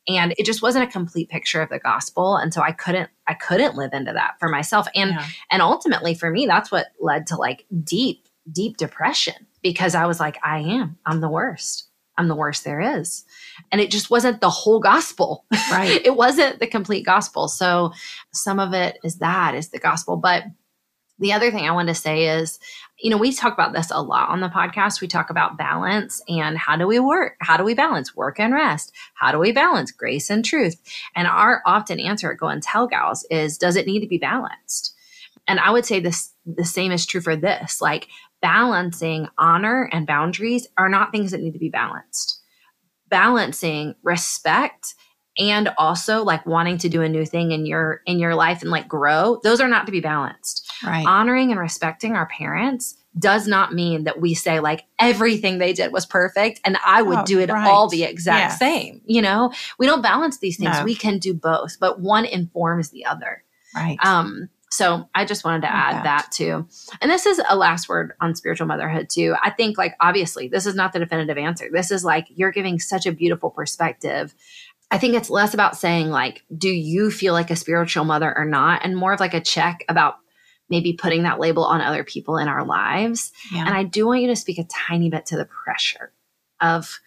and 0.09 0.35
it 0.37 0.47
just 0.47 0.62
wasn't 0.62 0.88
a 0.88 0.93
complete 0.93 1.29
picture 1.29 1.62
of 1.62 1.69
the 1.69 1.79
gospel. 1.79 2.37
And 2.37 2.53
so 2.53 2.62
i 2.62 2.73
couldn't 2.73 3.11
i 3.27 3.35
couldn't 3.35 3.77
live 3.77 3.93
into 3.93 4.12
that 4.12 4.35
for 4.38 4.49
myself. 4.49 4.87
And 4.95 5.11
yeah. 5.12 5.27
and 5.51 5.62
ultimately 5.62 6.15
for 6.15 6.31
me 6.31 6.47
that's 6.47 6.71
what 6.71 6.88
led 7.01 7.27
to 7.29 7.37
like 7.37 7.67
deep 7.83 8.29
deep 8.51 8.77
depression 8.77 9.47
because 9.62 9.95
i 9.95 10.07
was 10.07 10.19
like 10.19 10.38
i 10.43 10.59
am. 10.59 10.99
I'm 11.07 11.21
the 11.21 11.29
worst. 11.29 11.88
I'm 12.19 12.29
the 12.29 12.37
worst 12.37 12.65
there 12.65 12.81
is. 12.81 13.25
And 13.71 13.81
it 13.81 13.91
just 13.91 14.11
wasn't 14.11 14.41
the 14.41 14.51
whole 14.51 14.81
gospel. 14.81 15.47
Right. 15.71 16.01
It 16.05 16.17
wasn't 16.17 16.61
the 16.61 16.67
complete 16.67 17.07
gospel. 17.07 17.49
So 17.49 17.93
some 18.33 18.59
of 18.59 18.75
it 18.75 18.99
is 19.03 19.19
that 19.19 19.55
is 19.55 19.71
the 19.71 19.79
gospel. 19.79 20.17
But 20.17 20.45
the 21.22 21.32
other 21.32 21.50
thing 21.50 21.66
I 21.66 21.72
want 21.72 21.88
to 21.88 21.94
say 21.94 22.28
is, 22.28 22.58
you 22.98 23.08
know, 23.08 23.16
we 23.16 23.32
talk 23.32 23.52
about 23.54 23.72
this 23.72 23.90
a 23.90 24.02
lot 24.02 24.28
on 24.28 24.40
the 24.40 24.48
podcast. 24.48 25.00
We 25.00 25.08
talk 25.08 25.30
about 25.30 25.56
balance 25.56 26.20
and 26.28 26.58
how 26.58 26.76
do 26.76 26.87
we 26.87 26.98
work? 26.98 27.37
How 27.40 27.56
do 27.56 27.64
we 27.64 27.74
balance 27.74 28.14
work 28.14 28.40
and 28.40 28.52
rest? 28.52 28.92
How 29.14 29.30
do 29.30 29.38
we 29.38 29.52
balance 29.52 29.92
grace 29.92 30.30
and 30.30 30.44
truth? 30.44 30.80
And 31.14 31.28
our 31.28 31.62
often 31.64 32.00
answer 32.00 32.32
at 32.32 32.38
Go 32.38 32.48
and 32.48 32.62
Tell 32.62 32.88
Gals 32.88 33.24
is, 33.30 33.56
does 33.56 33.76
it 33.76 33.87
need 33.87 34.00
to 34.00 34.08
be 34.08 34.18
balanced? 34.18 34.94
And 35.46 35.61
I 35.61 35.70
would 35.70 35.87
say 35.87 36.00
this, 36.00 36.32
the 36.44 36.64
same 36.64 36.92
is 36.92 37.06
true 37.06 37.20
for 37.20 37.37
this. 37.37 37.80
Like 37.80 38.08
balancing 38.40 39.28
honor 39.38 39.88
and 39.92 40.06
boundaries 40.06 40.66
are 40.76 40.88
not 40.88 41.12
things 41.12 41.30
that 41.30 41.40
need 41.40 41.52
to 41.52 41.58
be 41.58 41.70
balanced. 41.70 42.40
Balancing 43.08 43.94
respect 44.02 44.94
and 45.38 45.72
also 45.78 46.22
like 46.22 46.44
wanting 46.46 46.78
to 46.78 46.88
do 46.88 47.02
a 47.02 47.08
new 47.08 47.24
thing 47.24 47.52
in 47.52 47.64
your 47.64 48.02
in 48.06 48.18
your 48.18 48.35
life 48.35 48.62
and 48.62 48.70
like 48.70 48.88
grow, 48.88 49.40
those 49.42 49.61
are 49.61 49.68
not 49.68 49.87
to 49.87 49.92
be 49.92 50.00
balanced. 50.00 50.62
Right. 50.85 51.07
Honoring 51.07 51.51
and 51.51 51.61
respecting 51.61 52.14
our 52.16 52.27
parents 52.27 52.97
does 53.18 53.47
not 53.47 53.75
mean 53.75 54.05
that 54.05 54.21
we 54.21 54.33
say 54.35 54.59
like 54.61 54.85
everything 54.99 55.59
they 55.59 55.73
did 55.75 55.92
was 55.92 56.07
perfect 56.07 56.61
and 56.64 56.79
I 56.85 57.03
would 57.03 57.18
Oh, 57.18 57.25
do 57.25 57.40
it 57.40 57.51
right. 57.51 57.68
all 57.68 57.88
the 57.88 58.05
exact 58.05 58.53
Yes. 58.53 58.59
same. 58.59 59.03
You 59.05 59.21
know, 59.23 59.53
we 59.79 59.87
don't 59.87 60.01
balance 60.03 60.38
these 60.38 60.57
things. 60.57 60.79
No. 60.79 60.85
We 60.85 60.95
can 60.95 61.18
do 61.18 61.35
both, 61.35 61.77
but 61.79 62.01
one 62.01 62.25
informs 62.25 62.88
the 62.90 63.05
other. 63.05 63.45
right. 63.77 63.99
Um, 64.05 64.49
so 64.71 65.07
I 65.14 65.27
just 65.27 65.45
wanted 65.45 65.61
to 65.62 65.71
add 65.75 66.03
that. 66.07 66.33
too. 66.33 66.66
And 67.03 67.11
this 67.11 67.27
is 67.27 67.38
a 67.47 67.55
last 67.57 67.90
word 67.90 68.14
on 68.23 68.35
spiritual 68.35 68.66
motherhood 68.66 69.11
too. 69.11 69.35
I 69.42 69.51
think 69.51 69.77
like 69.77 69.95
obviously 70.01 70.49
this 70.49 70.64
is 70.64 70.75
not 70.75 70.95
the 70.95 70.99
definitive 70.99 71.37
answer. 71.37 71.68
This 71.71 71.90
is 71.90 72.05
like 72.07 72.27
you're 72.31 72.53
giving 72.53 72.79
such 72.81 73.05
a 73.05 73.12
beautiful 73.12 73.51
perspective. 73.51 74.35
I 74.90 74.97
think 74.97 75.14
it's 75.14 75.29
less 75.29 75.53
about 75.53 75.77
saying 75.77 76.09
like, 76.09 76.42
do 76.57 76.71
you 76.71 77.11
feel 77.11 77.35
like 77.35 77.51
a 77.51 77.57
spiritual 77.57 78.05
mother 78.07 78.35
or 78.37 78.47
not? 78.47 78.81
And 78.83 78.97
more 78.97 79.12
of 79.12 79.21
like 79.21 79.35
a 79.35 79.40
check 79.42 79.85
about 79.90 80.16
maybe 80.68 80.92
putting 80.94 81.22
that 81.25 81.38
label 81.40 81.64
on 81.64 81.81
other 81.81 82.05
people 82.05 82.38
in 82.38 82.48
our 82.48 82.64
lives. 82.64 83.33
yeah. 83.53 83.66
And 83.66 83.75
I 83.75 83.85
do 83.85 84.07
want 84.07 84.22
you 84.22 84.29
to 84.29 84.37
speak 84.37 84.59
a 84.59 84.64
tiny 84.64 85.11
bit 85.11 85.27
to 85.27 85.37
the 85.37 85.44
pressure 85.44 86.12
of, 86.61 86.98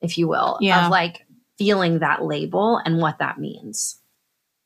if 0.00 0.18
you 0.18 0.26
will, 0.28 0.58
Yeah. 0.60 0.86
of 0.86 0.90
like 0.90 1.24
feeling 1.58 2.00
that 2.00 2.24
label 2.24 2.78
and 2.84 2.98
what 2.98 3.18
that 3.18 3.38
means. 3.38 3.98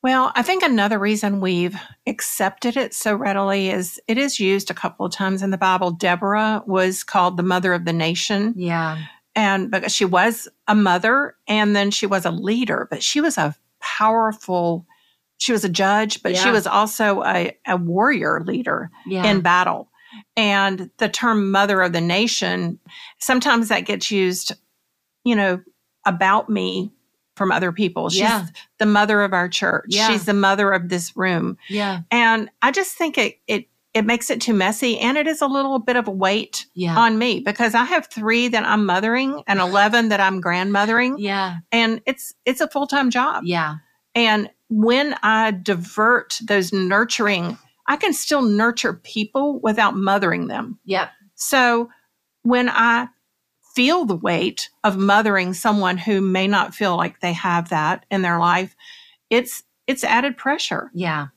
Well, 0.01 0.31
I 0.35 0.41
think 0.41 0.63
another 0.63 0.97
reason 0.97 1.41
we've 1.41 1.75
accepted 2.07 2.77
it 2.77 2.93
so 2.93 3.13
readily 3.15 3.69
is 3.69 3.99
it 4.07 4.17
is 4.17 4.39
used 4.39 4.71
a 4.71 4.75
couple 4.75 5.05
of 5.05 5.11
times 5.11 5.43
in 5.43 5.51
the 5.51 5.57
Bible. 5.57 5.91
Deborah 5.91 6.63
was 6.65 7.03
called 7.03 7.35
the 7.37 7.43
mother 7.43 7.73
of 7.73 7.85
the 7.85 7.93
nation, 7.93 8.53
Yeah. 8.55 8.97
and 9.35 9.69
because 9.69 9.93
she 9.93 10.05
was 10.05 10.47
a 10.67 10.73
mother 10.75 11.35
and 11.47 11.75
then 11.75 11.91
she 11.91 12.05
was 12.07 12.25
a 12.25 12.31
leader, 12.31 12.87
but 12.89 13.03
she 13.03 13.21
was 13.21 13.37
a 13.37 13.55
powerful, 13.81 14.86
she 15.37 15.51
was 15.51 15.63
a 15.63 15.69
judge, 15.69 16.21
but 16.23 16.35
she 16.35 16.49
was 16.49 16.65
also 16.67 17.23
a, 17.23 17.55
a 17.67 17.77
warrior 17.77 18.41
leader 18.45 18.89
Yeah. 19.05 19.25
in 19.29 19.41
battle. 19.41 19.89
And 20.35 20.89
the 20.97 21.09
term 21.09 21.51
mother 21.51 21.81
of 21.81 21.93
the 21.93 22.01
nation, 22.01 22.79
sometimes 23.19 23.67
that 23.69 23.81
gets 23.81 24.09
used, 24.09 24.53
you 25.23 25.35
know, 25.35 25.61
about 26.05 26.49
me 26.49 26.91
from 27.35 27.51
other 27.51 27.71
people. 27.71 28.09
She's 28.09 28.21
Yeah. 28.21 28.45
the 28.79 28.85
mother 28.87 29.21
of 29.21 29.33
our 29.33 29.47
church. 29.49 29.85
Yeah. 29.89 30.07
She's 30.09 30.25
the 30.25 30.33
mother 30.33 30.71
of 30.71 30.89
this 30.89 31.15
room. 31.15 31.57
yeah. 31.69 31.99
And 32.09 32.49
I 32.61 32.71
just 32.71 32.95
think 32.97 33.17
it 33.17 33.39
it 33.47 33.67
it 33.93 34.05
makes 34.05 34.29
it 34.29 34.39
too 34.41 34.53
messy 34.53 34.99
and 34.99 35.17
it 35.17 35.25
is 35.27 35.41
a 35.41 35.47
little 35.47 35.79
bit 35.79 35.95
of 35.95 36.07
a 36.07 36.11
weight 36.11 36.65
Yeah. 36.75 36.95
on 36.97 37.17
me 37.17 37.39
because 37.39 37.73
I 37.73 37.83
have 37.85 38.05
3 38.07 38.47
that 38.49 38.63
I'm 38.63 38.85
mothering 38.85 39.41
and 39.47 39.59
11 39.59 40.09
that 40.09 40.19
I'm 40.19 40.39
grandmothering 40.41 41.15
Yeah. 41.19 41.57
and 41.71 42.01
it's 42.05 42.33
it's 42.45 42.61
a 42.61 42.67
full-time 42.67 43.09
job. 43.11 43.43
Yeah. 43.45 43.75
And 44.17 44.49
when 44.69 45.13
I 45.21 45.51
divert 45.51 46.39
those 46.43 46.73
nurturing, 46.73 47.55
I 47.87 47.97
can 47.97 48.13
still 48.13 48.41
nurture 48.41 48.93
people 48.93 49.59
without 49.59 49.95
mothering 49.95 50.47
them. 50.47 50.79
Yep. 50.85 51.11
So 51.35 51.89
when 52.41 52.67
I 52.67 53.09
feel 53.75 54.05
the 54.05 54.15
weight 54.15 54.71
of 54.83 54.97
mothering 54.97 55.53
someone 55.53 55.99
who 55.99 56.19
may 56.19 56.47
not 56.47 56.73
feel 56.73 56.97
like 56.97 57.19
they 57.19 57.33
have 57.33 57.69
that 57.69 58.07
in 58.09 58.23
their 58.23 58.39
life, 58.39 58.75
it's 59.29 59.61
it's 59.85 60.03
added 60.03 60.35
pressure. 60.35 60.89
Yeah. 60.95 61.27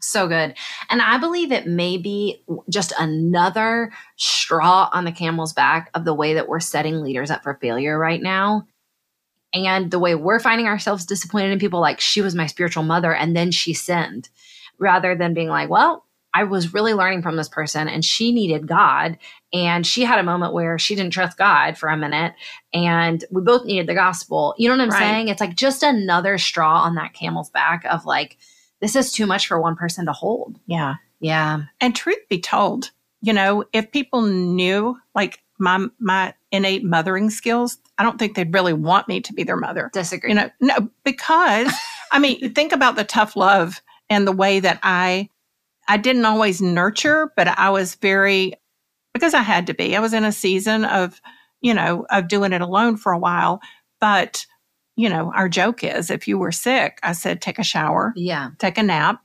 So 0.00 0.26
good. 0.26 0.54
And 0.90 1.00
I 1.00 1.18
believe 1.18 1.52
it 1.52 1.68
may 1.68 1.96
be 1.98 2.42
just 2.68 2.92
another 2.98 3.92
straw 4.16 4.90
on 4.92 5.04
the 5.04 5.12
camel's 5.12 5.52
back 5.52 5.88
of 5.94 6.04
the 6.04 6.12
way 6.12 6.34
that 6.34 6.48
we're 6.48 6.60
setting 6.60 7.00
leaders 7.00 7.30
up 7.30 7.44
for 7.44 7.54
failure 7.54 7.96
right 7.96 8.20
now. 8.20 8.66
And 9.54 9.90
the 9.90 9.98
way 10.00 10.14
we're 10.14 10.40
finding 10.40 10.66
ourselves 10.66 11.06
disappointed 11.06 11.52
in 11.52 11.58
people 11.60 11.80
like 11.80 12.00
she 12.00 12.20
was 12.20 12.34
my 12.34 12.46
spiritual 12.46 12.82
mother 12.82 13.14
and 13.14 13.36
then 13.36 13.50
she 13.52 13.72
sinned, 13.72 14.28
rather 14.78 15.14
than 15.14 15.32
being 15.32 15.48
like, 15.48 15.70
well, 15.70 16.04
I 16.36 16.42
was 16.42 16.74
really 16.74 16.94
learning 16.94 17.22
from 17.22 17.36
this 17.36 17.48
person 17.48 17.86
and 17.86 18.04
she 18.04 18.32
needed 18.32 18.66
God. 18.66 19.16
And 19.52 19.86
she 19.86 20.02
had 20.02 20.18
a 20.18 20.24
moment 20.24 20.52
where 20.52 20.76
she 20.80 20.96
didn't 20.96 21.12
trust 21.12 21.38
God 21.38 21.78
for 21.78 21.88
a 21.88 21.96
minute 21.96 22.34
and 22.72 23.24
we 23.30 23.40
both 23.40 23.64
needed 23.64 23.86
the 23.86 23.94
gospel. 23.94 24.52
You 24.58 24.68
know 24.68 24.74
what 24.76 24.82
I'm 24.82 24.90
Right. 24.90 24.98
saying? 24.98 25.28
It's 25.28 25.40
like 25.40 25.54
just 25.54 25.84
another 25.84 26.36
straw 26.38 26.82
on 26.82 26.96
that 26.96 27.14
camel's 27.14 27.50
back 27.50 27.84
of 27.84 28.04
like, 28.04 28.36
this 28.80 28.96
is 28.96 29.12
too 29.12 29.26
much 29.26 29.46
for 29.46 29.60
one 29.60 29.76
person 29.76 30.06
to 30.06 30.12
hold. 30.12 30.58
Yeah. 30.66 30.96
Yeah. 31.20 31.62
And 31.80 31.94
truth 31.94 32.18
be 32.28 32.40
told, 32.40 32.90
you 33.22 33.32
know, 33.32 33.62
if 33.72 33.92
people 33.92 34.22
knew 34.22 34.98
like 35.14 35.40
my 35.60 35.86
my 36.00 36.34
innate 36.50 36.82
mothering 36.84 37.30
skills, 37.30 37.78
I 37.98 38.02
don't 38.02 38.18
think 38.18 38.34
they'd 38.34 38.52
really 38.52 38.72
want 38.72 39.08
me 39.08 39.20
to 39.20 39.32
be 39.32 39.44
their 39.44 39.56
mother. 39.56 39.90
Disagree. 39.92 40.30
You 40.30 40.36
know, 40.36 40.50
no, 40.60 40.90
because 41.04 41.72
I 42.12 42.18
mean, 42.18 42.52
think 42.54 42.72
about 42.72 42.96
the 42.96 43.04
tough 43.04 43.36
love 43.36 43.80
and 44.10 44.26
the 44.26 44.32
way 44.32 44.60
that 44.60 44.80
I 44.82 45.28
I 45.88 45.96
didn't 45.96 46.24
always 46.24 46.62
nurture, 46.62 47.32
but 47.36 47.48
I 47.48 47.70
was 47.70 47.94
very 47.96 48.54
because 49.12 49.32
I 49.32 49.42
had 49.42 49.66
to 49.68 49.74
be. 49.74 49.96
I 49.96 50.00
was 50.00 50.12
in 50.12 50.24
a 50.24 50.32
season 50.32 50.84
of, 50.84 51.20
you 51.60 51.72
know, 51.72 52.04
of 52.10 52.28
doing 52.28 52.52
it 52.52 52.60
alone 52.60 52.96
for 52.96 53.12
a 53.12 53.18
while. 53.18 53.60
But, 54.00 54.44
you 54.96 55.08
know, 55.08 55.32
our 55.34 55.48
joke 55.48 55.84
is 55.84 56.10
if 56.10 56.26
you 56.28 56.36
were 56.36 56.52
sick, 56.52 56.98
I 57.02 57.12
said 57.12 57.40
take 57.40 57.58
a 57.58 57.64
shower, 57.64 58.12
yeah. 58.16 58.50
take 58.58 58.76
a 58.76 58.82
nap. 58.82 59.20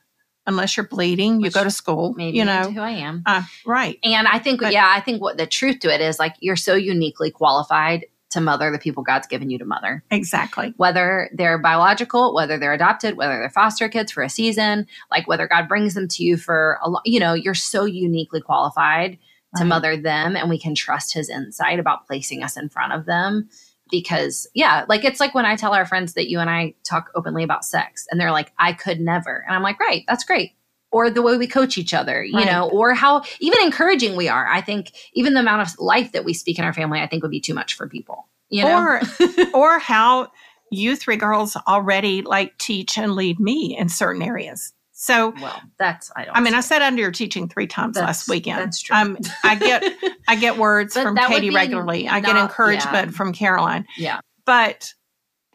Unless 0.46 0.78
you're 0.78 0.88
bleeding, 0.88 1.42
you 1.42 1.52
go 1.52 1.64
to 1.64 1.70
school. 1.70 2.14
Maybe 2.16 2.38
you 2.38 2.46
know. 2.46 2.72
who 2.72 2.80
I 2.80 2.92
am. 2.92 3.22
Uh, 3.26 3.44
right. 3.68 4.00
And 4.04 4.28
I 4.28 4.40
think, 4.40 4.62
But- 4.62 4.74
yeah, 4.74 4.88
I 4.90 5.00
think 5.00 5.22
what 5.22 5.38
the 5.38 5.46
truth 5.46 5.80
to 5.82 5.94
it 5.94 6.02
is 6.02 6.18
like 6.18 6.34
you're 6.40 6.56
so 6.56 6.74
uniquely 6.74 7.30
qualified 7.30 8.06
to 8.32 8.42
mother 8.42 8.72
the 8.72 8.80
people 8.80 9.04
God's 9.04 9.28
given 9.28 9.50
you 9.50 9.58
to 9.58 9.66
mother. 9.66 10.04
Exactly. 10.12 10.74
Whether 10.78 11.30
they're 11.34 11.58
biological, 11.58 12.34
whether 12.34 12.58
they're 12.58 12.74
adopted, 12.74 13.18
whether 13.18 13.40
they're 13.40 13.50
foster 13.50 13.90
kids 13.90 14.12
for 14.12 14.24
a 14.24 14.30
season, 14.30 14.88
like 15.12 15.28
whether 15.28 15.48
God 15.48 15.68
brings 15.68 15.94
them 15.94 16.08
to 16.10 16.24
you 16.24 16.38
for 16.38 16.80
a 16.84 16.92
you 17.06 17.20
know, 17.20 17.34
you're 17.34 17.56
so 17.56 17.86
uniquely 17.86 18.42
qualified 18.42 19.18
to 19.58 19.66
mother 19.66 19.98
them 19.98 20.36
and 20.36 20.50
we 20.50 20.60
can 20.60 20.76
trust 20.76 21.14
his 21.14 21.30
insight 21.30 21.80
about 21.80 22.06
placing 22.06 22.44
us 22.44 22.56
in 22.56 22.70
front 22.70 22.94
of 22.94 23.06
them 23.06 23.50
because 23.90 24.48
yeah 24.54 24.86
like 24.88 25.04
it's 25.04 25.20
like 25.20 25.34
when 25.34 25.46
i 25.46 25.56
tell 25.56 25.74
our 25.74 25.86
friends 25.86 26.14
that 26.14 26.30
you 26.30 26.40
and 26.40 26.50
i 26.50 26.74
talk 26.84 27.10
openly 27.16 27.44
about 27.44 27.66
sex 27.66 28.06
and 28.12 28.20
they're 28.20 28.32
like 28.32 28.52
i 28.60 28.72
could 28.72 29.00
never 29.00 29.44
and 29.48 29.56
i'm 29.56 29.64
like 29.64 29.80
right 29.80 30.04
that's 30.08 30.24
great 30.24 30.52
or 30.92 31.10
the 31.10 31.22
way 31.22 31.38
we 31.38 31.48
coach 31.48 31.78
each 31.78 31.94
other 31.94 32.24
you 32.24 32.36
Right. 32.38 32.46
know 32.48 32.70
or 32.70 32.94
how 32.94 33.24
even 33.40 33.60
encouraging 33.62 34.16
we 34.16 34.28
are 34.28 34.48
i 34.48 34.62
think 34.62 34.92
even 35.14 35.34
the 35.34 35.40
amount 35.42 35.62
of 35.68 35.80
life 35.80 36.12
that 36.14 36.26
we 36.26 36.34
speak 36.34 36.58
in 36.60 36.66
our 36.66 36.74
family 36.74 37.00
i 37.00 37.08
think 37.08 37.22
would 37.24 37.32
be 37.32 37.40
too 37.42 37.54
much 37.54 37.76
for 37.76 37.88
people 37.88 38.28
you 38.50 38.64
know 38.64 38.78
Or 38.78 39.02
or 39.54 39.80
how 39.80 40.32
you 40.72 40.96
three 40.96 41.16
girls 41.18 41.56
already 41.68 42.22
like 42.22 42.58
teach 42.58 42.98
and 42.98 43.14
lead 43.16 43.40
me 43.40 43.76
in 43.76 43.90
certain 43.90 44.22
areas. 44.22 44.72
So 44.92 45.34
well 45.42 45.62
that's 45.80 46.12
i 46.16 46.26
don't 46.26 46.36
I 46.38 46.42
mean, 46.42 46.54
I 46.54 46.60
sat 46.60 46.82
under 46.82 47.02
your 47.02 47.12
teaching 47.12 47.48
three 47.48 47.68
times 47.68 47.96
last 47.96 48.28
weekend. 48.30 48.60
that's 48.60 48.82
true. 48.82 48.96
Um, 48.96 49.18
I 49.44 49.56
get 49.56 49.84
I 50.28 50.36
get 50.36 50.58
words 50.68 50.94
from 50.94 51.16
Katie 51.16 51.50
regularly. 51.52 52.08
I 52.08 52.20
get 52.20 52.36
encouragement 52.36 53.08
yeah. 53.12 53.18
from 53.18 53.34
Caroline. 53.34 53.86
yeah 53.98 54.20
But 54.46 54.94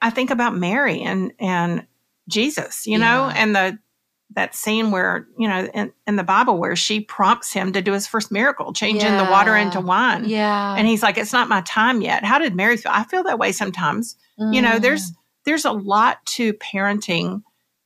I 0.02 0.10
think 0.10 0.30
about 0.30 0.56
Mary 0.56 1.00
and 1.02 1.32
and 1.38 1.86
Jesus, 2.28 2.86
you 2.86 2.98
know, 2.98 3.30
and 3.36 3.54
the 3.54 3.78
that 4.34 4.54
scene 4.54 4.90
where 4.90 5.26
you 5.38 5.48
know 5.48 5.66
in, 5.74 5.92
in 6.06 6.16
the 6.16 6.24
Bible 6.24 6.58
where 6.58 6.76
she 6.76 7.00
prompts 7.00 7.52
him 7.52 7.72
to 7.72 7.80
do 7.82 7.92
his 7.92 8.06
first 8.06 8.30
miracle, 8.32 8.72
changing 8.72 9.16
the 9.16 9.24
water 9.24 9.56
into 9.56 9.80
wine. 9.80 10.24
yeah 10.26 10.74
And 10.76 10.86
he's 10.86 11.02
like, 11.02 11.16
"It's 11.18 11.32
not 11.32 11.48
my 11.48 11.60
time 11.62 12.00
yet." 12.02 12.24
How 12.24 12.38
did 12.38 12.54
Mary 12.54 12.76
feel? 12.76 12.92
I 12.94 13.04
feel 13.04 13.22
that 13.24 13.38
way 13.38 13.52
sometimes. 13.52 14.16
You 14.38 14.60
know, 14.62 14.72
Mm. 14.78 14.80
there's 14.82 15.12
there's 15.44 15.64
a 15.64 15.72
lot 15.72 16.24
to 16.26 16.52
parenting 16.54 17.42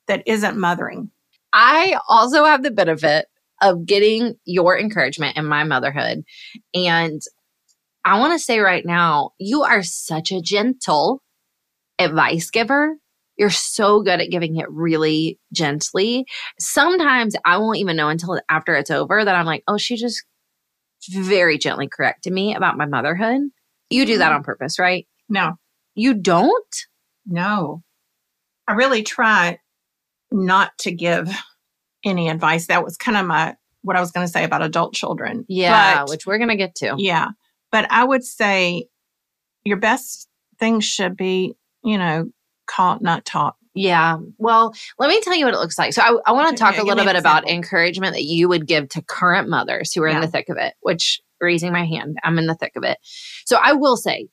that 0.06 0.22
isn't 0.26 0.56
mothering. 0.56 1.10
I 1.52 1.98
also 2.08 2.44
have 2.44 2.62
the 2.62 2.70
benefit 2.70 3.26
of 3.60 3.84
getting 3.84 4.36
your 4.44 4.78
encouragement 4.78 5.36
in 5.36 5.44
my 5.44 5.64
motherhood. 5.64 6.24
And 6.74 7.20
I 8.04 8.18
want 8.20 8.32
to 8.32 8.38
say 8.38 8.60
right 8.60 8.86
now, 8.86 9.32
you 9.38 9.64
are 9.64 9.82
such 9.82 10.30
a 10.30 10.40
gentle 10.40 11.22
advice 11.98 12.50
giver. 12.50 12.96
You're 13.38 13.50
so 13.50 14.02
good 14.02 14.20
at 14.20 14.30
giving 14.30 14.56
it 14.56 14.70
really 14.70 15.38
gently. 15.52 16.26
Sometimes 16.58 17.36
I 17.44 17.58
won't 17.58 17.78
even 17.78 17.96
know 17.96 18.08
until 18.08 18.40
after 18.48 18.74
it's 18.74 18.90
over 18.90 19.24
that 19.24 19.34
I'm 19.34 19.46
like, 19.46 19.62
oh, 19.68 19.78
she 19.78 19.96
just 19.96 20.24
very 21.10 21.56
gently 21.58 21.88
corrected 21.88 22.32
me 22.32 22.54
about 22.54 22.76
my 22.76 22.86
motherhood. 22.86 23.40
You 23.90 24.04
do 24.04 24.18
that 24.18 24.26
mm-hmm. 24.28 24.36
on 24.36 24.42
purpose, 24.42 24.78
right? 24.78 25.06
No, 25.28 25.52
You 25.94 26.14
don't? 26.14 26.76
no. 27.26 27.82
I 28.66 28.72
really 28.72 29.02
try 29.02 29.58
not 30.30 30.72
to 30.80 30.92
give 30.92 31.30
any 32.04 32.28
advice. 32.28 32.66
That 32.66 32.84
was 32.84 32.96
kind 32.98 33.16
of 33.16 33.24
my 33.24 33.54
what 33.82 33.96
I 33.96 34.00
was 34.00 34.10
going 34.10 34.26
to 34.26 34.32
say 34.32 34.44
about 34.44 34.62
adult 34.62 34.92
children. 34.94 35.46
Yeah, 35.48 36.00
But- 36.00 36.10
which 36.10 36.26
we're 36.26 36.38
going 36.38 36.50
to 36.50 36.56
get 36.56 36.74
to. 36.76 36.94
yeah. 36.98 37.28
But 37.70 37.90
I 37.90 38.04
would 38.04 38.24
say 38.24 38.88
your 39.64 39.76
best 39.78 40.28
thing 40.58 40.80
should 40.80 41.16
be, 41.16 41.54
you 41.84 41.96
know, 41.98 42.30
caught, 42.68 43.02
not 43.02 43.24
taught. 43.24 43.56
Yeah. 43.74 44.18
Well, 44.38 44.74
let 44.98 45.08
me 45.08 45.20
tell 45.20 45.34
you 45.34 45.44
what 45.44 45.54
it 45.54 45.58
looks 45.58 45.78
like. 45.78 45.92
So 45.92 46.02
I, 46.02 46.30
I 46.30 46.32
want 46.32 46.50
to 46.50 46.60
talk 46.60 46.76
yeah, 46.76 46.82
a 46.82 46.84
little 46.84 47.04
bit 47.04 47.16
about 47.16 47.44
example. 47.44 47.56
encouragement 47.56 48.14
that 48.14 48.24
you 48.24 48.48
would 48.48 48.66
give 48.66 48.88
to 48.90 49.02
current 49.02 49.48
mothers 49.48 49.92
who 49.92 50.02
are 50.02 50.08
in 50.08 50.20
the 50.20 50.26
thick 50.26 50.48
of 50.48 50.56
it, 50.56 50.74
which 50.80 51.20
raising 51.40 51.72
my 51.72 51.84
hand. 51.84 52.18
I'm 52.24 52.38
in 52.38 52.46
the 52.46 52.54
thick 52.54 52.72
of 52.76 52.82
it. 52.82 52.98
So 53.46 53.58
I 53.62 53.74
will 53.74 53.96
say, 53.96 54.28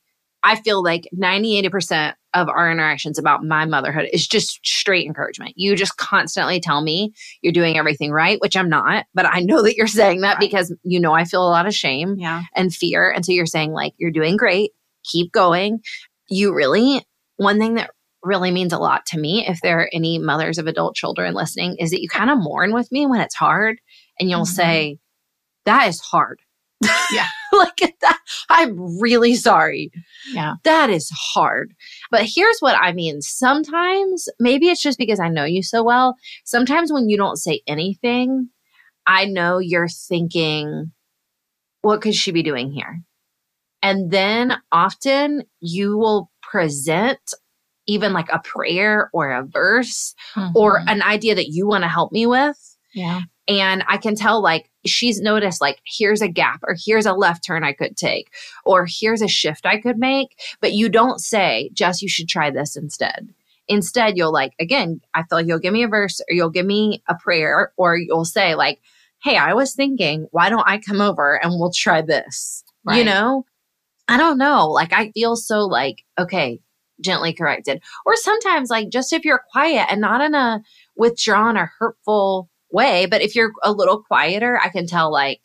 I 0.45 0.55
feel 0.55 0.83
like 0.83 1.09
90, 1.11 1.61
80% 1.63 2.13
of 2.36 2.49
our 2.49 2.71
interactions 2.71 3.17
about 3.17 3.43
my 3.43 3.65
motherhood 3.65 4.07
is 4.13 4.27
just 4.27 4.65
straight 4.65 5.07
encouragement. 5.07 5.53
You 5.55 5.75
just 5.75 5.97
constantly 5.97 6.59
tell 6.59 6.81
me 6.81 7.13
you're 7.41 7.53
doing 7.53 7.77
everything 7.77 8.11
right, 8.11 8.39
which 8.41 8.55
I'm 8.55 8.69
not, 8.69 9.05
but 9.15 9.25
I 9.25 9.39
know 9.39 9.63
that 9.63 9.75
you're 9.75 9.88
saying 9.88 10.21
that 10.21 10.33
right. 10.33 10.39
because 10.39 10.73
you 10.83 10.99
know 10.99 11.13
I 11.13 11.25
feel 11.25 11.47
a 11.47 11.49
lot 11.49 11.65
of 11.65 11.73
shame 11.73 12.15
yeah. 12.19 12.43
and 12.55 12.73
fear. 12.73 13.09
And 13.09 13.25
so 13.25 13.31
you're 13.31 13.47
saying, 13.47 13.71
like, 13.71 13.93
you're 13.97 14.11
doing 14.11 14.38
great, 14.38 14.71
keep 15.03 15.31
going. 15.31 15.79
You 16.29 16.53
really, 16.53 17.03
one 17.38 17.57
thing 17.57 17.75
that 17.75 17.89
really 18.26 18.51
means 18.51 18.73
a 18.73 18.80
lot 18.80 19.05
to 19.07 19.19
me, 19.19 19.47
if 19.47 19.61
there 19.61 19.80
are 19.80 19.89
any 19.93 20.17
mothers 20.19 20.57
of 20.57 20.67
adult 20.67 20.95
children 20.95 21.34
listening, 21.34 21.78
is 21.80 21.91
that 21.91 22.01
you 22.01 22.09
kind 22.09 22.30
of 22.30 22.39
mourn 22.39 22.73
with 22.73 22.91
me 22.91 23.05
when 23.05 23.21
it's 23.21 23.36
hard 23.36 23.80
and 24.19 24.30
you'll 24.30 24.41
mm-hmm. 24.41 24.55
say, 24.55 24.97
that 25.65 25.88
is 25.88 25.99
hard. 25.99 26.39
Yeah. 27.11 27.28
like 27.53 27.95
that. 28.01 28.19
I'm 28.49 28.99
really 28.99 29.36
sorry. 29.36 29.91
Yeah. 30.32 30.55
That 30.63 30.89
is 30.89 31.09
hard. 31.11 31.73
But 32.11 32.26
here's 32.26 32.57
what 32.59 32.76
I 32.76 32.93
mean. 32.93 33.21
Sometimes, 33.21 34.28
maybe 34.39 34.67
it's 34.67 34.82
just 34.82 34.97
because 34.97 35.19
I 35.19 35.30
know 35.30 35.45
you 35.45 35.63
so 35.63 35.84
well. 35.84 36.15
Sometimes 36.43 36.91
when 36.91 37.09
you 37.09 37.17
don't 37.17 37.38
say 37.38 37.61
anything, 37.67 38.49
I 39.05 39.26
know 39.26 39.59
you're 39.59 39.88
thinking, 39.88 40.91
what 41.82 42.01
could 42.01 42.15
she 42.15 42.32
be 42.32 42.43
doing 42.43 42.71
here? 42.71 43.01
And 43.82 44.09
then 44.11 44.57
often 44.71 45.43
you 45.59 45.97
will 45.97 46.32
present 46.41 47.19
even 47.88 48.13
like 48.13 48.29
a 48.31 48.39
prayer 48.39 49.09
or 49.13 49.31
a 49.31 49.43
verse 49.43 50.15
mm-hmm. 50.36 50.55
or 50.55 50.81
an 50.88 51.01
idea 51.01 51.36
that 51.36 51.49
you 51.49 51.67
want 51.67 51.83
to 51.83 51.88
help 51.88 52.11
me 52.11 52.25
with. 52.25 52.77
Yeah. 52.93 53.21
And 53.47 53.83
I 53.88 53.97
can 53.97 54.15
tell 54.15 54.41
like 54.41 54.71
she's 54.86 55.19
noticed 55.19 55.61
like 55.61 55.79
here's 55.86 56.21
a 56.21 56.27
gap 56.27 56.61
or 56.63 56.75
here's 56.83 57.05
a 57.05 57.13
left 57.13 57.43
turn 57.45 57.63
I 57.63 57.73
could 57.73 57.95
take 57.95 58.33
or 58.63 58.88
here's 58.89 59.21
a 59.21 59.27
shift 59.27 59.65
I 59.65 59.79
could 59.79 59.97
make. 59.97 60.39
But 60.61 60.73
you 60.73 60.89
don't 60.89 61.19
say, 61.19 61.69
Jess, 61.73 62.01
you 62.01 62.09
should 62.09 62.27
try 62.27 62.49
this 62.49 62.75
instead. 62.75 63.29
Instead, 63.67 64.17
you'll 64.17 64.33
like, 64.33 64.53
again, 64.59 65.01
I 65.13 65.23
feel 65.23 65.39
like 65.39 65.47
you'll 65.47 65.59
give 65.59 65.73
me 65.73 65.83
a 65.83 65.88
verse 65.88 66.21
or 66.21 66.33
you'll 66.33 66.49
give 66.49 66.65
me 66.65 67.03
a 67.07 67.15
prayer 67.15 67.71
or 67.77 67.97
you'll 67.97 68.25
say 68.25 68.55
like, 68.55 68.79
Hey, 69.21 69.38
I 69.38 69.53
was 69.53 69.73
thinking, 69.73 70.27
why 70.31 70.49
don't 70.49 70.67
I 70.67 70.77
come 70.77 71.01
over 71.01 71.43
and 71.43 71.53
we'll 71.53 71.71
try 71.71 72.01
this? 72.01 72.63
Right. 72.83 72.97
You 72.97 73.05
know? 73.05 73.45
I 74.07 74.17
don't 74.17 74.38
know. 74.38 74.69
Like 74.69 74.93
I 74.93 75.11
feel 75.11 75.36
so 75.36 75.65
like, 75.65 76.03
okay, 76.17 76.59
gently 77.02 77.34
corrected. 77.34 77.82
Or 78.06 78.16
sometimes 78.16 78.70
like 78.70 78.89
just 78.89 79.14
if 79.14 79.26
you're 79.26 79.43
quiet 79.52 79.88
and 79.89 80.02
not 80.02 80.22
in 80.22 80.36
a 80.36 80.62
withdrawn 80.96 81.58
or 81.58 81.72
hurtful 81.80 82.50
way. 82.72 83.06
But 83.06 83.22
if 83.22 83.36
you're 83.36 83.52
a 83.64 83.72
little 83.72 84.04
quieter, 84.04 84.60
I 84.62 84.70
can 84.70 84.88
tell 84.88 85.12
like, 85.12 85.41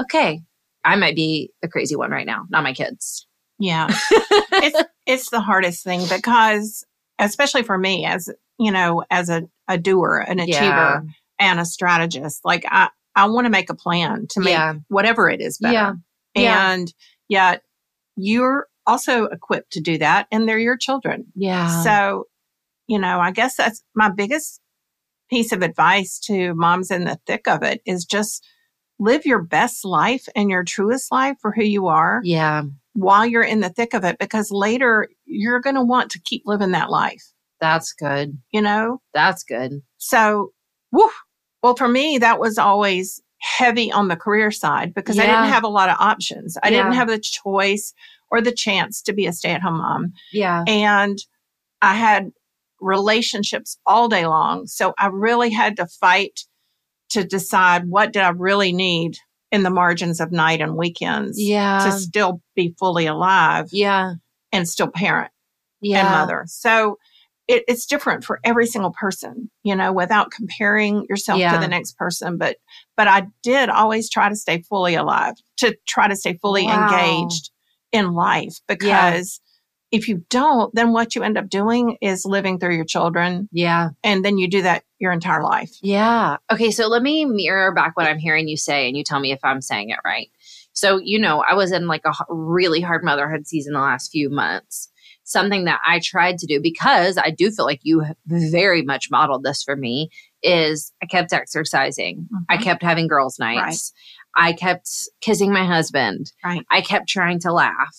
okay, 0.00 0.42
I 0.84 0.96
might 0.96 1.16
be 1.16 1.50
the 1.62 1.68
crazy 1.68 1.96
one 1.96 2.10
right 2.10 2.26
now, 2.26 2.46
not 2.48 2.62
my 2.62 2.72
kids. 2.72 3.26
Yeah. 3.58 3.88
it's 4.10 4.82
it's 5.06 5.30
the 5.30 5.40
hardest 5.40 5.82
thing 5.84 6.02
because 6.08 6.84
especially 7.18 7.62
for 7.62 7.78
me 7.78 8.04
as 8.04 8.28
you 8.58 8.70
know, 8.70 9.04
as 9.10 9.28
a, 9.28 9.42
a 9.68 9.78
doer, 9.78 10.24
an 10.26 10.40
achiever 10.40 10.56
yeah. 10.58 11.00
and 11.38 11.60
a 11.60 11.64
strategist, 11.64 12.44
like 12.44 12.64
I, 12.68 12.88
I 13.14 13.26
want 13.26 13.46
to 13.46 13.50
make 13.50 13.70
a 13.70 13.74
plan 13.74 14.26
to 14.30 14.40
make 14.40 14.52
yeah. 14.52 14.74
whatever 14.88 15.28
it 15.28 15.40
is 15.40 15.58
better. 15.58 15.74
Yeah. 15.74 15.94
And 16.34 16.92
yet 17.28 17.62
you're 18.16 18.66
also 18.86 19.24
equipped 19.24 19.72
to 19.72 19.80
do 19.80 19.98
that 19.98 20.26
and 20.30 20.48
they're 20.48 20.58
your 20.58 20.76
children. 20.76 21.26
Yeah. 21.34 21.82
So, 21.82 22.24
you 22.86 22.98
know, 22.98 23.20
I 23.20 23.30
guess 23.30 23.56
that's 23.56 23.82
my 23.94 24.10
biggest 24.10 24.60
piece 25.28 25.52
of 25.52 25.62
advice 25.62 26.18
to 26.20 26.54
moms 26.54 26.90
in 26.90 27.04
the 27.04 27.18
thick 27.26 27.48
of 27.48 27.62
it 27.62 27.80
is 27.84 28.04
just 28.04 28.46
live 28.98 29.26
your 29.26 29.42
best 29.42 29.84
life 29.84 30.26
and 30.34 30.50
your 30.50 30.64
truest 30.64 31.10
life 31.12 31.36
for 31.40 31.52
who 31.52 31.64
you 31.64 31.88
are. 31.88 32.20
Yeah. 32.22 32.62
While 32.94 33.26
you're 33.26 33.42
in 33.42 33.60
the 33.60 33.68
thick 33.68 33.92
of 33.92 34.04
it, 34.04 34.18
because 34.18 34.50
later 34.50 35.08
you're 35.24 35.60
going 35.60 35.76
to 35.76 35.84
want 35.84 36.10
to 36.12 36.20
keep 36.20 36.42
living 36.46 36.70
that 36.70 36.90
life. 36.90 37.22
That's 37.60 37.92
good. 37.92 38.38
You 38.52 38.62
know? 38.62 39.00
That's 39.12 39.42
good. 39.42 39.82
So, 39.98 40.52
whew, 40.90 41.10
well, 41.62 41.74
for 41.74 41.88
me, 41.88 42.18
that 42.18 42.38
was 42.38 42.58
always 42.58 43.20
heavy 43.38 43.92
on 43.92 44.08
the 44.08 44.16
career 44.16 44.50
side 44.50 44.94
because 44.94 45.16
yeah. 45.16 45.24
I 45.24 45.26
didn't 45.26 45.52
have 45.52 45.64
a 45.64 45.68
lot 45.68 45.88
of 45.88 45.96
options. 45.98 46.56
I 46.62 46.68
yeah. 46.68 46.82
didn't 46.82 46.94
have 46.94 47.08
the 47.08 47.18
choice 47.18 47.92
or 48.30 48.40
the 48.40 48.52
chance 48.52 49.02
to 49.02 49.12
be 49.12 49.26
a 49.26 49.32
stay 49.32 49.50
at 49.50 49.62
home 49.62 49.78
mom. 49.78 50.12
Yeah. 50.32 50.64
And 50.66 51.18
I 51.82 51.94
had 51.94 52.30
relationships 52.80 53.78
all 53.86 54.08
day 54.08 54.26
long. 54.26 54.66
So 54.66 54.94
I 54.98 55.06
really 55.08 55.50
had 55.50 55.76
to 55.76 55.86
fight 55.86 56.40
to 57.10 57.24
decide 57.24 57.88
what 57.88 58.12
did 58.12 58.22
I 58.22 58.30
really 58.30 58.72
need 58.72 59.16
in 59.52 59.62
the 59.62 59.70
margins 59.70 60.20
of 60.20 60.32
night 60.32 60.60
and 60.60 60.76
weekends 60.76 61.40
yeah. 61.40 61.84
to 61.84 61.92
still 61.92 62.42
be 62.54 62.74
fully 62.78 63.06
alive. 63.06 63.68
Yeah. 63.72 64.14
And 64.52 64.68
still 64.68 64.88
parent 64.88 65.30
yeah. 65.80 66.00
and 66.00 66.08
mother. 66.10 66.44
So 66.48 66.98
it, 67.48 67.62
it's 67.68 67.86
different 67.86 68.24
for 68.24 68.40
every 68.42 68.66
single 68.66 68.92
person, 68.92 69.50
you 69.62 69.76
know, 69.76 69.92
without 69.92 70.30
comparing 70.30 71.06
yourself 71.08 71.38
yeah. 71.38 71.52
to 71.52 71.60
the 71.60 71.68
next 71.68 71.96
person. 71.96 72.38
But, 72.38 72.56
but 72.96 73.06
I 73.06 73.28
did 73.42 73.68
always 73.68 74.10
try 74.10 74.28
to 74.28 74.36
stay 74.36 74.62
fully 74.62 74.94
alive, 74.94 75.34
to 75.58 75.76
try 75.86 76.08
to 76.08 76.16
stay 76.16 76.34
fully 76.34 76.64
wow. 76.64 76.88
engaged 76.88 77.50
in 77.96 78.12
life 78.12 78.60
because 78.68 79.40
if 79.92 80.08
you 80.08 80.24
don't, 80.28 80.74
then 80.74 80.92
what 80.92 81.14
you 81.14 81.22
end 81.22 81.38
up 81.38 81.48
doing 81.48 81.96
is 82.00 82.24
living 82.24 82.58
through 82.58 82.74
your 82.74 82.84
children. 82.84 83.48
Yeah. 83.52 83.90
And 84.02 84.24
then 84.24 84.36
you 84.36 84.48
do 84.48 84.62
that 84.62 84.84
your 84.98 85.12
entire 85.12 85.42
life. 85.42 85.70
Yeah. 85.80 86.36
Okay. 86.50 86.70
So 86.70 86.88
let 86.88 87.02
me 87.02 87.24
mirror 87.24 87.72
back 87.72 87.96
what 87.96 88.06
I'm 88.06 88.18
hearing 88.18 88.48
you 88.48 88.56
say 88.56 88.88
and 88.88 88.96
you 88.96 89.04
tell 89.04 89.20
me 89.20 89.32
if 89.32 89.40
I'm 89.44 89.60
saying 89.60 89.90
it 89.90 89.98
right. 90.04 90.28
So, 90.72 91.00
you 91.02 91.18
know, 91.18 91.42
I 91.48 91.54
was 91.54 91.72
in 91.72 91.86
like 91.86 92.02
a 92.04 92.12
really 92.28 92.80
hard 92.80 93.04
motherhood 93.04 93.46
season 93.46 93.72
the 93.72 93.80
last 93.80 94.10
few 94.10 94.28
months. 94.28 94.90
Something 95.24 95.64
that 95.64 95.80
I 95.84 96.00
tried 96.00 96.38
to 96.38 96.46
do 96.46 96.60
because 96.60 97.18
I 97.18 97.30
do 97.30 97.50
feel 97.50 97.64
like 97.64 97.80
you 97.82 98.04
very 98.26 98.82
much 98.82 99.08
modeled 99.10 99.42
this 99.42 99.62
for 99.62 99.74
me 99.74 100.10
is 100.42 100.92
I 101.02 101.06
kept 101.06 101.32
exercising. 101.32 102.28
Mm-hmm. 102.32 102.44
I 102.48 102.58
kept 102.58 102.82
having 102.82 103.08
girls' 103.08 103.38
nights. 103.38 103.92
Right. 103.92 104.25
I 104.36 104.52
kept 104.52 105.08
kissing 105.20 105.52
my 105.52 105.64
husband. 105.64 106.32
Right. 106.44 106.64
I 106.70 106.82
kept 106.82 107.08
trying 107.08 107.40
to 107.40 107.52
laugh. 107.52 107.96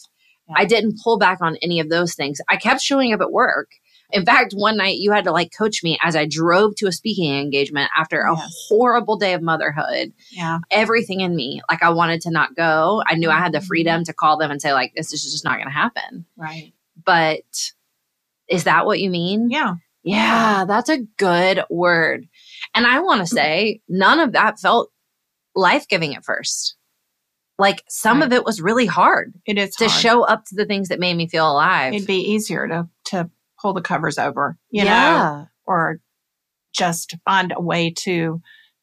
I 0.56 0.64
didn't 0.66 1.02
pull 1.04 1.18
back 1.18 1.40
on 1.42 1.58
any 1.62 1.82
of 1.82 1.90
those 1.90 2.14
things. 2.14 2.40
I 2.48 2.56
kept 2.56 2.82
showing 2.82 3.12
up 3.12 3.20
at 3.20 3.32
work. 3.32 3.70
In 4.12 4.26
fact, 4.26 4.54
one 4.54 4.78
night 4.78 5.00
you 5.00 5.12
had 5.12 5.26
to 5.26 5.34
like 5.34 5.52
coach 5.58 5.84
me 5.84 6.00
as 6.02 6.16
I 6.16 6.26
drove 6.26 6.76
to 6.78 6.88
a 6.88 6.94
speaking 6.94 7.38
engagement 7.38 7.90
after 7.98 8.22
a 8.22 8.34
yes. 8.34 8.66
horrible 8.70 9.18
day 9.18 9.34
of 9.34 9.42
motherhood. 9.42 10.14
Yeah. 10.32 10.60
Everything 10.72 11.20
in 11.20 11.36
me, 11.36 11.62
like 11.70 11.84
I 11.84 11.90
wanted 11.90 12.22
to 12.22 12.32
not 12.32 12.56
go. 12.56 13.04
I 13.06 13.16
knew 13.16 13.30
I 13.30 13.40
had 13.40 13.52
the 13.52 13.58
mm-hmm. 13.58 13.68
freedom 13.68 14.04
to 14.06 14.14
call 14.14 14.38
them 14.38 14.50
and 14.50 14.62
say, 14.62 14.72
like, 14.72 14.94
this 14.96 15.12
is 15.12 15.24
just 15.24 15.44
not 15.44 15.56
going 15.56 15.68
to 15.68 15.74
happen. 15.74 16.26
Right. 16.38 16.74
But 17.04 17.74
is 18.48 18.64
that 18.64 18.86
what 18.86 19.02
you 19.02 19.10
mean? 19.10 19.50
Yeah. 19.50 19.76
Yeah, 20.04 20.64
that's 20.66 20.90
a 20.90 21.00
good 21.18 21.64
word. 21.70 22.30
And 22.74 22.88
I 22.88 23.00
want 23.00 23.20
to 23.20 23.28
say 23.28 23.82
none 23.90 24.22
of 24.22 24.32
that 24.32 24.58
felt 24.58 24.90
life 25.58 25.88
giving 25.88 26.16
at 26.16 26.24
first 26.24 26.78
like 27.60 27.84
some 27.90 28.20
right. 28.20 28.28
of 28.28 28.34
it 28.34 28.46
was 28.46 28.62
really 28.62 28.86
hard. 28.86 29.34
It 29.46 29.58
is 29.58 29.76
to 29.76 29.88
hard. 29.88 30.02
show 30.02 30.24
up 30.24 30.46
to 30.46 30.56
the 30.56 30.66
things 30.66 30.90
that 30.90 31.00
made 31.00 31.16
me 31.16 31.28
feel 31.28 31.52
alive. 31.52 31.94
It'd 31.94 32.08
be 32.08 32.32
easier 32.32 32.68
to 32.68 32.88
to 33.06 33.30
pull 33.60 33.74
the 33.74 33.82
covers 33.82 34.18
over, 34.18 34.58
you 34.70 34.84
yeah. 34.84 34.94
know, 34.94 35.48
or 35.66 36.00
just 36.74 37.16
find 37.26 37.54
a 37.56 37.62
way 37.62 37.92
to 37.92 38.42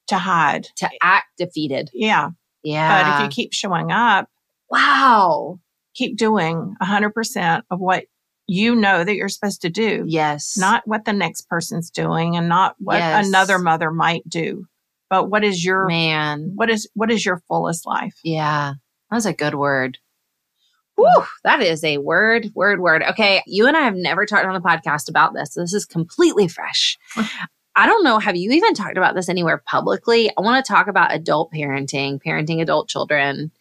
to 0.08 0.18
hide, 0.18 0.68
to 0.76 0.90
act 1.00 1.28
defeated. 1.38 1.90
Yeah, 1.94 2.30
yeah. 2.62 3.02
But 3.02 3.16
if 3.16 3.24
you 3.24 3.28
keep 3.34 3.52
showing 3.52 3.92
up, 3.92 4.28
wow, 4.68 5.60
keep 5.94 6.16
doing 6.16 6.74
a 6.80 6.84
hundred 6.84 7.10
percent 7.10 7.64
of 7.70 7.78
what 7.78 8.06
you 8.46 8.74
know 8.74 9.04
that 9.04 9.14
you're 9.14 9.28
supposed 9.28 9.62
to 9.62 9.70
do. 9.70 10.04
Yes, 10.06 10.56
not 10.58 10.82
what 10.84 11.04
the 11.04 11.12
next 11.12 11.48
person's 11.48 11.90
doing, 11.90 12.36
and 12.36 12.48
not 12.48 12.74
what 12.78 12.98
yes. 12.98 13.28
another 13.28 13.60
mother 13.60 13.92
might 13.92 14.28
do 14.28 14.66
but 15.14 15.30
what 15.30 15.44
is 15.44 15.64
your 15.64 15.86
man? 15.86 16.50
What 16.56 16.68
is 16.68 16.90
what 16.94 17.08
is 17.08 17.24
your 17.24 17.40
fullest 17.46 17.86
life? 17.86 18.18
Yeah, 18.24 18.72
that's 19.12 19.26
a 19.26 19.32
good 19.32 19.54
word. 19.54 19.98
Whew, 20.96 21.06
mm. 21.06 21.26
that 21.44 21.62
is 21.62 21.84
a 21.84 21.98
word, 21.98 22.50
word, 22.52 22.80
word. 22.80 23.04
Okay, 23.10 23.40
you 23.46 23.68
and 23.68 23.76
I 23.76 23.82
have 23.82 23.94
never 23.94 24.26
talked 24.26 24.44
on 24.44 24.54
the 24.54 24.68
podcast 24.68 25.08
about 25.08 25.32
this. 25.32 25.54
This 25.54 25.72
is 25.72 25.86
completely 25.86 26.48
fresh. 26.48 26.98
I 27.76 27.86
don't 27.86 28.02
know. 28.02 28.18
Have 28.18 28.34
you 28.34 28.50
even 28.50 28.74
talked 28.74 28.96
about 28.96 29.14
this 29.14 29.28
anywhere 29.28 29.62
publicly? 29.64 30.30
I 30.36 30.40
want 30.40 30.64
to 30.64 30.72
talk 30.72 30.88
about 30.88 31.14
adult 31.14 31.52
parenting, 31.52 32.18
parenting 32.20 32.60
adult 32.60 32.88
children. 32.88 33.52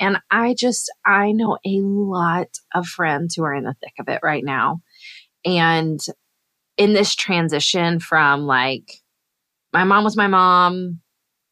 And 0.00 0.18
I 0.32 0.54
just, 0.54 0.92
I 1.06 1.30
know 1.30 1.58
a 1.64 1.78
lot 1.80 2.48
of 2.74 2.88
friends 2.88 3.36
who 3.36 3.44
are 3.44 3.54
in 3.54 3.62
the 3.62 3.76
thick 3.80 3.94
of 4.00 4.08
it 4.08 4.20
right 4.24 4.44
now. 4.44 4.80
And 5.44 6.00
in 6.76 6.92
this 6.92 7.14
transition 7.14 8.00
from 8.00 8.46
like 8.46 9.00
my 9.72 9.84
mom 9.84 10.04
was 10.04 10.16
my 10.16 10.26
mom. 10.26 11.00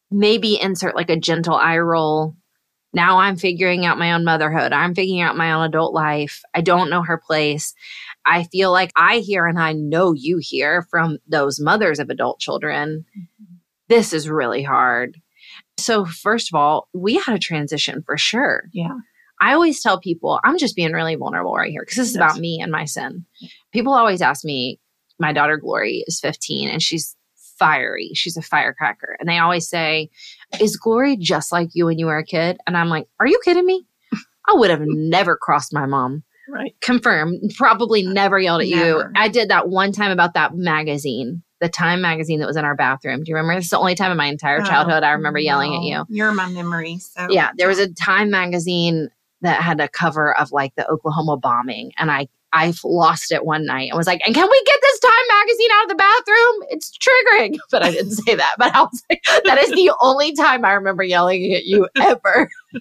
Maybe 0.09 0.59
insert 0.61 0.95
like 0.95 1.09
a 1.09 1.19
gentle 1.19 1.55
eye 1.55 1.77
roll. 1.79 2.35
Now 2.93 3.17
I'm 3.19 3.35
figuring 3.35 3.85
out 3.85 3.99
my 3.99 4.13
own 4.13 4.23
motherhood. 4.23 4.71
I'm 4.71 4.95
figuring 4.95 5.21
out 5.21 5.35
my 5.37 5.51
own 5.51 5.65
adult 5.65 5.93
life. 5.93 6.41
I 6.55 6.61
don't 6.61 6.89
know 6.89 7.03
her 7.03 7.17
place. 7.17 7.73
I 8.25 8.43
feel 8.45 8.71
like 8.71 8.91
I 8.95 9.19
hear 9.19 9.45
and 9.45 9.59
I 9.59 9.73
know 9.73 10.13
you 10.13 10.39
hear 10.41 10.87
from 10.89 11.17
those 11.27 11.59
mothers 11.59 11.99
of 11.99 12.09
adult 12.09 12.39
children. 12.39 13.05
Mm-hmm. 13.17 13.55
This 13.89 14.13
is 14.13 14.29
really 14.29 14.63
hard. 14.63 15.17
So, 15.77 16.05
first 16.05 16.49
of 16.51 16.57
all, 16.57 16.87
we 16.93 17.15
had 17.17 17.35
a 17.35 17.39
transition 17.39 18.01
for 18.05 18.17
sure. 18.17 18.63
Yeah. 18.73 18.95
I 19.39 19.53
always 19.53 19.81
tell 19.83 19.99
people, 19.99 20.39
I'm 20.43 20.57
just 20.57 20.75
being 20.75 20.93
really 20.93 21.15
vulnerable 21.15 21.53
right 21.53 21.69
here 21.69 21.81
because 21.81 21.97
this 21.97 22.09
is 22.09 22.15
Yes. 22.15 22.23
about 22.31 22.39
me 22.39 22.59
and 22.61 22.71
my 22.71 22.85
sin. 22.85 23.25
People 23.71 23.93
always 23.93 24.21
ask 24.21 24.43
me, 24.43 24.79
my 25.19 25.33
daughter 25.33 25.57
Glory 25.57 26.03
is 26.07 26.19
15 26.19 26.69
and 26.69 26.81
she's 26.81 27.15
fiery. 27.57 28.11
She's 28.13 28.37
a 28.37 28.41
firecracker. 28.41 29.17
And 29.19 29.27
they 29.27 29.37
always 29.37 29.67
say, 29.67 30.09
Is 30.59 30.77
Glory 30.77 31.17
just 31.17 31.51
like 31.51 31.69
you 31.73 31.85
when 31.85 31.99
you 31.99 32.05
were 32.05 32.17
a 32.17 32.25
kid? 32.25 32.57
And 32.67 32.77
I'm 32.77 32.89
like, 32.89 33.07
Are 33.19 33.27
you 33.27 33.39
kidding 33.43 33.65
me? 33.65 33.85
I 34.47 34.53
would 34.53 34.69
have 34.69 34.81
never 34.85 35.35
crossed 35.35 35.73
my 35.73 35.85
mom. 35.85 36.23
Right. 36.49 36.75
Confirm. 36.81 37.39
Probably 37.57 38.03
never 38.03 38.39
yelled 38.39 38.61
at 38.61 38.67
you. 38.67 39.03
I 39.15 39.27
did 39.27 39.49
that 39.49 39.67
one 39.67 39.91
time 39.91 40.11
about 40.11 40.33
that 40.35 40.55
magazine, 40.55 41.43
the 41.59 41.67
Time 41.67 42.01
magazine 42.01 42.39
that 42.39 42.47
was 42.47 42.55
in 42.55 42.63
our 42.63 42.75
bathroom. 42.75 43.23
Do 43.23 43.29
you 43.29 43.35
remember? 43.35 43.55
This 43.55 43.65
is 43.65 43.71
the 43.71 43.79
only 43.79 43.95
time 43.95 44.11
in 44.11 44.17
my 44.17 44.27
entire 44.27 44.61
oh, 44.61 44.65
childhood 44.65 45.03
I 45.03 45.11
remember 45.11 45.39
yelling 45.39 45.75
at 45.75 45.83
you. 45.83 45.97
Oh, 45.97 46.05
You're 46.07 46.31
my 46.31 46.49
memory. 46.49 46.99
So 46.99 47.27
Yeah, 47.29 47.51
there 47.57 47.67
was 47.67 47.79
a 47.79 47.93
Time 47.93 48.29
magazine 48.29 49.09
that 49.41 49.61
had 49.61 49.81
a 49.81 49.89
cover 49.89 50.35
of 50.37 50.51
like 50.51 50.73
the 50.75 50.89
Oklahoma 50.89 51.37
bombing, 51.37 51.91
and 51.97 52.09
I 52.09 52.29
I 52.53 52.73
lost 52.83 53.31
it 53.31 53.45
one 53.45 53.65
night 53.65 53.89
and 53.89 53.97
was 53.97 54.07
like, 54.07 54.21
"And 54.25 54.33
can 54.33 54.47
we 54.49 54.63
get 54.65 54.79
this 54.81 54.99
Time 54.99 55.11
magazine 55.39 55.69
out 55.73 55.83
of 55.83 55.89
the 55.89 55.95
bathroom? 55.95 56.67
It's 56.69 56.97
triggering." 56.97 57.57
But 57.71 57.83
I 57.83 57.91
didn't 57.91 58.11
say 58.11 58.35
that. 58.35 58.55
But 58.57 58.73
I 58.73 58.81
was 58.81 59.03
like, 59.09 59.21
"That 59.45 59.57
is 59.59 59.71
the 59.71 59.91
only 60.01 60.33
time 60.33 60.63
I 60.63 60.71
remember 60.73 61.03
yelling 61.03 61.53
at 61.53 61.65
you 61.65 61.87
ever." 61.97 62.49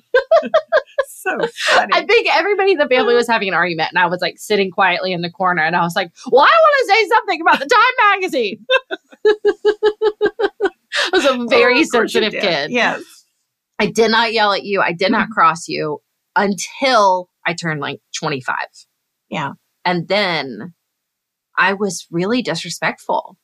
so 1.08 1.38
funny. 1.54 1.92
I 1.92 2.06
think 2.06 2.28
everybody 2.32 2.72
in 2.72 2.78
the 2.78 2.88
family 2.88 3.14
was 3.14 3.28
having 3.28 3.48
an 3.48 3.54
argument, 3.54 3.90
and 3.90 3.98
I 3.98 4.06
was 4.06 4.20
like 4.20 4.38
sitting 4.38 4.70
quietly 4.70 5.12
in 5.12 5.22
the 5.22 5.30
corner, 5.30 5.62
and 5.62 5.74
I 5.74 5.82
was 5.82 5.96
like, 5.96 6.12
"Well, 6.30 6.42
I 6.42 6.46
want 6.46 6.88
to 6.88 6.94
say 6.94 7.08
something 7.08 7.40
about 7.40 7.58
the 7.58 7.66
Time 7.66 8.12
magazine." 8.12 8.66
I 11.02 11.10
was 11.12 11.24
a 11.24 11.46
very 11.48 11.78
you 11.78 11.84
sensitive 11.84 12.32
kid. 12.32 12.70
Yes. 12.70 13.02
I 13.78 13.86
did 13.86 14.10
not 14.10 14.32
yell 14.32 14.52
at 14.52 14.64
you. 14.64 14.80
I 14.80 14.92
did 14.92 15.12
not 15.12 15.24
mm-hmm. 15.24 15.32
cross 15.32 15.68
you 15.68 16.00
until 16.34 17.28
I 17.44 17.54
turned 17.54 17.80
like 17.80 18.00
25. 18.18 18.56
Yeah. 19.28 19.52
And 19.84 20.08
then 20.08 20.74
I 21.56 21.74
was 21.74 22.06
really 22.10 22.42
disrespectful 22.42 23.36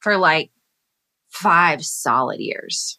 for 0.00 0.16
like 0.16 0.50
five 1.30 1.84
solid 1.84 2.40
years. 2.40 2.98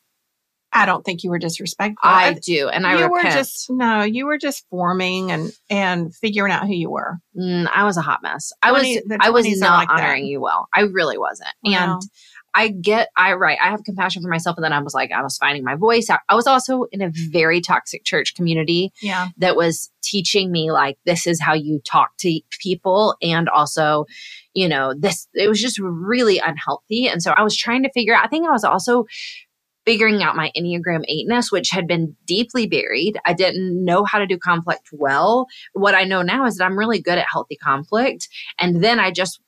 I 0.73 0.86
don't 0.86 1.03
think 1.03 1.23
you 1.23 1.30
were 1.30 1.39
disrespectful. 1.39 1.99
I 2.03 2.34
do. 2.34 2.67
And 2.67 2.86
I 2.86 2.97
you 2.97 3.05
repent. 3.05 3.11
were 3.11 3.32
just 3.32 3.69
no, 3.69 4.03
you 4.03 4.25
were 4.25 4.38
just 4.38 4.65
forming 4.69 5.32
and 5.32 5.51
and 5.69 6.13
figuring 6.13 6.51
out 6.51 6.67
who 6.67 6.73
you 6.73 6.91
were. 6.91 7.17
Mm, 7.36 7.69
I 7.73 7.86
was 7.86 7.97
a 7.97 8.01
hot 8.01 8.21
mess. 8.21 8.51
I 8.61 8.73
was 8.73 8.86
I 9.19 9.30
was 9.30 9.59
not 9.59 9.78
like 9.78 9.88
that. 9.88 10.03
honoring 10.03 10.25
you 10.25 10.41
well. 10.41 10.67
I 10.73 10.82
really 10.82 11.17
wasn't. 11.17 11.49
Wow. 11.63 11.93
And 11.93 12.01
I 12.58 12.70
get 12.70 13.10
I 13.16 13.34
right. 13.34 13.58
I 13.62 13.70
have 13.70 13.84
compassion 13.84 14.24
for 14.24 14.30
myself 14.30 14.58
and 14.58 14.64
then 14.64 14.74
I 14.74 14.80
was 14.82 14.93
like 14.95 15.12
I 15.12 15.22
was 15.22 15.38
finding 15.38 15.64
my 15.64 15.76
voice. 15.76 16.10
I, 16.10 16.18
I 16.28 16.34
was 16.36 16.47
also 16.47 16.86
in 16.91 17.03
a 17.03 17.12
very 17.14 17.62
toxic 17.62 18.03
church 18.03 18.34
community 18.34 18.91
Yeah. 19.01 19.28
that 19.38 19.55
was 19.55 19.91
teaching 20.01 20.51
me 20.51 20.72
like 20.72 20.97
this 21.05 21.28
is 21.28 21.39
how 21.39 21.53
you 21.53 21.80
talk 21.86 22.18
to 22.18 22.39
people 22.62 23.16
and 23.22 23.47
also 23.49 24.05
you 24.53 24.68
know 24.68 24.93
this 24.97 25.28
it 25.34 25.47
was 25.47 25.62
just 25.62 25.78
really 25.80 26.39
unhealthy 26.39 27.08
and 27.08 27.22
so 27.22 27.32
i 27.32 27.43
was 27.43 27.55
trying 27.55 27.84
to 27.84 27.91
figure 27.91 28.16
out 28.16 28.24
i 28.24 28.28
think 28.28 28.47
i 28.47 28.51
was 28.51 28.64
also 28.64 29.05
figuring 29.86 30.24
out 30.24 30.36
my 30.36 30.49
enneagram 30.58 31.03
8ness 31.12 31.51
which 31.51 31.70
had 31.72 31.88
been 31.88 32.16
deeply 32.26 32.68
buried 32.68 33.20
i 33.26 33.34
didn't 33.34 33.84
know 33.84 34.05
how 34.05 34.18
to 34.18 34.26
do 34.26 34.38
conflict 34.38 34.88
well 34.93 35.47
what 35.74 35.93
i 35.93 36.03
know 36.05 36.22
now 36.22 36.45
is 36.45 36.55
that 36.58 36.66
i'm 36.66 36.80
really 36.80 37.01
good 37.01 37.18
at 37.18 37.28
healthy 37.32 37.58
conflict 37.58 38.30
and 38.58 38.82
then 38.84 38.99
i 38.99 39.12
just 39.12 39.41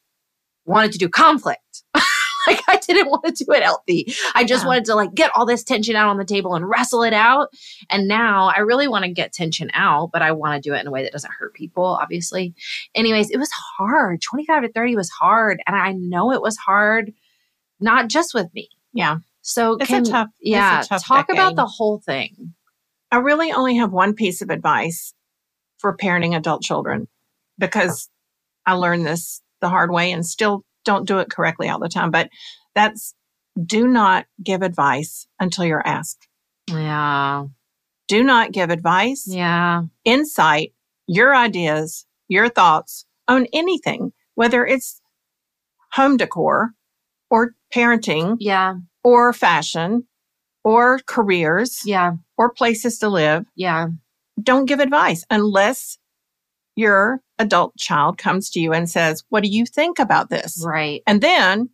wanted 0.66 0.92
to 0.92 0.98
do 0.98 1.08
conflict 1.08 1.84
like 2.48 2.62
i 2.68 2.78
didn't 2.78 3.10
want 3.10 3.24
to 3.36 3.44
do 3.46 3.52
it 3.52 3.64
healthy 3.64 4.14
i 4.36 4.44
just 4.44 4.64
Yeah. 4.64 4.68
wanted 4.68 4.86
to 4.86 4.96
like 4.96 5.14
get 5.14 5.32
all 5.36 5.46
this 5.46 5.64
tension 5.64 5.96
out 5.96 6.10
on 6.10 6.18
the 6.18 6.26
table 6.26 6.56
and 6.56 6.68
wrestle 6.68 7.04
it 7.04 7.14
out 7.14 7.50
and 7.90 8.08
now 8.08 8.52
I 8.56 8.60
really 8.60 8.88
want 8.88 9.06
to 9.06 9.12
get 9.12 9.34
tension 9.34 9.70
out, 9.74 10.10
but 10.12 10.22
I 10.22 10.32
want 10.32 10.62
to 10.62 10.70
do 10.70 10.76
it 10.76 10.80
in 10.82 10.88
a 10.88 10.92
way 10.92 11.04
that 11.04 11.12
doesn't 11.12 11.32
hurt 11.32 11.54
people, 11.54 11.84
obviously. 11.86 12.54
Anyways, 12.94 13.30
it 13.32 13.38
was 13.38 13.50
hard. 13.78 14.22
25 14.22 14.64
to 14.64 14.72
30 14.72 14.96
was 14.96 15.10
hard. 15.10 15.62
And 15.66 15.76
I 15.76 15.94
know 15.94 16.32
it 16.32 16.42
was 16.42 16.58
hard, 16.58 17.14
not 17.80 18.08
just 18.10 18.34
with 18.34 18.54
me. 18.54 18.70
Yeah. 18.94 19.18
So, 19.42 19.74
It's 19.80 19.88
can, 19.88 20.04
a 20.04 20.06
tough 20.06 20.28
yeah, 20.42 20.84
tough 20.86 21.06
talk 21.06 21.32
about 21.32 21.56
the 21.56 21.66
whole 21.66 22.00
thing. 22.00 22.54
I 23.12 23.18
really 23.18 23.52
only 23.52 23.78
have 23.78 23.92
one 23.92 24.14
piece 24.14 24.42
of 24.42 24.50
advice 24.50 25.14
for 25.78 25.96
parenting 25.96 26.36
adult 26.36 26.62
children 26.62 27.08
because 27.58 28.10
I 28.66 28.74
learned 28.74 29.06
this 29.06 29.42
the 29.62 29.70
hard 29.70 29.92
way 29.92 30.12
and 30.12 30.26
still 30.26 30.64
don't 30.90 31.08
do 31.08 31.20
it 31.20 31.30
correctly 31.30 31.70
all 31.70 31.78
the 31.80 31.88
time. 31.88 32.10
But 32.10 32.30
that's 32.74 33.14
do 33.64 33.88
not 33.88 34.26
give 34.44 34.64
advice 34.64 35.28
until 35.40 35.66
you're 35.66 35.86
asked. 35.86 36.28
Yeah. 36.68 37.46
Do 38.08 38.24
not 38.24 38.52
give 38.52 38.72
advice, 38.72 39.26
Yeah. 39.28 39.84
insight, 40.04 40.74
your 41.06 41.36
ideas, 41.36 42.06
your 42.28 42.50
thoughts 42.50 43.06
on 43.28 43.46
anything, 43.54 44.14
whether 44.34 44.66
it's 44.66 45.00
home 45.94 46.18
decor 46.18 46.72
or 47.30 47.54
parenting 47.74 48.38
Yeah. 48.40 48.76
or 49.04 49.32
fashion 49.34 50.08
or 50.64 51.00
careers 51.06 51.82
Yeah. 51.86 52.14
or 52.36 52.52
places 52.52 52.98
to 53.00 53.10
live. 53.10 53.46
Yeah. 53.56 53.88
don't 54.42 54.66
give 54.68 54.80
advice 54.80 55.26
unless 55.30 55.98
your 56.76 57.20
adult 57.40 57.76
child 57.78 58.18
comes 58.18 58.50
to 58.52 58.60
you 58.60 58.74
and 58.74 58.90
says, 58.90 59.24
What 59.30 59.44
do 59.44 59.50
you 59.50 59.66
think 59.66 59.98
about 60.00 60.30
this? 60.30 60.62
Right. 60.64 61.02
And 61.08 61.22
then 61.22 61.70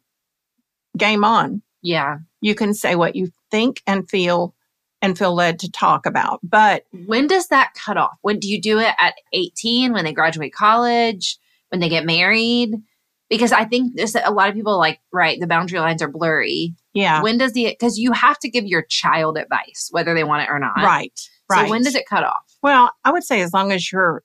game 0.98 1.24
on. 1.24 1.62
Yeah. 1.82 2.18
You 2.42 2.56
can 2.56 2.74
say 2.74 2.96
what 2.96 3.16
you 3.16 3.32
think 3.52 3.82
and 3.86 4.10
feel 4.10 4.56
and 5.02 5.18
feel 5.18 5.36
led 5.36 5.60
to 5.60 5.72
talk 5.72 6.06
about. 6.06 6.40
But 6.44 6.86
When 7.06 7.28
does 7.28 7.48
that 7.48 7.74
cut 7.76 7.98
off? 7.98 8.18
When 8.22 8.40
do 8.40 8.48
you 8.48 8.62
do 8.62 8.80
it 8.80 8.94
at 8.98 9.16
18 9.34 9.92
when 9.94 10.06
they 10.06 10.14
graduate 10.14 10.54
college, 10.54 11.38
when 11.70 11.80
they 11.82 11.90
get 11.90 12.06
married? 12.06 12.76
Because 13.30 13.52
I 13.52 13.66
think 13.66 13.96
this 13.96 14.16
a 14.24 14.32
lot 14.32 14.50
of 14.50 14.56
people 14.56 14.78
like, 14.78 15.00
right, 15.12 15.40
the 15.40 15.48
boundary 15.48 15.80
lines 15.80 16.02
are 16.02 16.08
blurry. 16.08 16.76
yeah, 16.94 17.22
When 17.24 17.38
does 17.40 17.54
the 17.54 17.66
because 17.66 17.98
you 17.98 18.12
have 18.14 18.38
to 18.40 18.50
give 18.50 18.66
your 18.66 18.84
child 18.84 19.38
advice, 19.38 19.90
whether 19.92 20.14
they 20.14 20.24
want 20.24 20.44
it 20.44 20.50
or 20.50 20.60
not. 20.60 20.78
right. 20.78 21.20
Right. 21.50 21.66
So 21.66 21.70
when 21.70 21.84
does 21.84 21.94
it 21.96 22.08
cut 22.08 22.24
off? 22.24 22.44
Well, 22.64 22.92
I 23.04 23.12
would 23.12 23.24
say 23.24 23.42
as 23.42 23.54
long 23.54 23.72
as 23.72 23.92
you're 23.92 24.24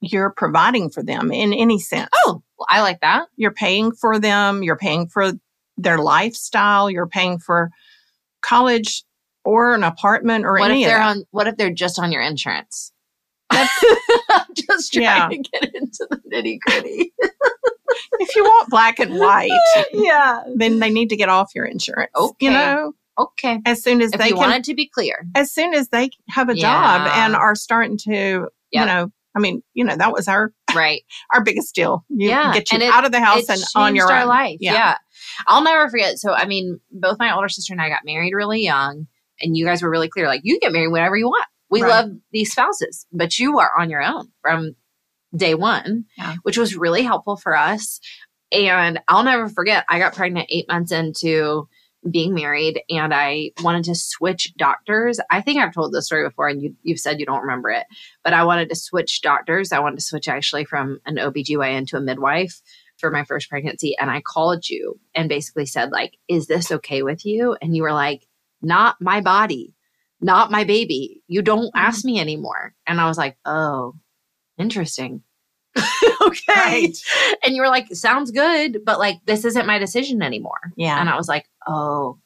you're 0.00 0.30
providing 0.30 0.90
for 0.90 1.02
them 1.02 1.30
in 1.32 1.52
any 1.52 1.78
sense. 1.78 2.08
Oh, 2.14 2.42
I 2.68 2.80
like 2.82 3.00
that. 3.00 3.28
You're 3.36 3.52
paying 3.52 3.92
for 3.92 4.18
them, 4.18 4.62
you're 4.62 4.76
paying 4.76 5.08
for 5.08 5.32
their 5.76 5.98
lifestyle, 5.98 6.90
you're 6.90 7.06
paying 7.06 7.38
for 7.38 7.70
college 8.42 9.02
or 9.44 9.74
an 9.74 9.82
apartment 9.84 10.44
or 10.44 10.58
What 10.58 10.70
any 10.70 10.82
if 10.84 10.88
they're 10.88 10.98
that. 10.98 11.16
on 11.16 11.24
what 11.30 11.46
if 11.46 11.56
they're 11.56 11.72
just 11.72 11.98
on 11.98 12.12
your 12.12 12.22
insurance? 12.22 12.92
That's- 13.50 13.84
I'm 14.30 14.46
just 14.54 14.92
trying 14.92 15.02
Yeah. 15.04 15.28
to 15.28 15.36
get 15.38 15.74
into 15.74 16.06
the 16.10 16.20
nitty 16.32 16.58
gritty. 16.60 17.12
if 18.20 18.36
you 18.36 18.44
want 18.44 18.70
black 18.70 18.98
and 19.00 19.18
white, 19.18 19.50
yeah. 19.92 20.42
then 20.54 20.78
they 20.78 20.90
need 20.90 21.08
to 21.10 21.16
get 21.16 21.28
off 21.28 21.50
your 21.54 21.64
insurance. 21.64 22.10
Okay. 22.14 22.46
You 22.46 22.50
know, 22.52 22.92
Okay. 23.18 23.60
as 23.66 23.82
soon 23.82 24.00
as 24.00 24.12
If 24.12 24.18
they 24.20 24.28
can, 24.28 24.38
wanted 24.38 24.64
to 24.64 24.74
be 24.74 24.86
clear. 24.86 25.26
as 25.34 25.52
soon 25.52 25.74
as 25.74 25.88
they 25.88 26.10
have 26.30 26.48
a 26.48 26.54
job 26.54 27.08
and 27.14 27.34
are 27.34 27.54
starting 27.54 27.98
to, 27.98 28.10
Yep. 28.12 28.80
you 28.80 28.86
know, 28.86 29.10
I 29.36 29.38
mean, 29.40 29.62
you 29.74 29.84
know, 29.84 29.96
that 29.96 30.12
was 30.12 30.26
our 30.28 30.52
Right. 30.74 31.02
our 31.34 31.42
biggest 31.42 31.74
deal. 31.74 32.04
You 32.08 32.28
Yeah, 32.30 32.52
get 32.52 32.70
you 32.72 32.78
it- 32.78 32.92
out 32.92 33.04
of 33.04 33.12
the 33.12 33.20
house 33.20 33.48
and 33.48 33.62
on 33.74 33.94
your 33.96 34.10
our 34.12 34.22
own. 34.22 34.28
life. 34.28 34.58
Yeah. 34.60 34.72
Yeah. 34.74 34.96
I'll 35.46 35.62
never 35.62 35.88
forget. 35.88 36.18
So, 36.18 36.32
I 36.32 36.46
mean, 36.46 36.80
both 36.90 37.18
my 37.18 37.34
older 37.34 37.48
sister 37.48 37.72
and 37.72 37.80
I 37.80 37.88
got 37.88 38.04
married 38.04 38.32
really 38.34 38.62
young, 38.62 39.06
and 39.40 39.56
you 39.56 39.64
guys 39.64 39.82
were 39.82 39.90
really 39.90 40.08
clear 40.08 40.26
like, 40.26 40.40
you 40.44 40.58
get 40.60 40.72
married 40.72 40.88
whenever 40.92 41.16
you 41.16 41.26
want. 41.26 41.46
We 41.70 41.82
Right. 41.82 41.88
love 41.88 42.10
these 42.32 42.50
spouses, 42.52 43.06
but 43.12 43.38
you 43.38 43.58
are 43.60 43.70
on 43.78 43.90
your 43.90 44.02
own 44.02 44.28
from 44.42 44.74
day 45.36 45.54
one, 45.54 46.06
Yeah. 46.18 46.34
which 46.42 46.58
was 46.58 46.74
really 46.76 47.02
helpful 47.02 47.36
for 47.36 47.56
us. 47.56 48.00
And 48.52 48.98
I'll 49.06 49.22
never 49.22 49.48
forget, 49.48 49.84
I 49.88 50.00
got 50.00 50.14
pregnant 50.16 50.46
eight 50.50 50.66
months 50.68 50.90
into 50.90 51.68
being 52.08 52.34
married 52.34 52.80
and 52.88 53.12
I 53.12 53.50
wanted 53.62 53.84
to 53.84 53.94
switch 53.94 54.54
doctors. 54.56 55.20
I 55.30 55.42
think 55.42 55.60
I've 55.60 55.74
told 55.74 55.92
this 55.92 56.06
story 56.06 56.26
before 56.26 56.48
and 56.48 56.62
you, 56.62 56.74
you've 56.82 56.98
said 56.98 57.20
you 57.20 57.26
don't 57.26 57.42
remember 57.42 57.70
it, 57.70 57.86
but 58.24 58.32
I 58.32 58.44
wanted 58.44 58.70
to 58.70 58.74
switch 58.74 59.20
doctors. 59.20 59.70
I 59.72 59.80
wanted 59.80 59.98
to 59.98 60.04
switch 60.04 60.28
actually 60.28 60.64
from 60.64 61.00
an 61.04 61.16
OBGYN 61.16 61.86
to 61.88 61.98
a 61.98 62.00
midwife 62.00 62.60
for 62.96 63.10
my 63.10 63.24
first 63.24 63.50
pregnancy. 63.50 63.96
And 63.98 64.10
I 64.10 64.22
called 64.22 64.68
you 64.68 64.98
and 65.14 65.28
basically 65.28 65.66
said, 65.66 65.90
like, 65.90 66.16
is 66.28 66.46
this 66.46 66.72
okay 66.72 67.02
with 67.02 67.26
you? 67.26 67.56
And 67.60 67.76
you 67.76 67.82
were 67.82 67.92
like, 67.92 68.26
not 68.62 68.96
my 69.00 69.20
body, 69.20 69.74
not 70.20 70.50
my 70.50 70.64
baby. 70.64 71.22
You 71.26 71.42
don't 71.42 71.66
mm-hmm. 71.66 71.78
ask 71.78 72.04
me 72.04 72.20
anymore. 72.20 72.74
And 72.86 73.00
I 73.00 73.08
was 73.08 73.18
like, 73.18 73.36
oh, 73.44 73.94
interesting. 74.58 75.22
okay. 76.22 76.42
Right. 76.48 76.96
And 77.44 77.54
you 77.54 77.62
were 77.62 77.68
like, 77.68 77.86
sounds 77.94 78.30
good, 78.30 78.78
but 78.84 78.98
like, 78.98 79.18
this 79.26 79.44
isn't 79.44 79.66
my 79.66 79.78
decision 79.78 80.22
anymore. 80.22 80.72
Yeah. 80.76 80.98
And 81.00 81.08
I 81.08 81.16
was 81.16 81.28
like, 81.28 81.46
oh, 81.66 82.18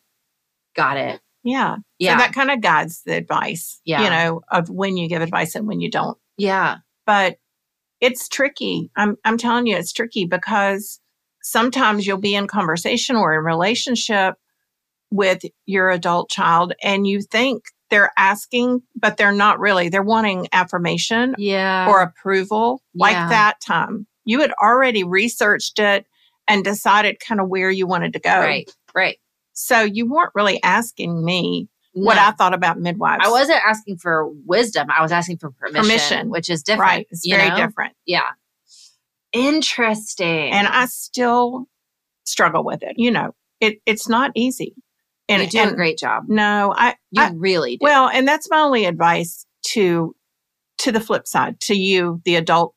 got 0.77 0.97
it. 0.97 1.21
Yeah. 1.43 1.77
Yeah. 1.99 2.13
So 2.17 2.19
that 2.19 2.33
kind 2.33 2.51
of 2.51 2.61
guides 2.63 3.03
the 3.05 3.15
advice, 3.17 3.81
Yeah. 3.85 4.03
you 4.05 4.11
know, 4.11 4.41
of 4.51 4.71
when 4.71 4.97
you 4.97 5.09
give 5.09 5.21
advice 5.23 5.55
and 5.55 5.67
when 5.69 5.81
you 5.81 5.91
don't. 5.91 6.17
yeah. 6.39 6.79
But 7.07 7.37
it's 8.01 8.29
tricky. 8.29 8.91
I'm 8.97 9.17
I'm 9.27 9.37
telling 9.37 9.67
you, 9.67 9.77
it's 9.77 9.93
tricky 9.93 10.25
because 10.25 11.01
sometimes 11.43 12.07
you'll 12.07 12.17
be 12.19 12.35
in 12.35 12.47
conversation 12.47 13.15
or 13.17 13.35
in 13.35 13.45
relationship 13.45 14.35
with 15.11 15.43
your 15.67 15.91
adult 15.91 16.31
child 16.31 16.73
and 16.83 17.07
you 17.07 17.21
think 17.21 17.65
they're 17.95 18.11
asking, 18.19 18.83
but 18.97 19.17
they're 19.17 19.31
not 19.31 19.61
really. 19.61 19.89
They're 19.89 20.03
wanting 20.03 20.49
affirmation 20.51 21.37
yeah. 21.39 21.87
or 21.89 22.03
approval. 22.03 22.83
Like 22.93 23.13
Yeah. 23.13 23.29
that 23.29 23.61
time, 23.61 24.09
you 24.25 24.41
had 24.41 24.51
already 24.61 25.05
researched 25.05 25.79
it 25.79 26.05
and 26.49 26.65
decided 26.65 27.21
kind 27.21 27.41
of 27.41 27.49
where 27.49 27.71
you 27.71 27.87
wanted 27.87 28.13
to 28.15 28.19
go. 28.19 28.37
right, 28.37 28.69
right. 28.97 29.19
So 29.53 29.83
you 29.83 30.11
weren't 30.11 30.33
really 30.35 30.61
asking 30.65 31.25
me 31.25 31.69
what 31.93 32.19
I 32.19 32.33
thought 32.33 32.53
about 32.53 32.81
midwives. 32.81 33.25
I 33.25 33.31
wasn't 33.31 33.61
asking 33.65 33.99
for 33.99 34.29
wisdom. 34.45 34.89
I 34.91 35.01
was 35.01 35.13
asking 35.13 35.37
for 35.39 35.53
permission, 35.53 35.83
Permission. 35.83 36.31
which 36.31 36.51
is 36.51 36.65
different. 36.65 36.81
right. 36.91 37.07
It's 37.13 37.25
very 37.25 37.49
know? 37.51 37.57
different. 37.57 37.93
Yeah. 38.07 38.31
Interesting. 39.33 40.51
And 40.51 40.67
I 40.67 40.87
still 40.87 41.67
struggle 42.25 42.65
with 42.65 42.83
it. 42.83 42.95
You 42.97 43.13
know, 43.13 43.37
it 43.61 43.79
it's 43.87 44.09
not 44.09 44.33
easy. 44.35 44.75
And, 45.29 45.43
you 45.43 45.49
do 45.49 45.59
and 45.59 45.71
a 45.73 45.75
great 45.75 45.99
job. 45.99 46.25
no, 46.29 46.75
I, 46.77 46.97
You 47.11 47.23
I 47.23 47.31
really 47.35 47.77
do. 47.77 47.85
well, 47.85 48.09
and 48.09 48.29
that's 48.29 48.51
my 48.51 48.61
only 48.61 48.85
advice 48.85 49.47
to 49.69 50.15
to 50.79 50.93
the 50.93 51.01
flip 51.01 51.27
side, 51.27 51.61
to 51.61 51.75
you, 51.75 52.21
the 52.25 52.35
adult 52.37 52.75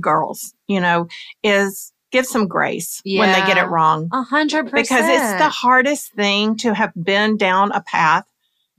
girls, 0.00 0.54
you 0.66 0.80
know, 0.80 1.06
is 1.42 1.92
give 2.10 2.26
some 2.26 2.48
grace 2.48 3.00
when 3.04 3.30
they 3.32 3.42
get 3.42 3.58
it 3.58 3.68
wrong. 3.68 4.08
a 4.12 4.22
hundred 4.22 4.70
percent. 4.70 4.88
Because 4.88 5.08
it's 5.08 5.38
the 5.42 5.48
hardest 5.50 6.12
thing 6.14 6.56
to 6.58 6.74
have 6.74 6.92
been 7.00 7.36
down 7.36 7.70
a 7.72 7.82
path 7.82 8.24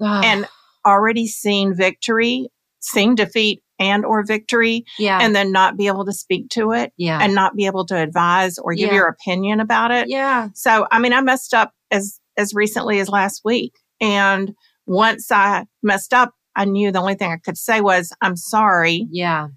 Ugh. 0.01 0.25
and 0.25 0.47
already 0.85 1.27
seen 1.27 1.73
victory, 1.75 2.47
seen 2.79 3.15
defeat 3.15 3.61
and 3.77 4.03
or 4.05 4.25
victory, 4.25 4.85
yeah, 4.97 5.19
and 5.21 5.35
then 5.35 5.51
not 5.51 5.77
be 5.77 5.87
able 5.87 6.05
to 6.05 6.13
speak 6.13 6.49
to 6.49 6.71
it 6.71 6.91
yeah, 6.97 7.19
and 7.21 7.33
not 7.35 7.55
be 7.55 7.65
able 7.65 7.85
to 7.85 7.95
advise 7.95 8.57
or 8.57 8.73
give 8.73 8.89
Yeah. 8.89 8.95
your 8.95 9.07
opinion 9.07 9.59
about 9.59 9.91
it. 9.91 10.09
yeah, 10.09 10.49
So, 10.53 10.87
I 10.91 10.99
mean, 10.99 11.13
I 11.13 11.21
messed 11.21 11.53
up 11.53 11.73
as 11.91 12.18
as 12.39 12.53
recently 12.53 12.99
as 12.99 13.09
last 13.09 13.41
week, 13.43 13.73
and 14.01 14.53
once 14.85 15.31
I 15.31 15.65
messed 15.83 16.13
up, 16.13 16.33
I 16.55 16.65
knew 16.65 16.91
the 16.91 16.99
only 16.99 17.15
thing 17.15 17.31
I 17.31 17.37
could 17.37 17.57
say 17.57 17.81
was 17.81 18.11
"I'm 18.21 18.35
sorry," 18.35 19.07
yeah, 19.11 19.47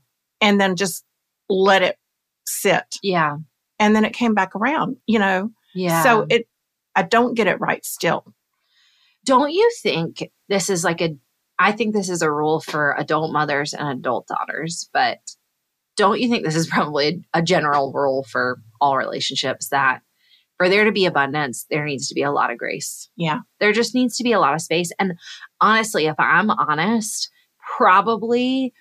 and 0.40 0.60
then 0.60 0.76
just 0.76 1.04
let 1.48 1.82
it 1.82 1.96
sit. 2.46 2.96
yeah, 3.02 3.36
And 3.78 3.94
then 3.94 4.04
it 4.04 4.12
came 4.14 4.34
back 4.34 4.54
around, 4.56 4.96
you 5.06 5.18
know. 5.18 5.50
yeah. 5.74 6.02
So 6.02 6.26
it, 6.28 6.46
I 6.96 7.02
don't 7.02 7.34
get 7.34 7.46
it 7.46 7.60
right 7.60 7.84
still. 7.84 8.34
don't 9.24 9.52
you 9.52 9.70
think 9.82 10.30
this 10.48 10.68
is 10.68 10.82
like 10.84 11.00
a 11.00 11.16
I 11.58 11.70
think 11.72 11.94
this 11.94 12.08
is 12.08 12.22
a 12.22 12.30
rule 12.30 12.60
for 12.60 12.94
adult 12.98 13.32
mothers 13.32 13.72
and 13.74 13.88
adult 13.88 14.26
daughters, 14.26 14.88
but 14.92 15.18
don't 15.96 16.20
you 16.20 16.28
think 16.28 16.44
this 16.44 16.56
is 16.56 16.66
probably 16.74 17.22
a, 17.34 17.38
a 17.38 17.42
general 17.42 17.92
rule 17.92 18.24
for 18.24 18.60
all 18.80 18.96
relationships 18.96 19.68
that 19.68 20.00
for 20.62 20.68
there 20.68 20.84
to 20.84 20.92
be 20.92 21.06
abundance, 21.06 21.66
there 21.70 21.84
needs 21.84 22.06
to 22.06 22.14
be 22.14 22.22
a 22.22 22.30
lot 22.30 22.52
of 22.52 22.56
grace. 22.56 23.10
Yeah. 23.16 23.40
There 23.58 23.72
just 23.72 23.96
needs 23.96 24.16
to 24.18 24.22
be 24.22 24.30
a 24.30 24.38
lot 24.38 24.54
of 24.54 24.60
space. 24.60 24.92
And 25.00 25.14
honestly, 25.60 26.06
if 26.06 26.14
I'm 26.20 26.50
honest, 26.50 27.30
probably 27.76 28.72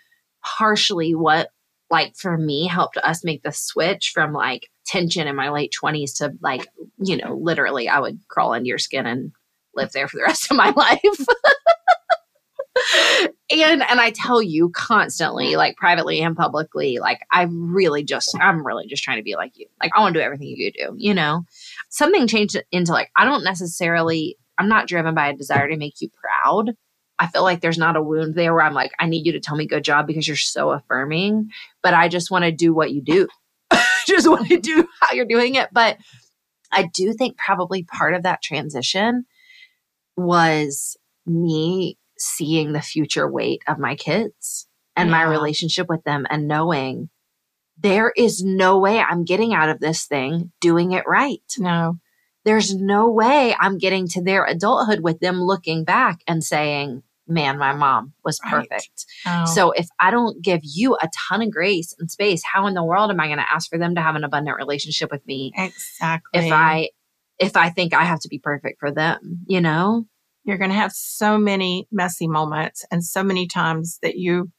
partially 0.44 1.16
what 1.16 1.50
like 1.90 2.16
for 2.16 2.38
me 2.38 2.68
helped 2.68 2.98
us 2.98 3.24
make 3.24 3.42
the 3.42 3.52
switch 3.52 4.12
from 4.14 4.32
like 4.32 4.70
tension 4.86 5.28
in 5.28 5.36
my 5.36 5.50
late 5.50 5.74
20s 5.84 6.18
to 6.18 6.34
like, 6.40 6.68
you 7.00 7.18
know, 7.18 7.34
literally 7.34 7.90
I 7.90 8.00
would 8.00 8.20
crawl 8.28 8.54
into 8.54 8.68
your 8.68 8.78
skin 8.78 9.08
and 9.08 9.32
live 9.74 9.92
there 9.92 10.08
for 10.08 10.18
the 10.18 10.24
rest 10.24 10.52
of 10.52 10.58
my 10.58 10.70
life. 10.76 11.26
and 13.50 13.82
and 13.82 14.00
I 14.00 14.12
tell 14.12 14.42
you 14.42 14.70
constantly, 14.70 15.56
like 15.56 15.78
privately 15.78 16.22
and 16.22 16.36
publicly, 16.36 17.00
like 17.00 17.22
I 17.32 17.48
really 17.50 18.04
just 18.04 18.38
I'm 18.40 18.66
really 18.66 18.86
just 18.88 19.04
trying 19.04 19.18
to 19.18 19.24
be 19.24 19.36
like 19.36 19.58
you. 19.58 19.66
Like 19.82 19.92
I 19.96 20.00
want 20.00 20.14
to 20.14 20.20
do 20.20 20.24
everything 20.24 20.48
you 20.48 20.72
do, 20.72 20.94
you 20.96 21.14
know. 21.14 21.46
Something 21.92 22.28
changed 22.28 22.62
into 22.72 22.92
like 22.92 23.12
I 23.16 23.26
don't 23.26 23.44
necessarily 23.44 24.38
I'm 24.58 24.68
not 24.68 24.88
driven 24.88 25.14
by 25.14 25.30
a 25.30 25.36
desire 25.36 25.68
to 25.70 25.78
make 25.78 26.02
you 26.02 26.10
proud. 26.10 26.72
I 27.20 27.28
feel 27.28 27.44
like 27.44 27.62
there's 27.62 27.78
not 27.78 27.96
a 27.96 28.02
wound 28.02 28.34
there 28.34 28.54
where 28.54 28.64
I'm 28.64 28.74
like, 28.74 28.92
I 29.00 29.06
need 29.06 29.28
you 29.28 29.34
to 29.34 29.40
tell 29.40 29.56
me 29.56 29.68
good 29.68 29.84
job 29.84 30.08
because 30.08 30.28
you're 30.28 30.36
so 30.38 30.72
affirming, 30.72 31.50
but 31.84 31.94
I 31.94 32.08
just 32.08 32.32
want 32.32 32.46
to 32.46 32.52
do 32.52 32.74
what 32.74 32.92
you 32.92 33.02
do. 33.02 33.28
just 34.08 34.28
want 34.28 34.48
to 34.48 34.60
do 34.60 34.88
how 35.00 35.14
you're 35.14 35.26
doing 35.26 35.54
it. 35.54 35.70
But 35.72 35.98
I 36.72 36.90
do 36.92 37.14
think 37.14 37.38
probably 37.38 37.84
part 37.84 38.16
of 38.16 38.24
that 38.24 38.42
transition 38.42 39.26
was 40.18 40.98
me 41.28 42.00
seeing 42.18 42.72
the 42.72 42.82
future 42.82 43.30
weight 43.30 43.62
of 43.68 43.78
my 43.78 43.96
kids 43.96 44.68
and 44.96 45.12
my 45.12 45.22
relationship 45.22 45.88
with 45.90 46.04
them 46.04 46.26
and 46.30 46.48
knowing 46.48 47.10
there 47.82 48.12
is 48.16 48.44
no 48.44 48.80
way 48.80 49.00
I'm 49.00 49.24
getting 49.26 49.54
out 49.54 49.70
of 49.70 49.80
this 49.80 50.06
thing 50.06 50.52
doing 50.62 50.92
it 50.92 51.04
right. 51.08 51.42
No. 51.58 51.98
There's 52.44 52.76
no 52.76 53.10
way 53.12 53.56
I'm 53.60 53.78
getting 53.78 54.08
to 54.10 54.24
their 54.24 54.46
adulthood 54.46 55.02
with 55.02 55.20
them 55.20 55.42
looking 55.42 55.84
back 55.84 56.22
and 56.28 56.44
saying, 56.44 57.04
man, 57.28 57.58
my 57.58 57.74
mom 57.74 58.14
was 58.26 58.40
Right. 58.44 58.68
perfect. 58.70 59.06
Oh. 59.26 59.46
So 59.46 59.72
if 59.72 59.88
I 60.00 60.12
don't 60.12 60.42
give 60.44 60.62
you 60.64 60.96
a 60.96 61.10
ton 61.30 61.42
of 61.42 61.52
grace 61.52 61.94
and 62.00 62.10
space, 62.10 62.42
how 62.44 62.66
in 62.68 62.74
the 62.74 62.84
world 62.84 63.12
am 63.12 63.20
I 63.20 63.28
going 63.28 63.38
to 63.38 63.52
ask 63.52 63.70
for 63.70 63.78
them 63.78 63.96
to 63.96 64.02
have 64.02 64.16
an 64.16 64.24
abundant 64.24 64.58
relationship 64.58 65.12
with 65.12 65.26
me 65.28 65.54
exactly. 65.56 66.46
if 66.46 66.52
I 66.52 66.90
if 67.40 67.56
I 67.58 67.70
think 67.70 67.94
I 67.94 68.04
have 68.04 68.20
to 68.22 68.28
be 68.28 68.38
perfect 68.40 68.80
for 68.80 68.92
them, 68.92 69.40
you 69.48 69.62
know? 69.62 70.06
you're 70.44 70.58
going 70.58 70.72
to 70.72 70.76
have 70.76 70.92
so 70.92 71.38
many 71.38 71.88
messy 71.92 72.28
moments 72.28 72.86
and 72.92 73.04
so 73.04 73.24
many 73.24 73.48
times 73.48 74.00
that 74.02 74.16
you 74.16 74.50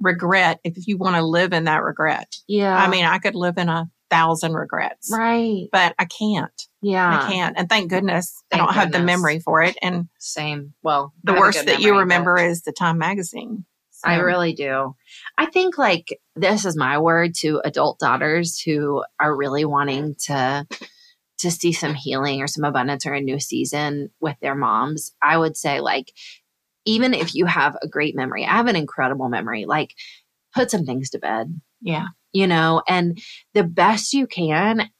regret 0.00 0.60
if 0.64 0.86
you 0.86 0.96
want 0.96 1.16
to 1.16 1.22
live 1.22 1.52
in 1.52 1.64
that 1.64 1.82
regret. 1.82 2.36
Yeah. 2.46 2.76
I 2.76 2.88
mean, 2.88 3.04
I 3.04 3.18
could 3.18 3.34
live 3.34 3.58
in 3.58 3.68
a 3.68 3.90
thousand 4.10 4.54
regrets, 4.54 5.10
right. 5.12 5.68
but 5.72 5.94
I 5.98 6.06
can't. 6.06 6.62
Yeah. 6.80 7.22
I 7.22 7.30
can't. 7.30 7.58
And 7.58 7.68
thank 7.68 7.90
goodness 7.90 8.42
Thank 8.50 8.62
I 8.62 8.66
don't 8.66 8.74
have 8.74 8.92
the 8.92 9.00
memory 9.00 9.38
for 9.40 9.62
it. 9.62 9.76
And 9.82 10.08
Same. 10.18 10.74
Well, 10.82 11.12
the 11.24 11.32
I 11.32 11.34
have 11.34 11.38
a 11.38 11.46
worst 11.46 11.66
that 11.66 11.80
you 11.80 11.98
remember 11.98 12.36
but 12.36 12.46
is 12.46 12.62
the 12.62 12.72
Time 12.72 12.98
magazine. 12.98 13.64
I 14.04 14.16
really 14.16 14.52
do. 14.52 14.94
I 15.36 15.46
think 15.46 15.76
like 15.76 16.18
this 16.36 16.64
is 16.64 16.76
my 16.76 16.98
word 16.98 17.34
to 17.40 17.60
adult 17.64 17.98
daughters 17.98 18.60
who 18.60 19.02
are 19.18 19.34
really 19.34 19.64
wanting 19.64 20.14
to 20.26 20.66
to 21.38 21.50
see 21.50 21.72
some 21.72 21.94
healing 21.94 22.42
or 22.42 22.46
some 22.46 22.64
abundance 22.64 23.06
or 23.06 23.14
a 23.14 23.20
new 23.20 23.38
season 23.38 24.10
with 24.20 24.36
their 24.40 24.54
moms. 24.54 25.14
I 25.22 25.38
would 25.38 25.56
say 25.56 25.80
like 25.80 26.12
even 26.88 27.12
if 27.12 27.34
you 27.34 27.44
have 27.44 27.76
a 27.82 27.86
great 27.86 28.16
memory, 28.16 28.44
I 28.44 28.56
have 28.56 28.66
an 28.66 28.74
incredible 28.76 29.28
memory. 29.28 29.66
Like 29.66 29.94
put 30.54 30.70
some 30.70 30.84
things 30.86 31.10
to 31.10 31.18
bed. 31.18 31.60
yeah. 31.82 32.06
you 32.32 32.46
know, 32.46 32.82
and 32.88 33.18
the 33.54 33.62
best 33.64 34.14
you 34.14 34.26
can. 34.26 34.90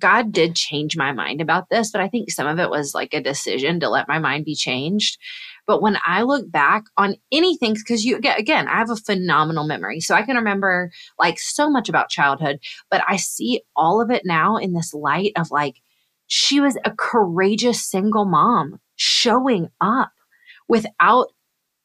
God 0.00 0.30
did 0.30 0.54
change 0.54 0.96
my 0.96 1.10
mind 1.10 1.40
about 1.40 1.70
this, 1.70 1.90
but 1.90 2.00
I 2.00 2.08
think 2.08 2.30
some 2.30 2.46
of 2.46 2.60
it 2.60 2.70
was 2.70 2.94
like 2.94 3.14
a 3.14 3.20
decision 3.20 3.80
to 3.80 3.88
let 3.88 4.06
my 4.06 4.20
mind 4.20 4.44
be 4.44 4.54
changed. 4.54 5.18
But 5.66 5.82
when 5.82 5.98
I 6.06 6.22
look 6.22 6.50
back 6.50 6.84
on 6.96 7.16
anything, 7.32 7.74
because 7.74 8.04
you 8.04 8.16
aga- 8.16 8.36
again, 8.36 8.68
I 8.68 8.76
have 8.76 8.90
a 8.90 8.96
phenomenal 8.96 9.66
memory. 9.66 9.98
So 10.00 10.14
I 10.14 10.22
can 10.22 10.36
remember 10.36 10.92
like 11.18 11.40
so 11.40 11.68
much 11.68 11.88
about 11.88 12.10
childhood, 12.10 12.60
but 12.92 13.02
I 13.08 13.16
see 13.16 13.62
all 13.74 14.00
of 14.00 14.10
it 14.12 14.22
now 14.24 14.56
in 14.56 14.72
this 14.72 14.94
light 14.94 15.32
of 15.36 15.50
like, 15.50 15.74
she 16.28 16.60
was 16.60 16.76
a 16.84 16.92
courageous 16.96 17.84
single 17.84 18.24
mom 18.24 18.78
showing 18.94 19.68
up 19.80 20.12
without 20.68 21.28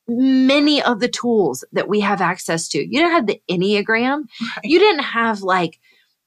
many 0.08 0.82
of 0.82 1.00
the 1.00 1.08
tools 1.08 1.64
that 1.72 1.88
we 1.88 2.02
have 2.02 2.22
access 2.22 2.68
to. 2.70 2.80
You 2.80 3.00
didn't 3.00 3.12
have 3.12 3.28
the 3.28 3.42
Enneagram. 3.50 4.24
Right. 4.42 4.64
You 4.64 4.80
didn't 4.80 5.04
have 5.04 5.42
like, 5.42 5.80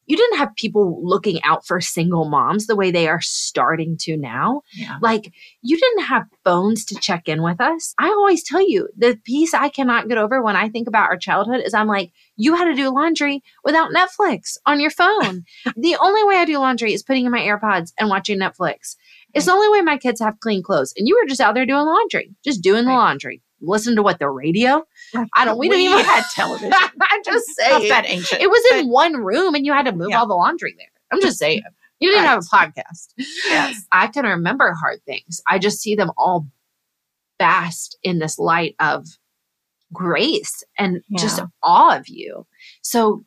you 0.07 0.17
didn't 0.17 0.39
have 0.39 0.55
people 0.55 1.01
looking 1.03 1.43
out 1.43 1.67
for 1.67 1.81
single 1.81 2.29
moms 2.29 2.67
the 2.67 2.77
way 2.77 2.91
they 2.91 3.09
are 3.09 3.21
starting 3.21 3.97
to 4.03 4.17
now. 4.17 4.63
Yeah. 4.73 4.99
Like, 5.03 5.33
you 5.63 5.77
didn't 5.77 6.05
have 6.05 6.27
phones 6.45 6.85
to 6.87 6.95
check 6.95 7.29
in 7.29 7.43
with 7.43 7.61
us. 7.61 7.93
I 7.99 8.07
always 8.07 8.45
tell 8.45 8.67
you 8.67 8.89
the 8.97 9.19
piece 9.25 9.53
I 9.53 9.69
cannot 9.69 10.09
get 10.09 10.17
over 10.17 10.41
when 10.41 10.55
I 10.55 10.69
think 10.69 10.87
about 10.87 11.11
our 11.11 11.17
childhood 11.17 11.63
is 11.65 11.75
I'm 11.75 11.89
like, 11.89 12.13
you 12.37 12.55
had 12.55 12.67
to 12.67 12.75
do 12.75 12.95
laundry 12.95 13.43
without 13.65 13.91
Netflix 13.91 14.57
on 14.65 14.79
your 14.81 14.91
phone. 14.91 15.45
the 15.77 15.97
only 15.97 16.23
way 16.25 16.37
I 16.37 16.45
do 16.45 16.59
laundry 16.59 16.93
is 16.93 17.03
putting 17.03 17.27
in 17.27 17.33
my 17.33 17.41
AirPods 17.41 17.93
and 17.99 18.09
watching 18.09 18.39
Netflix. 18.39 18.95
It's 19.37 19.47
the 19.47 19.53
only 19.53 19.69
way 19.69 19.83
my 19.83 19.99
kids 19.99 20.21
have 20.21 20.41
clean 20.41 20.63
clothes. 20.63 20.93
And 20.97 21.07
you 21.07 21.15
were 21.21 21.29
just 21.29 21.41
out 21.41 21.55
there 21.55 21.67
doing 21.67 21.85
laundry, 21.87 22.35
just 22.45 22.63
doing 22.63 22.85
the 22.87 22.93
laundry. 22.93 23.43
Listen 23.61 23.97
to 23.97 24.03
what 24.03 24.19
the 24.19 24.29
radio. 24.29 24.83
I 25.35 25.45
don't. 25.45 25.59
We, 25.59 25.69
didn't 25.69 25.85
even 25.85 26.05
had 26.05 26.25
television. 26.35 26.73
I'm 26.75 27.23
just 27.25 27.47
saying. 27.57 27.89
that 27.89 28.05
ancient? 28.07 28.41
It 28.43 28.51
was 28.51 28.63
But- 28.71 28.81
in 28.81 28.89
one 28.89 29.15
room, 29.15 29.55
and 29.55 29.65
you 29.65 29.73
had 29.73 29.87
to 29.87 29.93
move 29.93 30.09
Yeah. 30.11 30.21
all 30.21 30.27
the 30.27 30.35
laundry 30.35 30.75
there. 30.77 30.89
I'm 31.13 31.21
just 31.21 31.39
saying. 31.39 31.63
You 32.01 32.11
didn't 32.11 32.25
Right. 32.25 32.31
have 32.31 32.43
a 32.45 32.57
podcast. 32.57 33.15
Yes. 33.47 33.83
I 33.93 34.09
can 34.09 34.27
remember 34.27 34.75
hard 34.75 35.01
things. 35.07 35.41
I 35.49 35.59
just 35.59 35.81
see 35.81 35.95
them 35.95 36.11
all 36.19 36.47
fast 37.39 37.97
in 38.03 38.19
this 38.19 38.39
light 38.39 38.75
of 38.81 39.07
grace 39.93 40.63
and 40.79 41.03
just 41.19 41.41
awe 41.63 41.97
of 41.97 42.09
you. 42.09 42.47
So, 42.83 43.25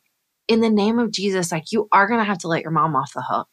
in 0.47 0.61
the 0.61 0.69
name 0.69 0.99
of 0.99 1.11
Jesus, 1.11 1.51
like 1.51 1.71
you 1.71 1.87
are 1.91 2.07
going 2.07 2.19
to 2.19 2.25
have 2.25 2.39
to 2.39 2.47
let 2.47 2.61
your 2.63 2.71
mom 2.71 2.95
off 2.95 3.13
the 3.13 3.23
hook. 3.27 3.49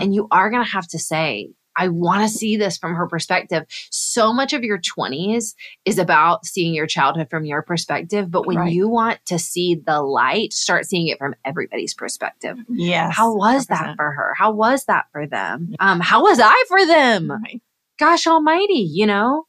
And 0.00 0.14
you 0.14 0.28
are 0.30 0.50
going 0.50 0.64
to 0.64 0.70
have 0.70 0.86
to 0.88 0.98
say, 0.98 1.50
I 1.80 1.88
want 1.88 2.22
to 2.22 2.28
see 2.28 2.56
this 2.56 2.76
from 2.76 2.94
her 2.94 3.06
perspective. 3.08 3.64
So 3.90 4.32
much 4.34 4.52
of 4.52 4.62
your 4.62 4.78
20s 4.78 5.54
is 5.86 5.98
about 5.98 6.44
seeing 6.44 6.74
your 6.74 6.86
childhood 6.86 7.28
from 7.30 7.44
your 7.46 7.62
perspective. 7.62 8.30
But 8.30 8.46
when 8.46 8.58
Right. 8.58 8.72
you 8.72 8.88
want 8.88 9.18
to 9.26 9.38
see 9.38 9.74
the 9.76 10.02
light, 10.02 10.52
start 10.52 10.84
seeing 10.84 11.06
it 11.08 11.18
from 11.18 11.34
everybody's 11.44 11.94
perspective. 11.94 12.58
Yeah. 12.68 13.10
How 13.10 13.34
was 13.34 13.66
that 13.68 13.94
100%. 13.94 13.96
for 13.96 14.10
her? 14.12 14.34
How 14.36 14.52
was 14.52 14.84
that 14.84 15.06
for 15.12 15.26
them? 15.26 15.74
Um, 15.80 16.00
how 16.00 16.22
was 16.22 16.38
I 16.38 16.64
for 16.68 16.84
them? 16.84 17.30
Right. 17.30 17.62
gosh 17.98 18.26
almighty, 18.26 18.86
you 18.90 19.06
know, 19.06 19.46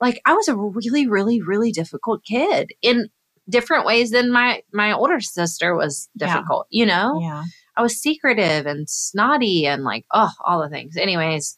like 0.00 0.20
I 0.24 0.34
was 0.34 0.48
a 0.48 0.56
really, 0.56 1.06
really, 1.06 1.40
really 1.40 1.70
difficult 1.72 2.24
kid 2.24 2.70
in 2.82 3.08
different 3.48 3.86
ways 3.86 4.10
than 4.12 4.30
my 4.30 4.62
my 4.72 4.92
older 4.92 5.20
sister 5.20 5.74
was 5.74 6.08
difficult, 6.16 6.66
yeah. 6.70 6.80
you 6.80 6.86
know? 6.86 7.20
Yeah. 7.20 7.44
I 7.76 7.82
was 7.82 8.00
secretive 8.00 8.66
and 8.66 8.88
snotty 8.88 9.66
and 9.66 9.84
like, 9.84 10.04
oh, 10.12 10.30
all 10.44 10.62
the 10.62 10.68
things. 10.68 10.96
Anyways, 10.96 11.56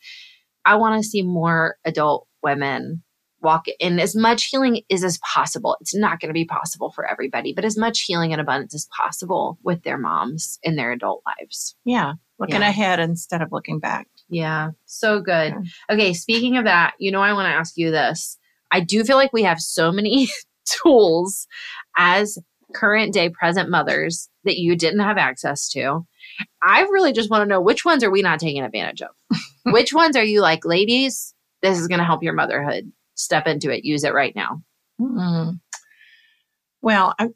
I 0.64 0.76
want 0.76 1.02
to 1.02 1.08
see 1.08 1.22
more 1.22 1.76
adult 1.84 2.26
women 2.42 3.02
walk 3.44 3.66
in 3.78 4.00
as 4.00 4.16
much 4.16 4.46
healing 4.46 4.80
is 4.88 5.04
as 5.04 5.18
possible. 5.18 5.76
It's 5.80 5.94
not 5.94 6.18
going 6.18 6.30
to 6.30 6.34
be 6.34 6.46
possible 6.46 6.90
for 6.90 7.08
everybody, 7.08 7.52
but 7.52 7.64
as 7.64 7.76
much 7.76 8.00
healing 8.00 8.32
and 8.32 8.40
abundance 8.40 8.74
as 8.74 8.88
possible 8.96 9.58
with 9.62 9.82
their 9.82 9.98
moms 9.98 10.58
in 10.62 10.76
their 10.76 10.90
adult 10.92 11.22
lives. 11.26 11.76
Yeah. 11.84 12.14
Looking 12.38 12.62
yeah. 12.62 12.70
ahead 12.70 13.00
instead 13.00 13.42
of 13.42 13.52
looking 13.52 13.78
back. 13.78 14.08
Yeah. 14.28 14.70
So 14.86 15.20
good. 15.20 15.52
Yeah. 15.52 15.94
Okay. 15.94 16.14
Speaking 16.14 16.56
of 16.56 16.64
that, 16.64 16.94
you 16.98 17.12
know, 17.12 17.20
I 17.20 17.34
want 17.34 17.46
to 17.46 17.54
ask 17.54 17.76
you 17.76 17.90
this. 17.90 18.38
I 18.72 18.80
do 18.80 19.04
feel 19.04 19.16
like 19.16 19.32
we 19.32 19.44
have 19.44 19.60
so 19.60 19.92
many 19.92 20.28
tools 20.82 21.46
as 21.96 22.38
current 22.74 23.12
day 23.12 23.30
present 23.30 23.70
mothers 23.70 24.28
that 24.44 24.58
you 24.58 24.76
didn't 24.76 25.00
have 25.00 25.18
access 25.18 25.68
to. 25.70 26.06
I 26.62 26.82
really 26.82 27.12
just 27.12 27.30
want 27.30 27.42
to 27.42 27.48
know 27.48 27.60
which 27.60 27.84
ones 27.84 28.02
are 28.02 28.10
we 28.10 28.22
not 28.22 28.40
taking 28.40 28.62
advantage 28.62 29.02
of? 29.02 29.10
which 29.66 29.92
ones 29.92 30.16
are 30.16 30.24
you 30.24 30.40
like, 30.40 30.64
ladies, 30.64 31.34
this 31.62 31.78
is 31.78 31.88
going 31.88 31.98
to 31.98 32.04
help 32.04 32.22
your 32.22 32.32
motherhood? 32.32 32.90
Step 33.14 33.46
into 33.46 33.70
it, 33.70 33.84
use 33.84 34.04
it 34.04 34.12
right 34.12 34.34
now. 34.34 34.62
Mm-hmm. 35.00 35.50
Well, 36.82 37.14
I, 37.18 37.28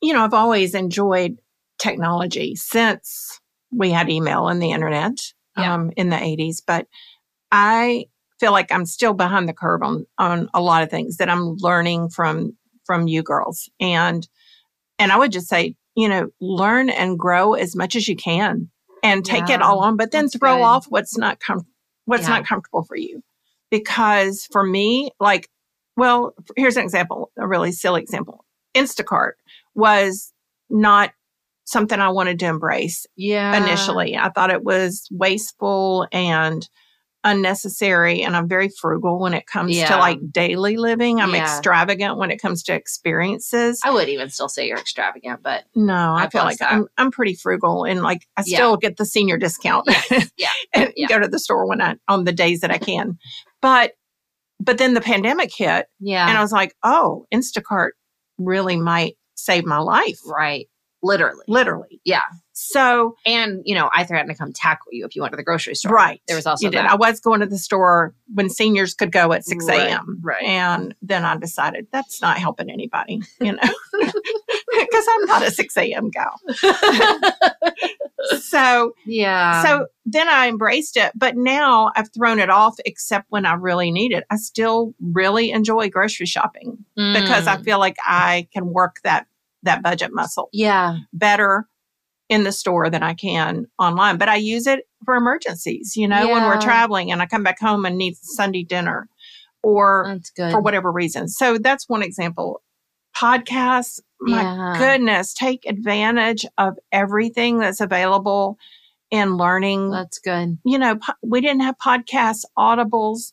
you 0.00 0.12
know, 0.12 0.24
I've 0.24 0.34
always 0.34 0.74
enjoyed 0.74 1.38
technology 1.78 2.54
since 2.56 3.40
we 3.72 3.90
had 3.90 4.08
email 4.08 4.48
and 4.48 4.62
the 4.62 4.70
internet 4.70 5.18
yeah. 5.56 5.74
um, 5.74 5.90
in 5.96 6.08
the 6.08 6.16
80s, 6.16 6.62
but 6.66 6.86
I 7.50 8.06
feel 8.40 8.52
like 8.52 8.72
I'm 8.72 8.86
still 8.86 9.14
behind 9.14 9.48
the 9.48 9.52
curve 9.52 9.82
on 9.82 10.06
on 10.18 10.48
a 10.54 10.60
lot 10.60 10.82
of 10.82 10.90
things 10.90 11.16
that 11.16 11.28
I'm 11.28 11.56
learning 11.60 12.10
from 12.10 12.56
from 12.84 13.08
you 13.08 13.22
girls. 13.22 13.68
And 13.80 14.26
and 14.98 15.12
I 15.12 15.18
would 15.18 15.32
just 15.32 15.48
say, 15.48 15.76
you 15.94 16.08
know, 16.08 16.28
learn 16.40 16.90
and 16.90 17.18
grow 17.18 17.54
as 17.54 17.76
much 17.76 17.96
as 17.96 18.08
you 18.08 18.16
can 18.16 18.70
and 19.02 19.24
take 19.24 19.48
yeah, 19.48 19.56
it 19.56 19.62
all 19.62 19.80
on, 19.80 19.96
but 19.96 20.10
then 20.10 20.28
throw 20.28 20.56
good. 20.56 20.62
off 20.62 20.86
what's 20.88 21.16
not 21.16 21.40
com- 21.40 21.66
what's 22.06 22.24
yeah. 22.24 22.30
not 22.30 22.46
comfortable 22.46 22.82
for 22.82 22.96
you. 22.96 23.22
Because 23.70 24.46
for 24.52 24.64
me, 24.64 25.10
like, 25.20 25.48
well, 25.96 26.34
here's 26.56 26.76
an 26.76 26.84
example, 26.84 27.30
a 27.38 27.46
really 27.46 27.72
silly 27.72 28.02
example. 28.02 28.44
Instacart 28.74 29.32
was 29.74 30.32
not 30.70 31.12
something 31.64 31.98
I 31.98 32.10
wanted 32.10 32.38
to 32.40 32.46
embrace. 32.46 33.06
Yeah. 33.16 33.56
Initially, 33.56 34.16
I 34.16 34.30
thought 34.30 34.50
it 34.50 34.64
was 34.64 35.08
wasteful 35.10 36.06
and 36.12 36.68
unnecessary 37.24 38.22
and 38.22 38.36
I'm 38.36 38.46
very 38.46 38.68
frugal 38.68 39.18
when 39.18 39.32
it 39.32 39.46
comes 39.46 39.74
yeah. 39.74 39.88
to 39.88 39.96
like 39.96 40.20
daily 40.30 40.76
living. 40.76 41.20
I'm 41.20 41.34
yeah. 41.34 41.42
extravagant 41.42 42.18
when 42.18 42.30
it 42.30 42.40
comes 42.40 42.62
to 42.64 42.74
experiences. 42.74 43.80
I 43.82 43.90
would 43.90 44.08
even 44.08 44.28
still 44.28 44.48
say 44.48 44.68
you're 44.68 44.78
extravagant, 44.78 45.42
but 45.42 45.64
no, 45.74 45.94
I, 45.94 46.24
I 46.24 46.28
feel 46.28 46.44
like 46.44 46.60
I'm 46.60 46.86
I'm 46.98 47.10
pretty 47.10 47.34
frugal 47.34 47.84
and 47.84 48.02
like 48.02 48.26
I 48.36 48.42
still 48.42 48.72
yeah. 48.72 48.88
get 48.88 48.98
the 48.98 49.06
senior 49.06 49.38
discount. 49.38 49.88
Yeah. 50.36 50.48
and 50.74 50.92
go 51.08 51.18
to 51.18 51.28
the 51.28 51.38
store 51.38 51.66
when 51.66 51.80
I 51.80 51.96
on 52.08 52.24
the 52.24 52.32
days 52.32 52.60
that 52.60 52.70
I 52.70 52.78
can. 52.84 53.18
But 53.62 53.92
but 54.60 54.78
then 54.78 54.94
the 54.94 55.00
pandemic 55.00 55.50
hit. 55.54 55.86
Yeah. 56.00 56.28
And 56.28 56.36
I 56.36 56.42
was 56.42 56.52
like, 56.52 56.74
oh, 56.82 57.26
Instacart 57.32 57.90
really 58.38 58.76
might 58.76 59.16
save 59.34 59.64
my 59.64 59.78
life. 59.78 60.18
Right. 60.26 60.68
Literally. 61.02 61.44
Literally. 61.48 62.00
Yeah. 62.04 62.22
So, 62.56 63.16
and 63.26 63.62
you 63.64 63.74
know, 63.74 63.90
I 63.92 64.04
threatened 64.04 64.30
to 64.30 64.36
come 64.36 64.52
tackle 64.52 64.92
you 64.92 65.04
if 65.04 65.16
you 65.16 65.22
went 65.22 65.32
to 65.32 65.36
the 65.36 65.42
grocery 65.42 65.74
store. 65.74 65.92
Right. 65.92 66.22
There 66.28 66.36
was 66.36 66.46
also. 66.46 66.70
I 66.70 66.94
was 66.94 67.18
going 67.18 67.40
to 67.40 67.46
the 67.46 67.58
store 67.58 68.14
when 68.32 68.48
seniors 68.48 68.94
could 68.94 69.10
go 69.10 69.32
at 69.32 69.44
6 69.44 69.68
a.m. 69.68 70.20
Right, 70.22 70.36
right. 70.40 70.44
And 70.44 70.94
then 71.02 71.24
I 71.24 71.36
decided 71.36 71.88
that's 71.90 72.22
not 72.22 72.38
helping 72.38 72.70
anybody, 72.70 73.20
you 73.40 73.52
know, 73.52 73.60
because 74.00 75.06
I'm 75.10 75.26
not 75.26 75.42
a 75.42 75.50
6 75.50 75.76
a.m. 75.76 76.10
gal. 76.10 76.40
so, 78.40 78.92
yeah. 79.04 79.64
So 79.64 79.86
then 80.06 80.28
I 80.28 80.46
embraced 80.46 80.96
it. 80.96 81.10
But 81.16 81.36
now 81.36 81.90
I've 81.96 82.12
thrown 82.12 82.38
it 82.38 82.50
off 82.50 82.76
except 82.86 83.26
when 83.30 83.46
I 83.46 83.54
really 83.54 83.90
need 83.90 84.12
it. 84.12 84.24
I 84.30 84.36
still 84.36 84.94
really 85.00 85.50
enjoy 85.50 85.90
grocery 85.90 86.26
shopping 86.26 86.84
mm. 86.96 87.20
because 87.20 87.48
I 87.48 87.56
mm. 87.56 87.64
feel 87.64 87.80
like 87.80 87.96
I 88.04 88.46
can 88.52 88.72
work 88.72 88.98
that 89.02 89.26
that 89.64 89.82
budget 89.82 90.10
muscle. 90.12 90.50
Yeah. 90.52 90.98
Better 91.12 91.66
in 92.34 92.42
the 92.42 92.50
store 92.50 92.90
than 92.90 93.04
I 93.04 93.14
can 93.14 93.66
online. 93.78 94.18
But 94.18 94.28
I 94.28 94.34
use 94.34 94.66
it 94.66 94.88
for 95.04 95.14
emergencies, 95.14 95.96
you 95.96 96.08
know, 96.08 96.24
yeah. 96.24 96.32
when 96.32 96.42
we're 96.42 96.60
traveling 96.60 97.12
and 97.12 97.22
I 97.22 97.26
come 97.26 97.44
back 97.44 97.60
home 97.60 97.84
and 97.84 97.96
need 97.96 98.16
Sunday 98.16 98.64
dinner 98.64 99.08
or 99.62 100.18
for 100.36 100.60
whatever 100.60 100.90
reason. 100.90 101.28
So 101.28 101.58
that's 101.58 101.88
one 101.88 102.02
example. 102.02 102.60
Podcasts, 103.16 104.00
my 104.20 104.42
yeah. 104.42 104.74
goodness, 104.78 105.32
take 105.32 105.64
advantage 105.64 106.44
of 106.58 106.76
everything 106.90 107.58
that's 107.58 107.80
available 107.80 108.58
in 109.12 109.36
learning. 109.36 109.90
That's 109.90 110.18
good. 110.18 110.58
You 110.64 110.78
know, 110.78 110.98
we 111.22 111.40
didn't 111.40 111.62
have 111.62 111.76
podcasts, 111.78 112.44
audibles, 112.58 113.32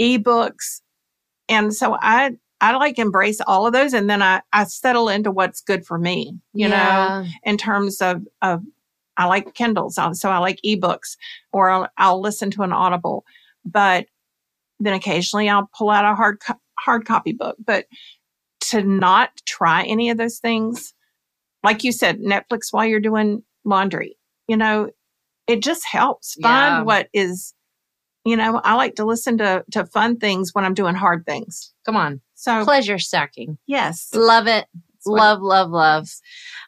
ebooks. 0.00 0.80
And 1.50 1.74
so 1.74 1.98
I 2.00 2.38
I 2.60 2.76
like 2.76 2.98
embrace 2.98 3.40
all 3.46 3.66
of 3.66 3.72
those 3.72 3.94
and 3.94 4.10
then 4.10 4.20
I, 4.20 4.42
I 4.52 4.64
settle 4.64 5.08
into 5.08 5.30
what's 5.30 5.60
good 5.60 5.86
for 5.86 5.98
me, 5.98 6.38
you 6.52 6.68
yeah. 6.68 7.22
know, 7.22 7.30
in 7.44 7.56
terms 7.56 8.00
of, 8.00 8.22
of, 8.42 8.62
I 9.16 9.26
like 9.26 9.54
Kindles. 9.54 9.98
Uh, 9.98 10.14
so 10.14 10.30
I 10.30 10.38
like 10.38 10.60
ebooks 10.64 11.16
or 11.52 11.70
I'll, 11.70 11.88
I'll 11.98 12.20
listen 12.20 12.50
to 12.52 12.62
an 12.62 12.72
audible, 12.72 13.24
but 13.64 14.06
then 14.80 14.94
occasionally 14.94 15.48
I'll 15.48 15.68
pull 15.76 15.90
out 15.90 16.04
a 16.04 16.14
hard, 16.14 16.40
co- 16.40 16.60
hard 16.78 17.04
copy 17.04 17.32
book, 17.32 17.56
but 17.64 17.86
to 18.70 18.82
not 18.82 19.30
try 19.46 19.84
any 19.84 20.10
of 20.10 20.18
those 20.18 20.38
things, 20.38 20.94
like 21.64 21.84
you 21.84 21.92
said, 21.92 22.20
Netflix 22.20 22.72
while 22.72 22.86
you're 22.86 23.00
doing 23.00 23.42
laundry, 23.64 24.16
you 24.46 24.56
know, 24.56 24.90
it 25.46 25.62
just 25.62 25.84
helps 25.86 26.34
find 26.42 26.76
yeah. 26.76 26.82
what 26.82 27.08
is, 27.12 27.54
you 28.24 28.36
know, 28.36 28.60
I 28.62 28.74
like 28.74 28.96
to 28.96 29.04
listen 29.04 29.38
to, 29.38 29.64
to 29.72 29.86
fun 29.86 30.18
things 30.18 30.54
when 30.54 30.64
I'm 30.64 30.74
doing 30.74 30.94
hard 30.94 31.24
things. 31.24 31.72
Come 31.86 31.96
on. 31.96 32.20
So 32.38 32.62
pleasure 32.62 33.00
sucking. 33.00 33.58
Yes. 33.66 34.10
Love 34.14 34.46
it. 34.46 34.66
Love, 35.04 35.40
love, 35.42 35.70
love. 35.70 36.08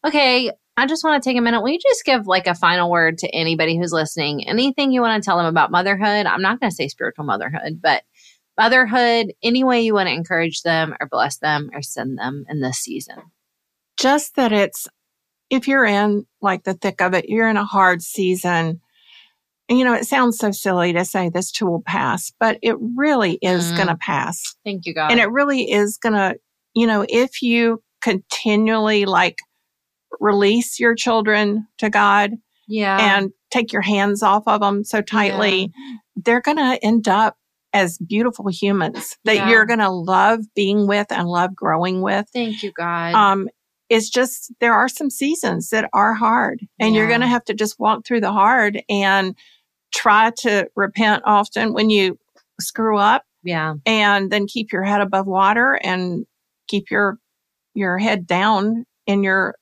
Okay. 0.05 0.51
I 0.77 0.87
just 0.87 1.05
want 1.05 1.23
to 1.23 1.29
take 1.29 1.39
a 1.39 1.41
minute. 1.41 1.63
Will 1.63 1.71
you 1.71 1.79
just 1.79 2.05
give 2.05 2.27
like 2.27 2.49
a 2.49 2.57
final 2.57 2.91
word 2.91 3.19
to 3.19 3.29
anybody 3.29 3.79
who's 3.79 3.93
listening? 3.93 4.49
Anything 4.49 4.91
you 4.91 5.01
want 5.01 5.23
to 5.23 5.25
tell 5.25 5.37
them 5.37 5.47
about 5.47 5.71
motherhood? 5.71 6.27
I'm 6.27 6.43
not 6.43 6.59
going 6.59 6.71
to 6.71 6.75
say 6.75 6.89
spiritual 6.89 7.25
motherhood, 7.25 7.81
but 7.81 8.03
motherhood, 8.59 9.33
any 9.45 9.63
way 9.63 9.83
you 9.83 9.95
want 9.95 10.09
to 10.09 10.15
encourage 10.15 10.63
them 10.63 10.97
or 11.01 11.07
bless 11.07 11.39
them 11.39 11.71
or 11.73 11.83
send 11.83 12.19
them 12.19 12.47
in 12.49 12.61
this 12.61 12.79
season. 12.79 13.23
Just 13.97 14.35
that 14.35 14.53
it's, 14.53 14.89
if 15.51 15.69
you're 15.69 15.85
in 15.85 16.27
like 16.41 16.65
the 16.65 16.75
thick 16.75 17.01
of 17.01 17.15
it, 17.15 17.29
you're 17.29 17.49
in 17.49 17.57
a 17.57 17.65
hard 17.65 18.03
season, 18.03 18.81
you 19.79 19.85
know, 19.85 19.95
it 19.95 20.07
sounds 20.07 20.39
so 20.39 20.51
silly 20.51 20.93
to 20.93 21.05
say 21.05 21.29
this 21.29 21.51
too 21.51 21.67
will 21.67 21.83
pass, 21.83 22.33
but 22.41 22.59
it 22.63 22.77
really 22.97 23.39
is 23.43 23.71
mm. 23.71 23.77
going 23.77 23.89
to 23.89 23.97
pass. 23.97 24.57
Thank 24.65 24.87
you, 24.87 24.95
God. 24.95 25.11
And 25.11 25.21
it 25.21 25.31
really 25.31 25.71
is 25.71 25.97
going 25.97 26.15
to, 26.15 26.37
you 26.75 26.87
know, 26.87 27.07
if 27.09 27.43
you 27.43 27.83
continually 28.01 29.05
like 29.05 29.39
release 30.19 30.81
your 30.81 30.95
children 30.95 31.67
to 31.79 31.89
God 31.89 32.33
yeah. 32.67 33.15
and 33.15 33.31
take 33.51 33.73
your 33.73 33.83
hands 33.83 34.23
off 34.23 34.43
of 34.47 34.61
them 34.61 34.85
so 34.85 35.03
tightly, 35.03 35.73
yeah. 35.75 35.97
they're 36.17 36.41
going 36.41 36.57
to 36.57 36.79
end 36.83 37.07
up 37.07 37.37
as 37.73 37.99
beautiful 37.99 38.49
humans 38.49 39.17
that 39.25 39.37
yeah. 39.37 39.49
you're 39.49 39.67
going 39.67 39.79
to 39.79 39.91
love 39.91 40.41
being 40.57 40.89
with 40.89 41.07
and 41.11 41.29
love 41.29 41.55
growing 41.55 42.03
with. 42.03 42.27
Thank 42.33 42.63
you, 42.63 42.73
God. 42.73 43.15
Um, 43.15 43.49
it's 43.89 44.09
just 44.09 44.53
there 44.61 44.73
are 44.73 44.89
some 44.89 45.11
seasons 45.11 45.71
that 45.71 45.91
are 45.93 46.15
hard 46.15 46.61
and 46.79 46.95
yeah. 46.95 47.01
you're 47.01 47.09
going 47.09 47.21
to 47.21 47.27
have 47.27 47.45
to 47.45 47.55
just 47.55 47.79
walk 47.79 48.07
through 48.07 48.21
the 48.21 48.33
hard 48.33 48.83
and 48.89 49.37
try 49.93 50.33
to 50.39 50.69
repent 50.77 51.23
often 51.27 51.73
when 51.73 51.91
you 51.91 52.19
screw 52.61 52.99
up. 52.99 53.25
Yeah. 53.43 53.75
And 53.87 54.31
then 54.31 54.47
keep 54.47 54.73
your 54.73 54.83
head 54.83 55.01
above 55.01 55.27
water 55.27 55.79
and 55.83 56.27
keep 56.69 56.91
your 56.91 57.19
your 57.75 57.99
head 57.99 58.27
down 58.27 58.85
in 59.07 59.23
your 59.23 59.55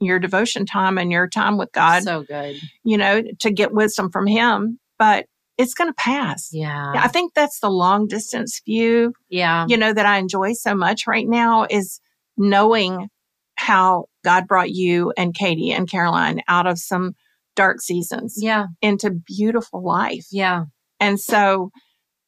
your 0.00 0.18
devotion 0.18 0.66
time 0.66 0.98
and 0.98 1.10
your 1.10 1.28
time 1.28 1.58
with 1.58 1.72
God. 1.72 2.04
So 2.04 2.22
good. 2.22 2.60
You 2.84 2.98
know, 2.98 3.22
to 3.40 3.50
get 3.50 3.72
wisdom 3.72 4.10
from 4.10 4.26
him, 4.26 4.78
but 4.98 5.26
it's 5.56 5.74
going 5.74 5.90
to 5.90 5.94
pass. 5.94 6.50
Yeah. 6.52 6.92
I 6.94 7.08
think 7.08 7.34
that's 7.34 7.58
the 7.58 7.70
long 7.70 8.06
distance 8.06 8.60
view. 8.64 9.12
Yeah. 9.28 9.66
You 9.68 9.76
know 9.76 9.92
that 9.92 10.06
I 10.06 10.18
enjoy 10.18 10.52
so 10.52 10.74
much 10.74 11.06
right 11.08 11.26
now 11.26 11.66
is 11.68 12.00
knowing 12.36 13.08
how 13.56 14.04
God 14.24 14.46
brought 14.46 14.70
you 14.70 15.12
and 15.16 15.34
Katie 15.34 15.72
and 15.72 15.90
Caroline 15.90 16.42
out 16.46 16.68
of 16.68 16.78
some 16.78 17.14
dark 17.58 17.80
seasons 17.80 18.36
yeah 18.38 18.66
into 18.80 19.10
beautiful 19.10 19.84
life 19.84 20.26
yeah 20.30 20.64
and 21.00 21.18
so 21.18 21.70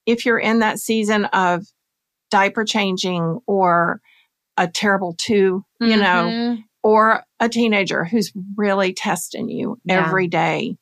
if 0.07 0.27
you're 0.27 0.39
in 0.39 0.59
that 0.59 0.79
season 0.79 1.25
of 1.27 1.65
diaper 2.31 2.65
changing 2.65 3.39
or 3.47 4.01
a 4.57 4.67
terrible 4.67 5.15
2 5.19 5.63
you 5.81 5.87
mm-hmm. 5.87 6.01
know 6.01 6.57
or 6.83 7.23
a 7.39 7.49
teenager 7.49 8.05
who's 8.05 8.33
really 8.57 8.93
testing 8.93 9.49
you 9.49 9.79
yeah. 9.85 10.05
every 10.05 10.27
day 10.27 10.77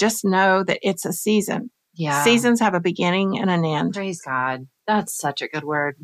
just 0.00 0.24
know 0.24 0.64
that 0.64 0.80
it's 0.82 1.04
a 1.04 1.12
season 1.12 1.70
Yeah. 1.94 2.24
Seasons 2.24 2.60
have 2.60 2.74
a 2.74 2.80
beginning 2.80 3.38
and 3.38 3.50
an 3.50 3.64
end. 3.64 3.94
Praise 3.94 4.22
God. 4.22 4.66
That's 4.86 5.16
such 5.16 5.42
a 5.42 5.48
good 5.48 5.64
word. 5.64 5.96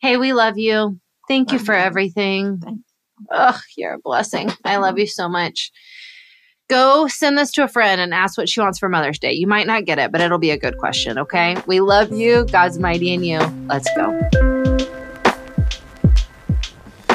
Hey, 0.00 0.16
we 0.16 0.32
love 0.32 0.58
you. 0.58 1.00
Thank 1.28 1.52
love 1.52 1.60
you 1.60 1.64
for 1.64 1.74
you. 1.74 1.80
everything. 1.80 2.58
Thanks. 2.58 2.82
Ugh, 3.30 3.60
you're 3.76 3.94
a 3.94 3.98
blessing. 3.98 4.50
I 4.64 4.76
love 4.76 4.98
you 4.98 5.06
so 5.06 5.28
much. 5.28 5.70
Go 6.70 7.08
send 7.08 7.36
this 7.36 7.52
to 7.52 7.64
a 7.64 7.68
friend 7.68 8.00
and 8.00 8.14
ask 8.14 8.38
what 8.38 8.48
she 8.48 8.60
wants 8.60 8.78
for 8.78 8.88
Mother's 8.88 9.18
Day. 9.18 9.32
You 9.32 9.46
might 9.46 9.66
not 9.66 9.84
get 9.84 9.98
it, 9.98 10.10
but 10.10 10.22
it'll 10.22 10.38
be 10.38 10.50
a 10.50 10.58
good 10.58 10.78
question, 10.78 11.18
okay? 11.18 11.56
We 11.66 11.80
love 11.80 12.10
you. 12.10 12.46
God's 12.46 12.78
mighty 12.78 13.12
in 13.12 13.22
you. 13.22 13.38
Let's 13.68 13.88
go. 13.94 14.53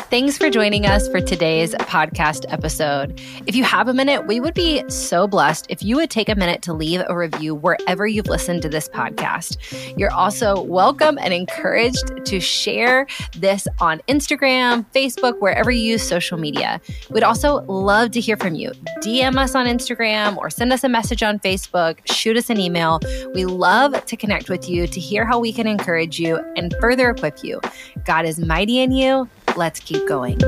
Thanks 0.09 0.39
for 0.39 0.49
joining 0.49 0.87
us 0.87 1.07
for 1.07 1.21
today's 1.21 1.75
podcast 1.75 2.43
episode. 2.51 3.21
If 3.45 3.55
you 3.55 3.63
have 3.63 3.87
a 3.87 3.93
minute, 3.93 4.25
we 4.25 4.39
would 4.39 4.55
be 4.55 4.83
so 4.89 5.27
blessed 5.27 5.67
if 5.69 5.83
you 5.83 5.97
would 5.97 6.09
take 6.09 6.29
a 6.29 6.35
minute 6.35 6.63
to 6.63 6.73
leave 6.73 7.03
a 7.07 7.15
review 7.15 7.53
wherever 7.53 8.07
you've 8.07 8.25
listened 8.25 8.63
to 8.63 8.69
this 8.69 8.89
podcast. 8.89 9.57
You're 9.99 10.11
also 10.11 10.63
welcome 10.63 11.19
and 11.19 11.31
encouraged 11.31 12.25
to 12.25 12.39
share 12.39 13.05
this 13.37 13.67
on 13.79 14.01
Instagram, 14.07 14.83
Facebook, 14.95 15.39
wherever 15.41 15.69
you 15.69 15.91
use 15.91 16.01
social 16.01 16.39
media. 16.39 16.81
We'd 17.11 17.21
also 17.21 17.61
love 17.65 18.09
to 18.11 18.19
hear 18.19 18.35
from 18.35 18.55
you. 18.55 18.71
DM 19.03 19.37
us 19.37 19.53
on 19.53 19.67
Instagram 19.67 20.37
or 20.37 20.49
send 20.49 20.73
us 20.73 20.83
a 20.83 20.89
message 20.89 21.21
on 21.21 21.37
Facebook, 21.37 21.99
shoot 22.11 22.35
us 22.35 22.49
an 22.49 22.59
email. 22.59 22.99
We 23.35 23.45
love 23.45 24.03
to 24.05 24.17
connect 24.17 24.49
with 24.49 24.67
you 24.67 24.87
to 24.87 24.99
hear 24.99 25.23
how 25.23 25.37
we 25.37 25.53
can 25.53 25.67
encourage 25.67 26.19
you 26.19 26.37
and 26.55 26.73
further 26.81 27.11
equip 27.11 27.43
you. 27.43 27.61
God 28.05 28.25
is 28.25 28.39
mighty 28.39 28.79
in 28.79 28.91
you 28.91 29.29
let's 29.59 29.81
keep 29.81 30.07
going. 30.07 30.39